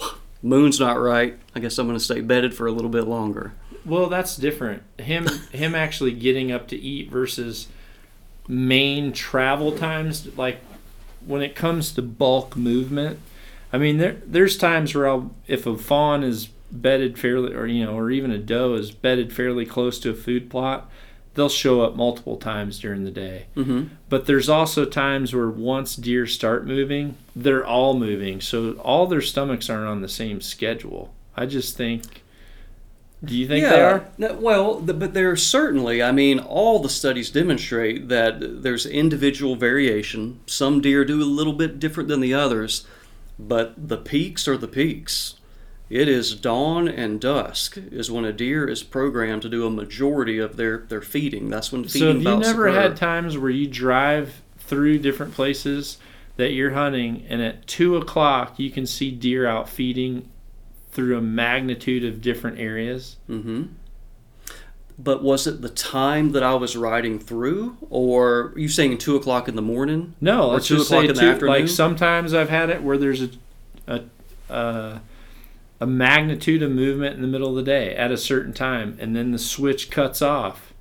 Moon's 0.42 0.78
not 0.80 1.00
right. 1.00 1.36
I 1.54 1.60
guess 1.60 1.78
I'm 1.78 1.86
going 1.86 1.98
to 1.98 2.04
stay 2.04 2.20
bedded 2.20 2.54
for 2.54 2.66
a 2.66 2.72
little 2.72 2.90
bit 2.90 3.06
longer. 3.08 3.52
Well, 3.84 4.08
that's 4.08 4.36
different. 4.36 4.82
Him 4.98 5.26
him 5.50 5.74
actually 5.74 6.12
getting 6.12 6.52
up 6.52 6.68
to 6.68 6.76
eat 6.76 7.10
versus 7.10 7.68
main 8.48 9.12
travel 9.12 9.72
times 9.72 10.36
like 10.36 10.58
when 11.26 11.42
it 11.42 11.54
comes 11.54 11.92
to 11.92 12.02
bulk 12.02 12.56
movement. 12.56 13.20
I 13.72 13.78
mean 13.78 13.98
there 13.98 14.16
there's 14.24 14.56
times 14.56 14.94
where 14.94 15.06
I'll 15.06 15.30
if 15.46 15.66
a 15.66 15.76
fawn 15.76 16.24
is 16.24 16.48
bedded 16.72 17.18
fairly 17.18 17.54
or 17.54 17.66
you 17.66 17.84
know 17.84 17.96
or 17.96 18.10
even 18.10 18.30
a 18.30 18.38
doe 18.38 18.74
is 18.74 18.90
bedded 18.90 19.32
fairly 19.32 19.66
close 19.66 19.98
to 20.00 20.10
a 20.10 20.14
food 20.14 20.50
plot, 20.50 20.90
they'll 21.34 21.48
show 21.48 21.82
up 21.82 21.94
multiple 21.94 22.36
times 22.36 22.78
during 22.80 23.04
the 23.04 23.10
day. 23.10 23.46
Mm-hmm. 23.56 23.94
But 24.08 24.26
there's 24.26 24.48
also 24.48 24.84
times 24.84 25.34
where 25.34 25.48
once 25.48 25.94
deer 25.94 26.26
start 26.26 26.66
moving, 26.66 27.16
they're 27.36 27.66
all 27.66 27.94
moving. 27.94 28.40
So 28.40 28.72
all 28.72 29.06
their 29.06 29.20
stomachs 29.20 29.70
aren't 29.70 29.88
on 29.88 30.00
the 30.00 30.08
same 30.08 30.40
schedule. 30.40 31.14
I 31.36 31.46
just 31.46 31.76
think. 31.76 32.24
Do 33.24 33.36
you 33.36 33.48
think 33.48 33.64
they 33.64 33.82
are? 33.82 34.08
No, 34.16 34.34
well, 34.34 34.74
the, 34.78 34.94
but 34.94 35.12
there 35.12 35.30
are 35.30 35.36
certainly, 35.36 36.02
I 36.02 36.12
mean, 36.12 36.38
all 36.38 36.78
the 36.78 36.88
studies 36.88 37.30
demonstrate 37.30 38.08
that 38.08 38.62
there's 38.62 38.86
individual 38.86 39.56
variation. 39.56 40.40
Some 40.46 40.80
deer 40.80 41.04
do 41.04 41.20
a 41.20 41.24
little 41.24 41.52
bit 41.52 41.80
different 41.80 42.08
than 42.08 42.20
the 42.20 42.34
others, 42.34 42.86
but 43.38 43.88
the 43.88 43.96
peaks 43.96 44.46
are 44.46 44.56
the 44.56 44.68
peaks. 44.68 45.34
It 45.90 46.06
is 46.06 46.34
dawn 46.34 46.86
and 46.86 47.20
dusk 47.20 47.78
is 47.78 48.10
when 48.10 48.24
a 48.24 48.32
deer 48.32 48.68
is 48.68 48.82
programmed 48.82 49.42
to 49.42 49.48
do 49.48 49.66
a 49.66 49.70
majority 49.70 50.38
of 50.38 50.56
their, 50.56 50.78
their 50.78 51.00
feeding. 51.00 51.48
That's 51.48 51.72
when 51.72 51.84
feeding. 51.84 52.00
So 52.00 52.12
feeding 52.12 52.26
have 52.26 52.34
you 52.34 52.40
never 52.40 52.68
occur. 52.68 52.80
had 52.80 52.96
times 52.96 53.38
where 53.38 53.50
you 53.50 53.66
drive 53.66 54.42
through 54.58 54.98
different 54.98 55.34
places 55.34 55.98
that 56.36 56.52
you're 56.52 56.72
hunting, 56.72 57.24
and 57.28 57.42
at 57.42 57.66
two 57.66 57.96
o'clock 57.96 58.60
you 58.60 58.70
can 58.70 58.86
see 58.86 59.10
deer 59.10 59.46
out 59.46 59.68
feeding 59.68 60.28
through 60.98 61.16
a 61.16 61.20
magnitude 61.22 62.04
of 62.04 62.20
different 62.20 62.58
areas? 62.58 63.16
hmm 63.28 63.62
But 64.98 65.22
was 65.22 65.46
it 65.46 65.62
the 65.62 65.68
time 65.68 66.32
that 66.32 66.42
I 66.42 66.54
was 66.56 66.76
riding 66.76 67.20
through, 67.20 67.76
or 67.88 68.52
are 68.54 68.58
you 68.58 68.68
saying 68.68 68.98
two 68.98 69.14
o'clock 69.14 69.46
in 69.48 69.54
the 69.54 69.62
morning? 69.62 70.14
No, 70.20 70.48
Or 70.48 70.54
let's 70.54 70.66
two 70.66 70.78
just 70.78 70.90
o'clock 70.90 71.04
say 71.04 71.08
in 71.10 71.14
the 71.14 71.20
two, 71.20 71.28
afternoon? 71.28 71.54
like 71.54 71.68
sometimes 71.68 72.34
I've 72.34 72.48
had 72.50 72.68
it 72.70 72.82
where 72.82 72.98
there's 72.98 73.22
a 73.22 73.30
a, 73.86 74.00
a 74.50 75.00
a 75.80 75.86
magnitude 75.86 76.60
of 76.64 76.72
movement 76.72 77.14
in 77.14 77.22
the 77.22 77.28
middle 77.28 77.50
of 77.50 77.54
the 77.54 77.62
day 77.62 77.94
at 77.94 78.10
a 78.10 78.16
certain 78.16 78.52
time, 78.52 78.96
and 79.00 79.14
then 79.14 79.30
the 79.30 79.38
switch 79.38 79.88
cuts 79.90 80.20
off. 80.20 80.72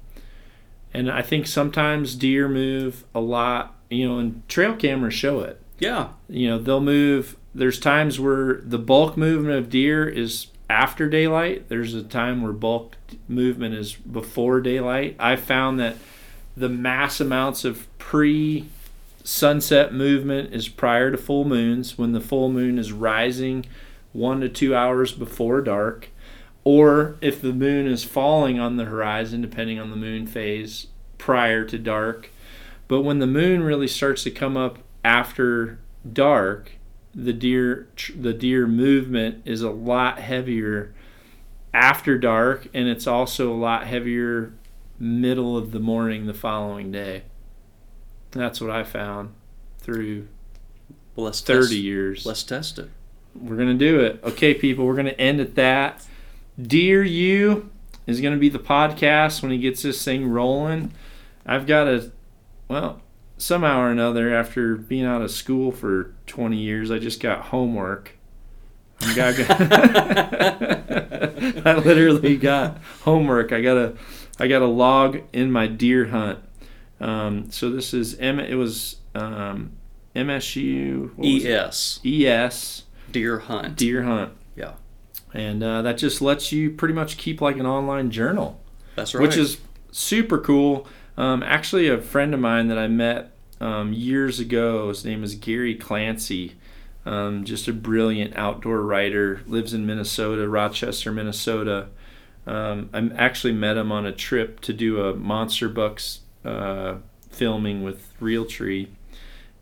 And 0.93 1.11
I 1.11 1.21
think 1.21 1.45
sometimes 1.45 2.15
deer 2.15 2.49
move 2.49 3.03
a 3.13 3.19
lot, 3.19 3.75
you 3.91 4.09
know, 4.09 4.17
and 4.17 4.41
trail 4.49 4.75
cameras 4.75 5.13
show 5.13 5.41
it. 5.41 5.61
Yeah. 5.79 6.07
you 6.27 6.47
know 6.49 6.57
they'll 6.57 6.81
move 6.81 7.35
there's 7.57 7.79
times 7.79 8.19
where 8.19 8.61
the 8.63 8.77
bulk 8.77 9.17
movement 9.17 9.57
of 9.57 9.69
deer 9.69 10.07
is 10.07 10.47
after 10.69 11.09
daylight. 11.09 11.69
There's 11.69 11.95
a 11.95 12.03
time 12.03 12.43
where 12.43 12.51
bulk 12.51 12.95
movement 13.27 13.73
is 13.73 13.93
before 13.93 14.61
daylight. 14.61 15.15
I 15.19 15.37
found 15.37 15.79
that 15.79 15.95
the 16.55 16.69
mass 16.69 17.19
amounts 17.19 17.65
of 17.65 17.87
pre 17.97 18.69
sunset 19.23 19.91
movement 19.91 20.53
is 20.53 20.69
prior 20.69 21.11
to 21.11 21.17
full 21.17 21.45
moons 21.45 21.97
when 21.97 22.11
the 22.11 22.21
full 22.21 22.49
moon 22.49 22.77
is 22.77 22.93
rising 22.93 23.65
one 24.13 24.39
to 24.39 24.47
two 24.47 24.73
hours 24.73 25.11
before 25.11 25.59
dark 25.61 26.09
or 26.63 27.17
if 27.21 27.41
the 27.41 27.51
moon 27.51 27.87
is 27.87 28.03
falling 28.03 28.59
on 28.59 28.77
the 28.77 28.85
horizon 28.85 29.41
depending 29.41 29.79
on 29.79 29.89
the 29.89 29.95
moon 29.95 30.25
phase 30.25 30.87
prior 31.17 31.65
to 31.65 31.77
dark. 31.77 32.29
But 32.87 33.01
when 33.01 33.19
the 33.19 33.27
moon 33.27 33.63
really 33.63 33.87
starts 33.87 34.23
to 34.23 34.31
come 34.31 34.55
up 34.55 34.79
after 35.03 35.79
dark, 36.13 36.76
the 37.17 37.33
deer 37.33 37.87
the 38.15 38.31
deer 38.31 38.67
movement 38.67 39.41
is 39.43 39.63
a 39.63 39.71
lot 39.71 40.19
heavier 40.19 40.93
after 41.73 42.17
dark, 42.17 42.67
and 42.73 42.87
it's 42.87 43.07
also 43.07 43.51
a 43.51 43.57
lot 43.57 43.87
heavier 43.87 44.53
middle 44.99 45.57
of 45.57 45.71
the 45.71 45.79
morning 45.79 46.27
the 46.27 46.33
following 46.33 46.91
day. 46.91 47.23
That's 48.31 48.61
what 48.61 48.69
I 48.69 48.83
found 48.83 49.33
through 49.79 50.27
Well, 51.15 51.25
let's 51.25 51.41
30 51.41 51.61
test, 51.61 51.73
years. 51.73 52.25
Let's 52.25 52.43
test 52.43 52.77
it. 52.77 52.89
We're 53.35 53.55
going 53.55 53.69
to 53.69 53.73
do 53.73 53.99
it. 53.99 54.19
Okay, 54.23 54.53
people, 54.53 54.85
we're 54.85 54.95
going 54.95 55.05
to 55.07 55.19
end 55.19 55.39
at 55.39 55.55
that. 55.55 56.05
Deer 56.61 57.03
U 57.03 57.69
is 58.05 58.21
going 58.21 58.33
to 58.33 58.39
be 58.39 58.49
the 58.49 58.59
podcast 58.59 59.41
when 59.41 59.51
he 59.51 59.57
gets 59.57 59.81
this 59.81 60.03
thing 60.03 60.29
rolling. 60.29 60.93
I've 61.45 61.65
got 61.65 61.87
a, 61.87 62.11
well, 62.67 63.01
somehow 63.37 63.79
or 63.81 63.89
another, 63.91 64.33
after 64.33 64.75
being 64.75 65.05
out 65.05 65.21
of 65.21 65.31
school 65.31 65.71
for 65.71 66.13
20 66.27 66.57
years, 66.57 66.91
I 66.91 66.99
just 66.99 67.21
got 67.21 67.45
homework. 67.45 68.11
I 69.01 69.15
got- 69.15 69.37
I 71.65 71.75
literally 71.77 72.37
got 72.37 72.77
homework. 73.01 73.51
I 73.51 73.61
got 73.61 73.77
a, 73.77 73.95
I 74.39 74.47
got 74.47 74.61
a 74.61 74.67
log 74.67 75.19
in 75.33 75.51
my 75.51 75.67
deer 75.67 76.05
hunt. 76.07 76.39
Um, 76.99 77.51
so 77.51 77.69
this 77.69 77.93
is 77.93 78.15
M. 78.17 78.39
It 78.39 78.55
was 78.55 78.97
um, 79.13 79.71
MSU 80.15 81.11
what 81.15 81.27
was 81.27 81.45
it? 81.45 81.51
ES, 81.51 81.99
ES 82.03 82.83
deer 83.11 83.39
hunt. 83.39 83.75
deer 83.75 84.03
hunt. 84.03 84.33
Yeah. 84.55 84.73
And 85.33 85.61
uh, 85.61 85.81
that 85.83 85.97
just 85.97 86.21
lets 86.21 86.51
you 86.51 86.71
pretty 86.71 86.93
much 86.93 87.17
keep 87.17 87.41
like 87.41 87.57
an 87.57 87.65
online 87.67 88.09
journal, 88.09 88.59
That's 88.95 89.13
right. 89.13 89.21
which 89.21 89.37
is 89.37 89.57
super 89.91 90.39
cool. 90.39 90.87
Um, 91.17 91.43
actually, 91.43 91.87
a 91.87 91.99
friend 91.99 92.33
of 92.33 92.39
mine 92.39 92.67
that 92.69 92.77
I 92.79 92.87
met 92.87 93.31
um, 93.59 93.93
years 93.93 94.39
ago, 94.39 94.89
his 94.89 95.03
name 95.03 95.23
is 95.23 95.35
Gary 95.35 95.75
Clancy. 95.75 96.55
Um, 97.05 97.45
just 97.45 97.67
a 97.67 97.73
brilliant 97.73 98.35
outdoor 98.35 98.81
writer, 98.81 99.41
lives 99.47 99.73
in 99.73 99.85
Minnesota, 99.85 100.47
Rochester, 100.47 101.11
Minnesota. 101.11 101.87
Um, 102.45 102.89
I 102.93 103.09
actually 103.15 103.53
met 103.53 103.77
him 103.77 103.91
on 103.91 104.05
a 104.05 104.11
trip 104.11 104.59
to 104.61 104.73
do 104.73 105.01
a 105.01 105.15
Monster 105.15 105.69
Bucks 105.69 106.19
uh, 106.43 106.95
filming 107.29 107.83
with 107.83 108.13
Realtree. 108.19 108.87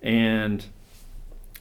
And 0.01 0.65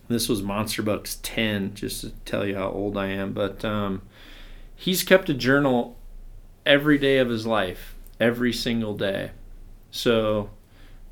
this 0.08 0.28
was 0.28 0.42
Monster 0.42 0.82
Bucks 0.82 1.18
10, 1.22 1.74
just 1.74 2.00
to 2.00 2.10
tell 2.24 2.46
you 2.46 2.56
how 2.56 2.70
old 2.70 2.96
I 2.96 3.08
am. 3.08 3.32
But 3.32 3.64
um, 3.64 4.02
he's 4.74 5.02
kept 5.02 5.28
a 5.28 5.34
journal 5.34 5.98
every 6.64 6.98
day 6.98 7.18
of 7.18 7.28
his 7.28 7.46
life, 7.46 7.94
every 8.18 8.52
single 8.52 8.94
day. 8.96 9.32
So 9.90 10.50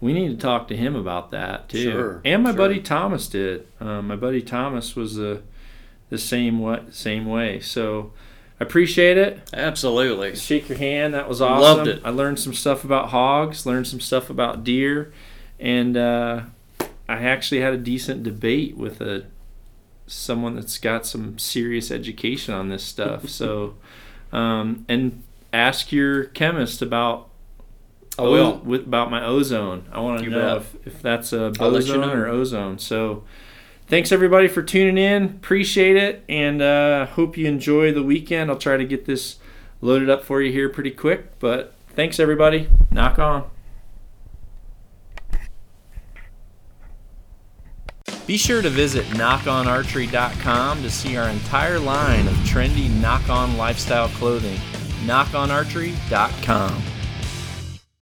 we 0.03 0.13
need 0.13 0.29
to 0.29 0.37
talk 0.37 0.67
to 0.69 0.77
him 0.77 0.97
about 0.97 1.31
that 1.31 1.69
too. 1.69 1.91
Sure, 1.91 2.21
and 2.25 2.43
my 2.43 2.51
sure. 2.51 2.59
buddy 2.59 2.81
Thomas 2.81 3.29
did. 3.29 3.67
Um, 3.81 4.09
my 4.09 4.17
buddy 4.17 4.43
Thomas 4.43 4.97
was 4.97 5.15
the 5.15 5.43
the 6.11 6.19
same 6.19 6.59
way, 6.59 6.83
same 6.91 7.25
way. 7.25 7.61
So 7.61 8.13
I 8.61 8.65
appreciate 8.65 9.17
it. 9.17 9.49
Absolutely. 9.55 10.35
Shake 10.35 10.69
your 10.69 10.77
hand. 10.77 11.15
That 11.15 11.29
was 11.29 11.41
awesome. 11.41 11.63
Loved 11.63 11.89
it. 11.89 12.03
I 12.05 12.11
learned 12.11 12.41
some 12.41 12.53
stuff 12.53 12.83
about 12.83 13.11
hogs, 13.11 13.65
learned 13.65 13.87
some 13.87 14.01
stuff 14.01 14.29
about 14.29 14.65
deer, 14.65 15.13
and 15.61 15.97
uh, 15.97 16.43
I 17.09 17.23
actually 17.23 17.61
had 17.61 17.73
a 17.73 17.79
decent 17.79 18.25
debate 18.25 18.77
with 18.77 19.01
a 19.01 19.27
someone 20.09 20.57
that's 20.57 20.79
got 20.79 21.07
some 21.07 21.39
serious 21.39 21.93
education 21.93 22.53
on 22.53 22.71
this 22.71 22.83
stuff. 22.83 23.29
so, 23.29 23.77
um, 24.33 24.85
and 24.89 25.23
ask 25.53 25.93
your 25.93 26.25
chemist 26.25 26.83
about 26.83 27.29
I 28.27 28.29
will. 28.29 28.59
With, 28.59 28.87
about 28.87 29.11
my 29.11 29.25
ozone. 29.25 29.87
I 29.93 30.01
want 30.01 30.23
to 30.23 30.31
know 30.31 30.57
if, 30.57 30.87
if 30.87 31.03
that's 31.03 31.33
a 31.33 31.51
bozone 31.51 32.01
you 32.01 32.07
know. 32.07 32.13
or 32.13 32.27
ozone. 32.29 32.79
So 32.79 33.25
thanks 33.87 34.13
everybody 34.13 34.49
for 34.49 34.63
tuning 34.63 34.99
in. 34.99 35.25
Appreciate 35.25 35.97
it. 35.97 36.25
And 36.29 36.63
uh, 36.63 37.07
hope 37.07 37.37
you 37.37 37.47
enjoy 37.47 37.93
the 37.93 38.03
weekend. 38.03 38.51
I'll 38.51 38.59
try 38.59 38.77
to 38.77 38.85
get 38.85 39.07
this 39.07 39.37
loaded 39.81 40.09
up 40.09 40.25
for 40.25 40.41
you 40.41 40.53
here 40.53 40.69
pretty 40.69 40.91
quick. 40.91 41.39
But 41.39 41.75
thanks 41.91 42.19
everybody. 42.19 42.69
Nock 42.91 43.19
On. 43.19 43.45
Be 48.27 48.37
sure 48.37 48.63
to 48.63 48.71
visit 48.71 49.05
nockonarchery.com 49.07 50.83
to 50.83 50.91
see 50.91 51.17
our 51.17 51.29
entire 51.29 51.79
line 51.79 52.29
of 52.29 52.35
trendy 52.35 52.89
Nock 53.01 53.29
On 53.29 53.57
lifestyle 53.57 54.09
clothing. 54.09 54.59
nockonarchery.com. 55.05 56.83